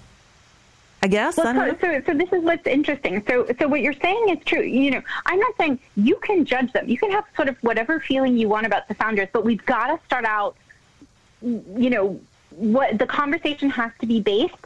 I 1.02 1.06
guess. 1.06 1.38
I 1.38 1.44
Well, 1.44 1.54
don't 1.54 1.80
so, 1.80 1.86
so, 1.86 2.02
so 2.06 2.14
this 2.18 2.32
is 2.32 2.42
what's 2.42 2.66
interesting. 2.66 3.22
So, 3.28 3.46
so 3.58 3.68
what 3.68 3.80
you're 3.82 3.92
saying 3.94 4.30
is 4.30 4.38
true. 4.44 4.62
You 4.62 4.90
know, 4.92 5.02
I'm 5.26 5.38
not 5.38 5.56
saying 5.56 5.78
you 5.96 6.16
can 6.16 6.44
judge 6.44 6.72
them. 6.72 6.88
You 6.88 6.98
can 6.98 7.10
have 7.12 7.24
sort 7.36 7.48
of 7.48 7.56
whatever 7.62 8.00
feeling 8.00 8.36
you 8.36 8.48
want 8.48 8.66
about 8.66 8.88
the 8.88 8.94
founders, 8.94 9.28
but 9.32 9.44
we've 9.44 9.64
got 9.64 9.86
to 9.88 10.04
start 10.06 10.24
out. 10.24 10.56
You 11.40 11.90
know, 11.90 12.20
what 12.50 12.98
the 12.98 13.06
conversation 13.06 13.70
has 13.70 13.92
to 14.00 14.06
be 14.06 14.20
based 14.20 14.56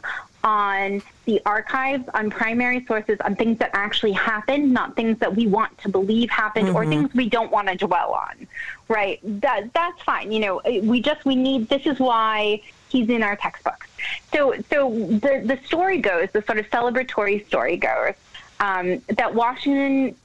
on 0.43 1.01
the 1.25 1.39
archives, 1.45 2.03
on 2.15 2.29
primary 2.29 2.83
sources, 2.85 3.17
on 3.23 3.35
things 3.35 3.59
that 3.59 3.69
actually 3.73 4.11
happened, 4.11 4.73
not 4.73 4.95
things 4.95 5.17
that 5.19 5.33
we 5.33 5.47
want 5.47 5.77
to 5.77 5.87
believe 5.89 6.29
happened 6.29 6.69
or 6.69 6.83
Mhm. 6.83 6.89
things 6.89 7.13
we 7.13 7.29
don't 7.29 7.51
want 7.51 7.67
to 7.67 7.75
dwell 7.75 8.11
on. 8.11 8.47
Right? 8.87 9.19
That 9.41 9.71
that's 9.73 10.01
fine. 10.01 10.31
You 10.31 10.39
know, 10.39 10.61
we 10.81 10.99
just 10.99 11.23
we 11.25 11.35
need. 11.35 11.69
This 11.69 11.85
is 11.85 11.99
why 11.99 12.61
he's 12.93 13.09
in 13.09 13.23
our 13.23 13.35
textbooks. 13.35 13.87
So, 14.31 14.53
so 14.69 14.91
the 14.91 15.41
the 15.43 15.59
story 15.65 15.97
goes, 15.97 16.29
the 16.31 16.43
sort 16.43 16.59
of 16.59 16.69
celebratory 16.69 17.45
story 17.47 17.75
goes, 17.75 18.13
um, 18.59 19.01
that 19.17 19.33
Washington 19.33 20.15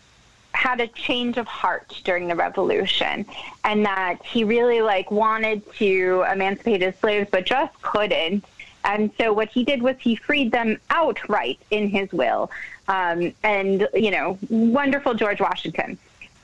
had 0.52 0.80
a 0.80 0.86
change 0.88 1.36
of 1.38 1.46
heart 1.46 2.00
during 2.04 2.28
the 2.28 2.34
revolution 2.34 3.24
and 3.64 3.86
that 3.86 4.18
he 4.24 4.44
really 4.44 4.80
like 4.80 5.10
wanted 5.10 5.62
to 5.74 6.24
emancipate 6.32 6.82
his 6.82 6.94
slaves 6.96 7.28
but 7.30 7.44
just 7.44 7.80
couldn't 7.82 8.44
and 8.84 9.10
so 9.18 9.32
what 9.32 9.48
he 9.50 9.62
did 9.62 9.82
was 9.82 9.94
he 10.00 10.16
freed 10.16 10.50
them 10.50 10.78
outright 10.90 11.60
in 11.70 11.88
his 11.88 12.10
will 12.12 12.50
um, 12.88 13.32
and 13.44 13.86
you 13.94 14.10
know 14.10 14.36
wonderful 14.48 15.14
george 15.14 15.40
washington 15.40 15.96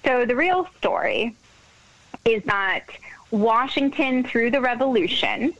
so 0.05 0.25
the 0.25 0.37
real 0.37 0.69
story 0.77 1.35
is 2.25 2.43
that 2.45 2.85
washington 3.33 4.23
through 4.23 4.51
the 4.51 4.61
revolution 4.61 5.53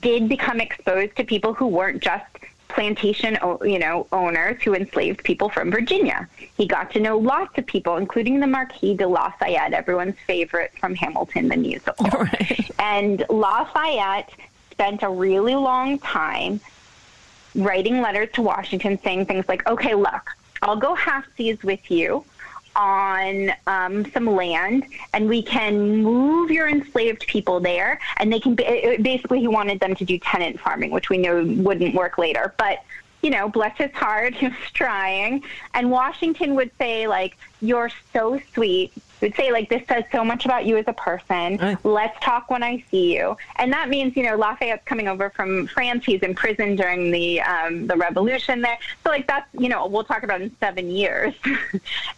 did 0.00 0.28
become 0.28 0.60
exposed 0.60 1.16
to 1.16 1.24
people 1.24 1.54
who 1.54 1.66
weren't 1.66 2.02
just 2.02 2.24
plantation, 2.68 3.38
o- 3.42 3.62
you 3.62 3.78
know, 3.78 4.06
owners 4.10 4.60
who 4.62 4.74
enslaved 4.74 5.22
people 5.22 5.48
from 5.48 5.70
Virginia. 5.70 6.28
He 6.56 6.66
got 6.66 6.90
to 6.92 7.00
know 7.00 7.18
lots 7.18 7.56
of 7.58 7.66
people, 7.66 7.96
including 7.98 8.40
the 8.40 8.46
Marquis 8.46 8.94
de 8.96 9.06
Lafayette, 9.06 9.72
everyone's 9.72 10.16
favorite 10.26 10.72
from 10.78 10.94
Hamilton 10.94 11.48
the 11.48 11.56
musical. 11.56 12.08
And 12.78 13.24
Lafayette 13.30 14.30
spent 14.72 15.02
a 15.02 15.08
really 15.08 15.54
long 15.54 15.98
time 16.00 16.60
writing 17.54 18.00
letters 18.02 18.28
to 18.34 18.42
Washington 18.42 18.98
saying 19.02 19.26
things 19.26 19.48
like, 19.48 19.66
okay, 19.68 19.94
look, 19.94 20.30
I'll 20.62 20.76
go 20.76 20.94
half 20.94 21.24
seas 21.36 21.62
with 21.62 21.90
you 21.90 22.24
on 22.76 23.52
um, 23.66 24.10
some 24.12 24.26
land 24.26 24.84
and 25.12 25.28
we 25.28 25.42
can 25.42 26.02
move 26.02 26.50
your 26.50 26.68
enslaved 26.68 27.26
people 27.26 27.60
there 27.60 28.00
and 28.18 28.32
they 28.32 28.40
can 28.40 28.54
be, 28.54 28.96
basically 29.00 29.40
he 29.40 29.48
wanted 29.48 29.80
them 29.80 29.94
to 29.94 30.04
do 30.04 30.18
tenant 30.18 30.58
farming 30.60 30.90
which 30.90 31.08
we 31.08 31.18
know 31.18 31.44
wouldn't 31.44 31.94
work 31.94 32.18
later. 32.18 32.54
But 32.58 32.84
you 33.22 33.30
know 33.30 33.48
bless 33.48 33.76
his 33.78 33.92
heart 33.92 34.34
he 34.40 34.48
was 34.48 34.56
trying. 34.72 35.42
And 35.74 35.90
washington 35.90 36.54
would 36.54 36.70
say 36.78 37.06
like 37.06 37.36
you're 37.60 37.90
so 38.12 38.40
sweet 38.52 38.92
would 39.24 39.34
say 39.36 39.50
like 39.50 39.70
this 39.70 39.82
says 39.88 40.04
so 40.12 40.22
much 40.22 40.44
about 40.44 40.66
you 40.66 40.76
as 40.76 40.84
a 40.86 40.92
person. 40.92 41.78
Let's 41.82 42.18
talk 42.20 42.50
when 42.50 42.62
i 42.62 42.84
see 42.90 43.16
you. 43.16 43.36
And 43.56 43.72
that 43.72 43.88
means 43.88 44.16
you 44.16 44.22
know 44.22 44.36
lafayette's 44.36 44.84
coming 44.84 45.08
over 45.08 45.30
from 45.30 45.66
france. 45.66 46.04
He's 46.04 46.22
in 46.22 46.34
prison 46.34 46.76
during 46.76 47.10
the 47.10 47.40
um, 47.40 47.86
the 47.86 47.96
revolution 47.96 48.60
there. 48.60 48.78
So 49.02 49.10
like 49.10 49.26
that's 49.26 49.48
you 49.58 49.70
know 49.70 49.86
we'll 49.86 50.04
talk 50.04 50.22
about 50.22 50.42
in 50.42 50.54
seven 50.60 50.90
years. 50.90 51.34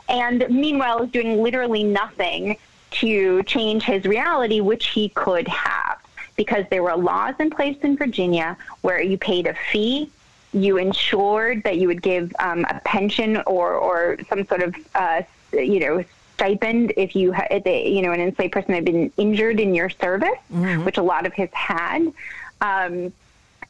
And 0.09 0.47
meanwhile 0.51 1.03
is 1.03 1.11
doing 1.11 1.43
literally 1.43 1.83
nothing 1.83 2.57
to 3.03 3.43
change 3.45 3.83
his 3.83 4.05
reality 4.05 4.61
which 4.61 4.87
he 4.89 5.09
could 5.11 5.49
have. 5.49 5.99
Because 6.37 6.65
there 6.71 6.83
were 6.83 6.97
laws 6.97 7.35
in 7.39 7.51
place 7.51 7.77
in 7.83 7.97
virginia 7.97 8.57
where 8.83 9.01
you 9.01 9.17
paid 9.17 9.47
a 9.47 9.55
fee 9.71 10.11
you 10.53 10.79
ensured 10.79 11.63
that 11.65 11.77
you 11.79 11.87
would 11.87 12.03
give 12.03 12.33
um, 12.39 12.65
a 12.71 12.81
pension 12.85 13.37
or, 13.47 13.75
or 13.75 14.17
some 14.29 14.47
sort 14.47 14.63
of 14.63 14.75
uh, 14.95 15.23
you 15.53 15.81
know 15.81 16.05
stipend 16.37 16.93
if 16.97 17.16
you 17.16 17.32
had 17.32 17.62
you 17.66 18.03
know 18.03 18.12
an 18.12 18.20
enslaved 18.20 18.53
person 18.53 18.74
had 18.74 18.84
been 18.84 19.11
injured 19.16 19.59
in 19.61 19.74
your 19.74 19.91
service, 19.91 20.39
Mhm. 20.53 20.84
which 20.84 20.99
a 20.99 21.03
lot 21.03 21.26
of 21.26 21.32
his 21.32 21.51
had. 21.53 22.12
Um, 22.61 23.12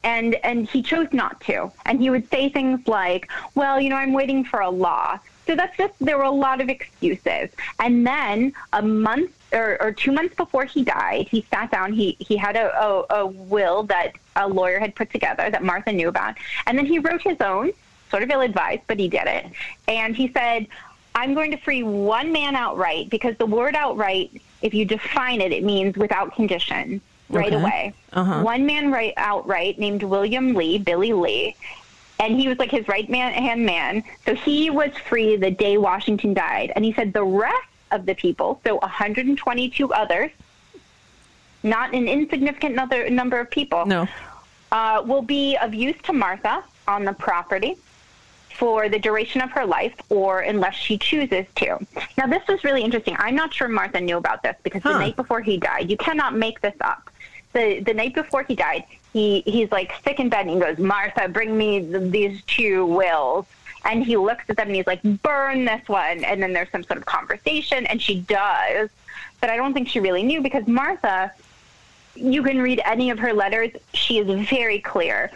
and 0.04 0.34
and 0.44 0.68
he 0.68 0.82
chose 0.82 1.08
not 1.12 1.40
to. 1.42 1.70
And 1.84 2.00
he 2.00 2.10
would 2.10 2.28
say 2.30 2.48
things 2.48 2.86
like, 2.86 3.28
"Well, 3.54 3.80
you 3.80 3.88
know, 3.90 3.96
I'm 3.96 4.12
waiting 4.12 4.44
for 4.44 4.60
a 4.60 4.70
law." 4.70 5.18
So 5.46 5.54
that's 5.54 5.76
just 5.76 5.94
there 6.00 6.18
were 6.18 6.24
a 6.24 6.30
lot 6.46 6.60
of 6.60 6.68
excuses. 6.68 7.50
And 7.78 8.06
then 8.06 8.52
a 8.72 8.82
month 8.82 9.30
or, 9.52 9.80
or 9.80 9.92
two 9.92 10.10
months 10.12 10.34
before 10.34 10.64
he 10.64 10.82
died, 10.84 11.28
he 11.30 11.46
sat 11.52 11.70
down. 11.70 11.92
He 11.92 12.16
he 12.20 12.36
had 12.36 12.56
a, 12.56 12.66
a, 12.84 13.04
a 13.22 13.26
will 13.26 13.84
that 13.84 14.12
a 14.36 14.46
lawyer 14.48 14.78
had 14.80 14.94
put 14.94 15.10
together 15.10 15.50
that 15.50 15.62
Martha 15.64 15.92
knew 15.92 16.08
about, 16.08 16.34
and 16.66 16.76
then 16.78 16.86
he 16.86 16.98
wrote 16.98 17.22
his 17.22 17.40
own. 17.40 17.72
sort 18.08 18.22
of 18.22 18.30
ill 18.30 18.40
advised, 18.42 18.82
but 18.86 18.98
he 19.00 19.08
did 19.08 19.26
it. 19.26 19.44
And 19.88 20.14
he 20.14 20.28
said, 20.30 20.68
I'm 21.16 21.32
going 21.32 21.50
to 21.50 21.56
free 21.56 21.82
one 21.82 22.30
man 22.30 22.54
outright 22.54 23.08
because 23.08 23.36
the 23.38 23.46
word 23.46 23.74
outright, 23.74 24.30
if 24.60 24.74
you 24.74 24.84
define 24.84 25.40
it, 25.40 25.50
it 25.50 25.64
means 25.64 25.96
without 25.96 26.34
condition 26.34 27.00
right 27.30 27.46
Okay. 27.52 27.56
away. 27.56 27.94
Uh-huh. 28.12 28.42
One 28.42 28.66
man 28.66 28.92
right 28.92 29.14
outright 29.16 29.78
named 29.78 30.02
William 30.02 30.52
Lee, 30.54 30.76
Billy 30.78 31.14
Lee, 31.14 31.56
and 32.20 32.38
he 32.38 32.48
was 32.48 32.58
like 32.58 32.70
his 32.70 32.86
right 32.86 33.08
man 33.08 33.32
hand 33.32 33.64
man. 33.64 34.04
So 34.26 34.34
he 34.34 34.68
was 34.68 34.90
free 35.08 35.36
the 35.36 35.50
day 35.50 35.78
Washington 35.78 36.34
died. 36.34 36.70
And 36.76 36.84
he 36.84 36.92
said 36.92 37.14
the 37.14 37.24
rest 37.24 37.66
of 37.90 38.04
the 38.04 38.14
people, 38.14 38.60
so 38.62 38.76
122 38.76 39.92
others, 39.94 40.30
not 41.62 41.94
an 41.94 42.08
insignificant 42.08 42.74
number, 42.74 43.08
number 43.08 43.40
of 43.40 43.50
people, 43.50 43.86
No. 43.86 44.06
uh, 44.70 45.02
will 45.06 45.22
be 45.22 45.56
of 45.56 45.72
use 45.74 45.96
to 46.04 46.12
Martha 46.12 46.62
on 46.86 47.04
the 47.04 47.12
property 47.14 47.76
for 48.56 48.88
the 48.88 48.98
duration 48.98 49.40
of 49.42 49.50
her 49.50 49.66
life 49.66 49.94
or 50.08 50.40
unless 50.40 50.74
she 50.74 50.96
chooses 50.96 51.46
to. 51.56 51.78
Now, 52.16 52.26
this 52.26 52.42
was 52.48 52.64
really 52.64 52.82
interesting. 52.82 53.14
I'm 53.18 53.34
not 53.34 53.52
sure 53.52 53.68
Martha 53.68 54.00
knew 54.00 54.16
about 54.16 54.42
this 54.42 54.56
because 54.62 54.82
the 54.82 54.98
night 54.98 55.16
before 55.16 55.42
he 55.42 55.58
died, 55.58 55.90
you 55.90 55.96
cannot 55.96 56.34
make 56.34 56.60
this 56.60 56.74
up. 56.80 57.10
The, 57.52 57.80
the 57.80 57.94
night 57.94 58.14
before 58.14 58.42
he 58.42 58.54
died, 58.54 58.84
he, 59.12 59.40
he's 59.42 59.70
like 59.72 59.92
sick 60.04 60.20
in 60.20 60.28
bed 60.28 60.46
and 60.46 60.50
he 60.50 60.58
goes, 60.60 60.78
Martha, 60.78 61.28
bring 61.28 61.56
me 61.56 61.80
th- 61.80 62.10
these 62.10 62.42
two 62.44 62.86
wills. 62.86 63.46
And 63.84 64.04
he 64.04 64.16
looks 64.16 64.44
at 64.48 64.56
them 64.56 64.66
and 64.68 64.76
he's 64.76 64.86
like, 64.86 65.02
burn 65.22 65.64
this 65.64 65.86
one. 65.88 66.24
And 66.24 66.42
then 66.42 66.52
there's 66.52 66.70
some 66.70 66.82
sort 66.82 66.98
of 66.98 67.06
conversation 67.06 67.86
and 67.86 68.00
she 68.00 68.20
does. 68.20 68.90
But 69.40 69.50
I 69.50 69.56
don't 69.56 69.74
think 69.74 69.88
she 69.88 70.00
really 70.00 70.22
knew 70.22 70.40
because 70.40 70.66
Martha, 70.66 71.32
you 72.14 72.42
can 72.42 72.60
read 72.60 72.80
any 72.84 73.10
of 73.10 73.18
her 73.18 73.32
letters. 73.32 73.70
She 73.94 74.18
is 74.18 74.48
very 74.48 74.80
clear. 74.80 75.30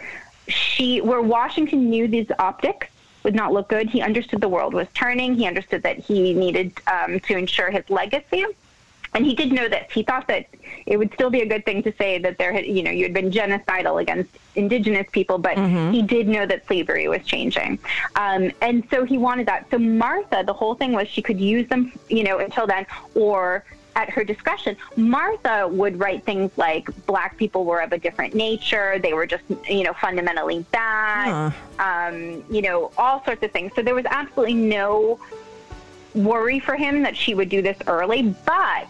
She, 0.47 1.01
where 1.01 1.21
Washington 1.21 1.89
knew 1.89 2.07
these 2.07 2.29
optics 2.39 2.87
would 3.23 3.35
not 3.35 3.53
look 3.53 3.67
good, 3.69 3.89
he 3.89 4.01
understood 4.01 4.41
the 4.41 4.49
world 4.49 4.73
was 4.73 4.87
turning. 4.93 5.35
He 5.35 5.45
understood 5.45 5.83
that 5.83 5.99
he 5.99 6.33
needed 6.33 6.73
um, 6.87 7.19
to 7.21 7.37
ensure 7.37 7.69
his 7.71 7.89
legacy. 7.89 8.45
And 9.13 9.25
he 9.25 9.35
did 9.35 9.51
know 9.51 9.67
this. 9.67 9.91
He 9.91 10.03
thought 10.03 10.27
that 10.27 10.45
it 10.85 10.95
would 10.95 11.13
still 11.13 11.29
be 11.29 11.41
a 11.41 11.45
good 11.45 11.65
thing 11.65 11.83
to 11.83 11.93
say 11.97 12.17
that 12.19 12.37
there 12.37 12.53
had, 12.53 12.65
you 12.65 12.81
know, 12.81 12.91
you 12.91 13.03
had 13.03 13.13
been 13.13 13.29
genocidal 13.29 14.01
against 14.01 14.29
indigenous 14.55 15.05
people, 15.11 15.37
but 15.37 15.57
Mhm. 15.57 15.91
he 15.91 16.01
did 16.01 16.29
know 16.29 16.45
that 16.45 16.65
slavery 16.65 17.09
was 17.09 17.21
changing. 17.25 17.77
Um, 18.15 18.51
and 18.61 18.87
so 18.89 19.03
he 19.03 19.17
wanted 19.17 19.47
that. 19.47 19.65
So 19.69 19.77
Martha, 19.77 20.43
the 20.45 20.53
whole 20.53 20.75
thing 20.75 20.93
was 20.93 21.09
she 21.09 21.21
could 21.21 21.41
use 21.41 21.67
them, 21.67 21.91
you 22.07 22.23
know, 22.23 22.37
until 22.37 22.65
then, 22.67 22.85
or 23.13 23.65
at 23.95 24.09
her 24.09 24.23
discretion. 24.23 24.75
Martha 24.95 25.67
would 25.67 25.99
write 25.99 26.23
things 26.23 26.51
like 26.57 26.89
black 27.05 27.37
people 27.37 27.65
were 27.65 27.81
of 27.81 27.91
a 27.91 27.97
different 27.97 28.33
nature. 28.33 28.99
They 28.99 29.13
were 29.13 29.25
just, 29.25 29.43
you 29.69 29.83
know, 29.83 29.93
fundamentally 29.93 30.65
bad. 30.71 31.53
Um, 31.79 32.43
you 32.49 32.61
know, 32.61 32.91
all 32.97 33.23
sorts 33.25 33.43
of 33.43 33.51
things. 33.51 33.71
So 33.75 33.81
there 33.81 33.95
was 33.95 34.05
absolutely 34.05 34.55
no 34.55 35.19
worry 36.13 36.59
for 36.59 36.75
him 36.75 37.03
that 37.03 37.15
she 37.15 37.33
would 37.33 37.49
do 37.49 37.61
this 37.61 37.77
early, 37.87 38.35
but 38.45 38.87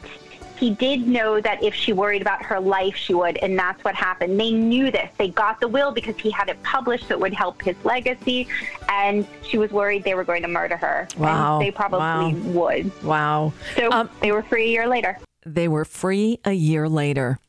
he 0.62 0.70
did 0.70 1.08
know 1.08 1.42
that 1.42 1.64
if 1.64 1.74
she 1.74 1.92
worried 1.92 2.22
about 2.22 2.46
her 2.46 2.60
life, 2.60 2.96
she 2.96 3.16
would, 3.16 3.38
and 3.38 3.58
that's 3.58 3.84
what 3.84 3.96
happened. 3.96 4.40
They 4.40 4.52
knew 4.52 4.92
this. 4.92 5.10
They 5.18 5.30
got 5.30 5.60
the 5.60 5.68
will 5.68 5.92
because 5.92 6.16
he 6.20 6.30
had 6.30 6.50
it 6.50 6.62
published, 6.62 7.08
so 7.08 7.16
it 7.16 7.20
would 7.20 7.34
help 7.34 7.64
his 7.64 7.76
legacy, 7.84 8.48
and 8.88 9.26
she 9.42 9.58
was 9.58 9.72
worried 9.72 10.04
they 10.04 10.14
were 10.14 10.24
going 10.24 10.44
to 10.44 10.48
murder 10.48 10.78
her. 10.78 11.08
Wow. 11.18 11.58
And 11.58 11.66
they 11.66 11.72
probably 11.72 12.36
would. 12.52 13.04
Wow. 13.04 13.54
So 13.76 13.92
um, 13.92 14.08
they 14.22 14.32
were 14.32 14.44
free 14.44 14.66
a 14.66 14.68
year 14.68 14.88
later. 14.88 15.18
They 15.48 15.68
were 15.68 15.84
free 15.84 16.40
a 16.46 16.54
year 16.54 16.88
later. 16.88 17.40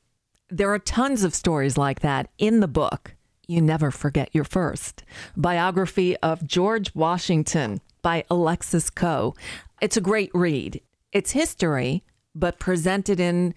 There 0.49 0.73
are 0.73 0.79
tons 0.79 1.23
of 1.23 1.35
stories 1.35 1.77
like 1.77 2.01
that 2.01 2.31
in 2.39 2.61
the 2.61 2.69
book. 2.69 3.15
You 3.47 3.61
Never 3.61 3.91
Forget 3.91 4.31
Your 4.33 4.45
First. 4.45 5.05
Biography 5.37 6.17
of 6.19 6.47
George 6.47 6.95
Washington 6.95 7.83
by 8.01 8.25
Alexis 8.31 8.89
Coe. 8.89 9.35
It's 9.83 9.99
a 9.99 10.01
great 10.01 10.31
read. 10.33 10.81
It's 11.13 11.33
history, 11.33 12.05
but 12.35 12.59
presented 12.59 13.21
in 13.21 13.55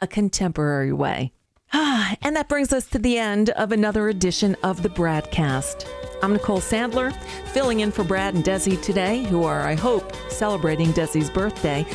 a 0.00 0.06
contemporary 0.06 0.92
way. 0.92 1.32
Ah, 1.72 2.16
and 2.22 2.34
that 2.34 2.48
brings 2.48 2.72
us 2.72 2.86
to 2.86 2.98
the 2.98 3.18
end 3.18 3.50
of 3.50 3.72
another 3.72 4.08
edition 4.08 4.56
of 4.62 4.82
the 4.82 4.88
BradCast. 4.88 5.86
I'm 6.22 6.32
Nicole 6.32 6.60
Sandler, 6.60 7.14
filling 7.48 7.80
in 7.80 7.92
for 7.92 8.04
Brad 8.04 8.34
and 8.34 8.44
Desi 8.44 8.80
today, 8.82 9.24
who 9.24 9.44
are, 9.44 9.60
I 9.60 9.74
hope, 9.74 10.12
celebrating 10.30 10.88
Desi's 10.92 11.30
birthday. 11.30 11.86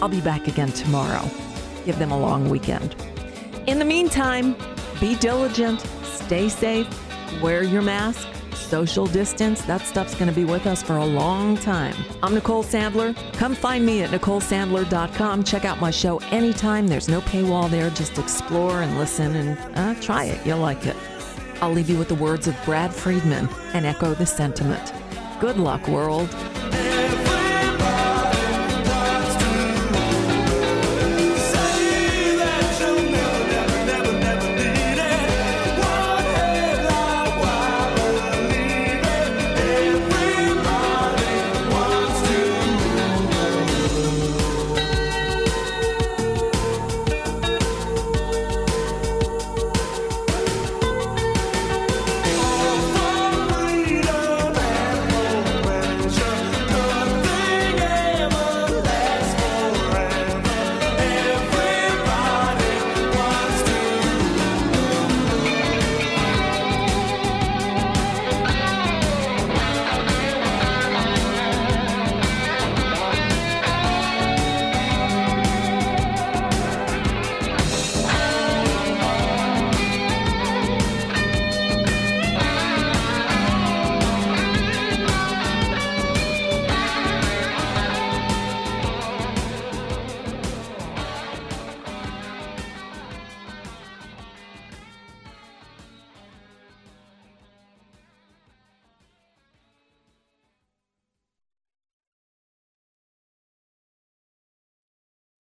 I'll 0.00 0.08
be 0.08 0.20
back 0.20 0.46
again 0.46 0.70
tomorrow. 0.70 1.28
Give 1.84 1.98
them 1.98 2.12
a 2.12 2.18
long 2.18 2.48
weekend. 2.48 2.94
In 3.66 3.78
the 3.78 3.84
meantime, 3.84 4.56
be 5.00 5.16
diligent, 5.16 5.80
stay 6.04 6.48
safe, 6.48 6.88
wear 7.42 7.62
your 7.62 7.82
mask, 7.82 8.28
social 8.68 9.06
distance. 9.06 9.62
That 9.62 9.80
stuff's 9.80 10.14
going 10.14 10.28
to 10.28 10.34
be 10.34 10.44
with 10.44 10.66
us 10.66 10.82
for 10.82 10.98
a 10.98 11.04
long 11.04 11.56
time. 11.56 11.94
I'm 12.22 12.34
Nicole 12.34 12.62
Sandler. 12.62 13.16
Come 13.34 13.54
find 13.54 13.84
me 13.84 14.02
at 14.02 14.10
NicoleSandler.com. 14.10 15.44
Check 15.44 15.64
out 15.64 15.80
my 15.80 15.90
show 15.90 16.18
anytime. 16.30 16.86
There's 16.86 17.08
no 17.08 17.22
paywall 17.22 17.70
there. 17.70 17.88
Just 17.90 18.18
explore 18.18 18.82
and 18.82 18.98
listen 18.98 19.34
and 19.34 19.76
uh, 19.76 20.00
try 20.02 20.24
it. 20.24 20.46
You'll 20.46 20.58
like 20.58 20.86
it. 20.86 20.96
I'll 21.62 21.72
leave 21.72 21.88
you 21.88 21.98
with 21.98 22.08
the 22.08 22.14
words 22.14 22.46
of 22.46 22.56
Brad 22.64 22.92
Friedman 22.92 23.48
and 23.72 23.86
echo 23.86 24.14
the 24.14 24.26
sentiment. 24.26 24.92
Good 25.40 25.56
luck, 25.56 25.88
world. 25.88 26.28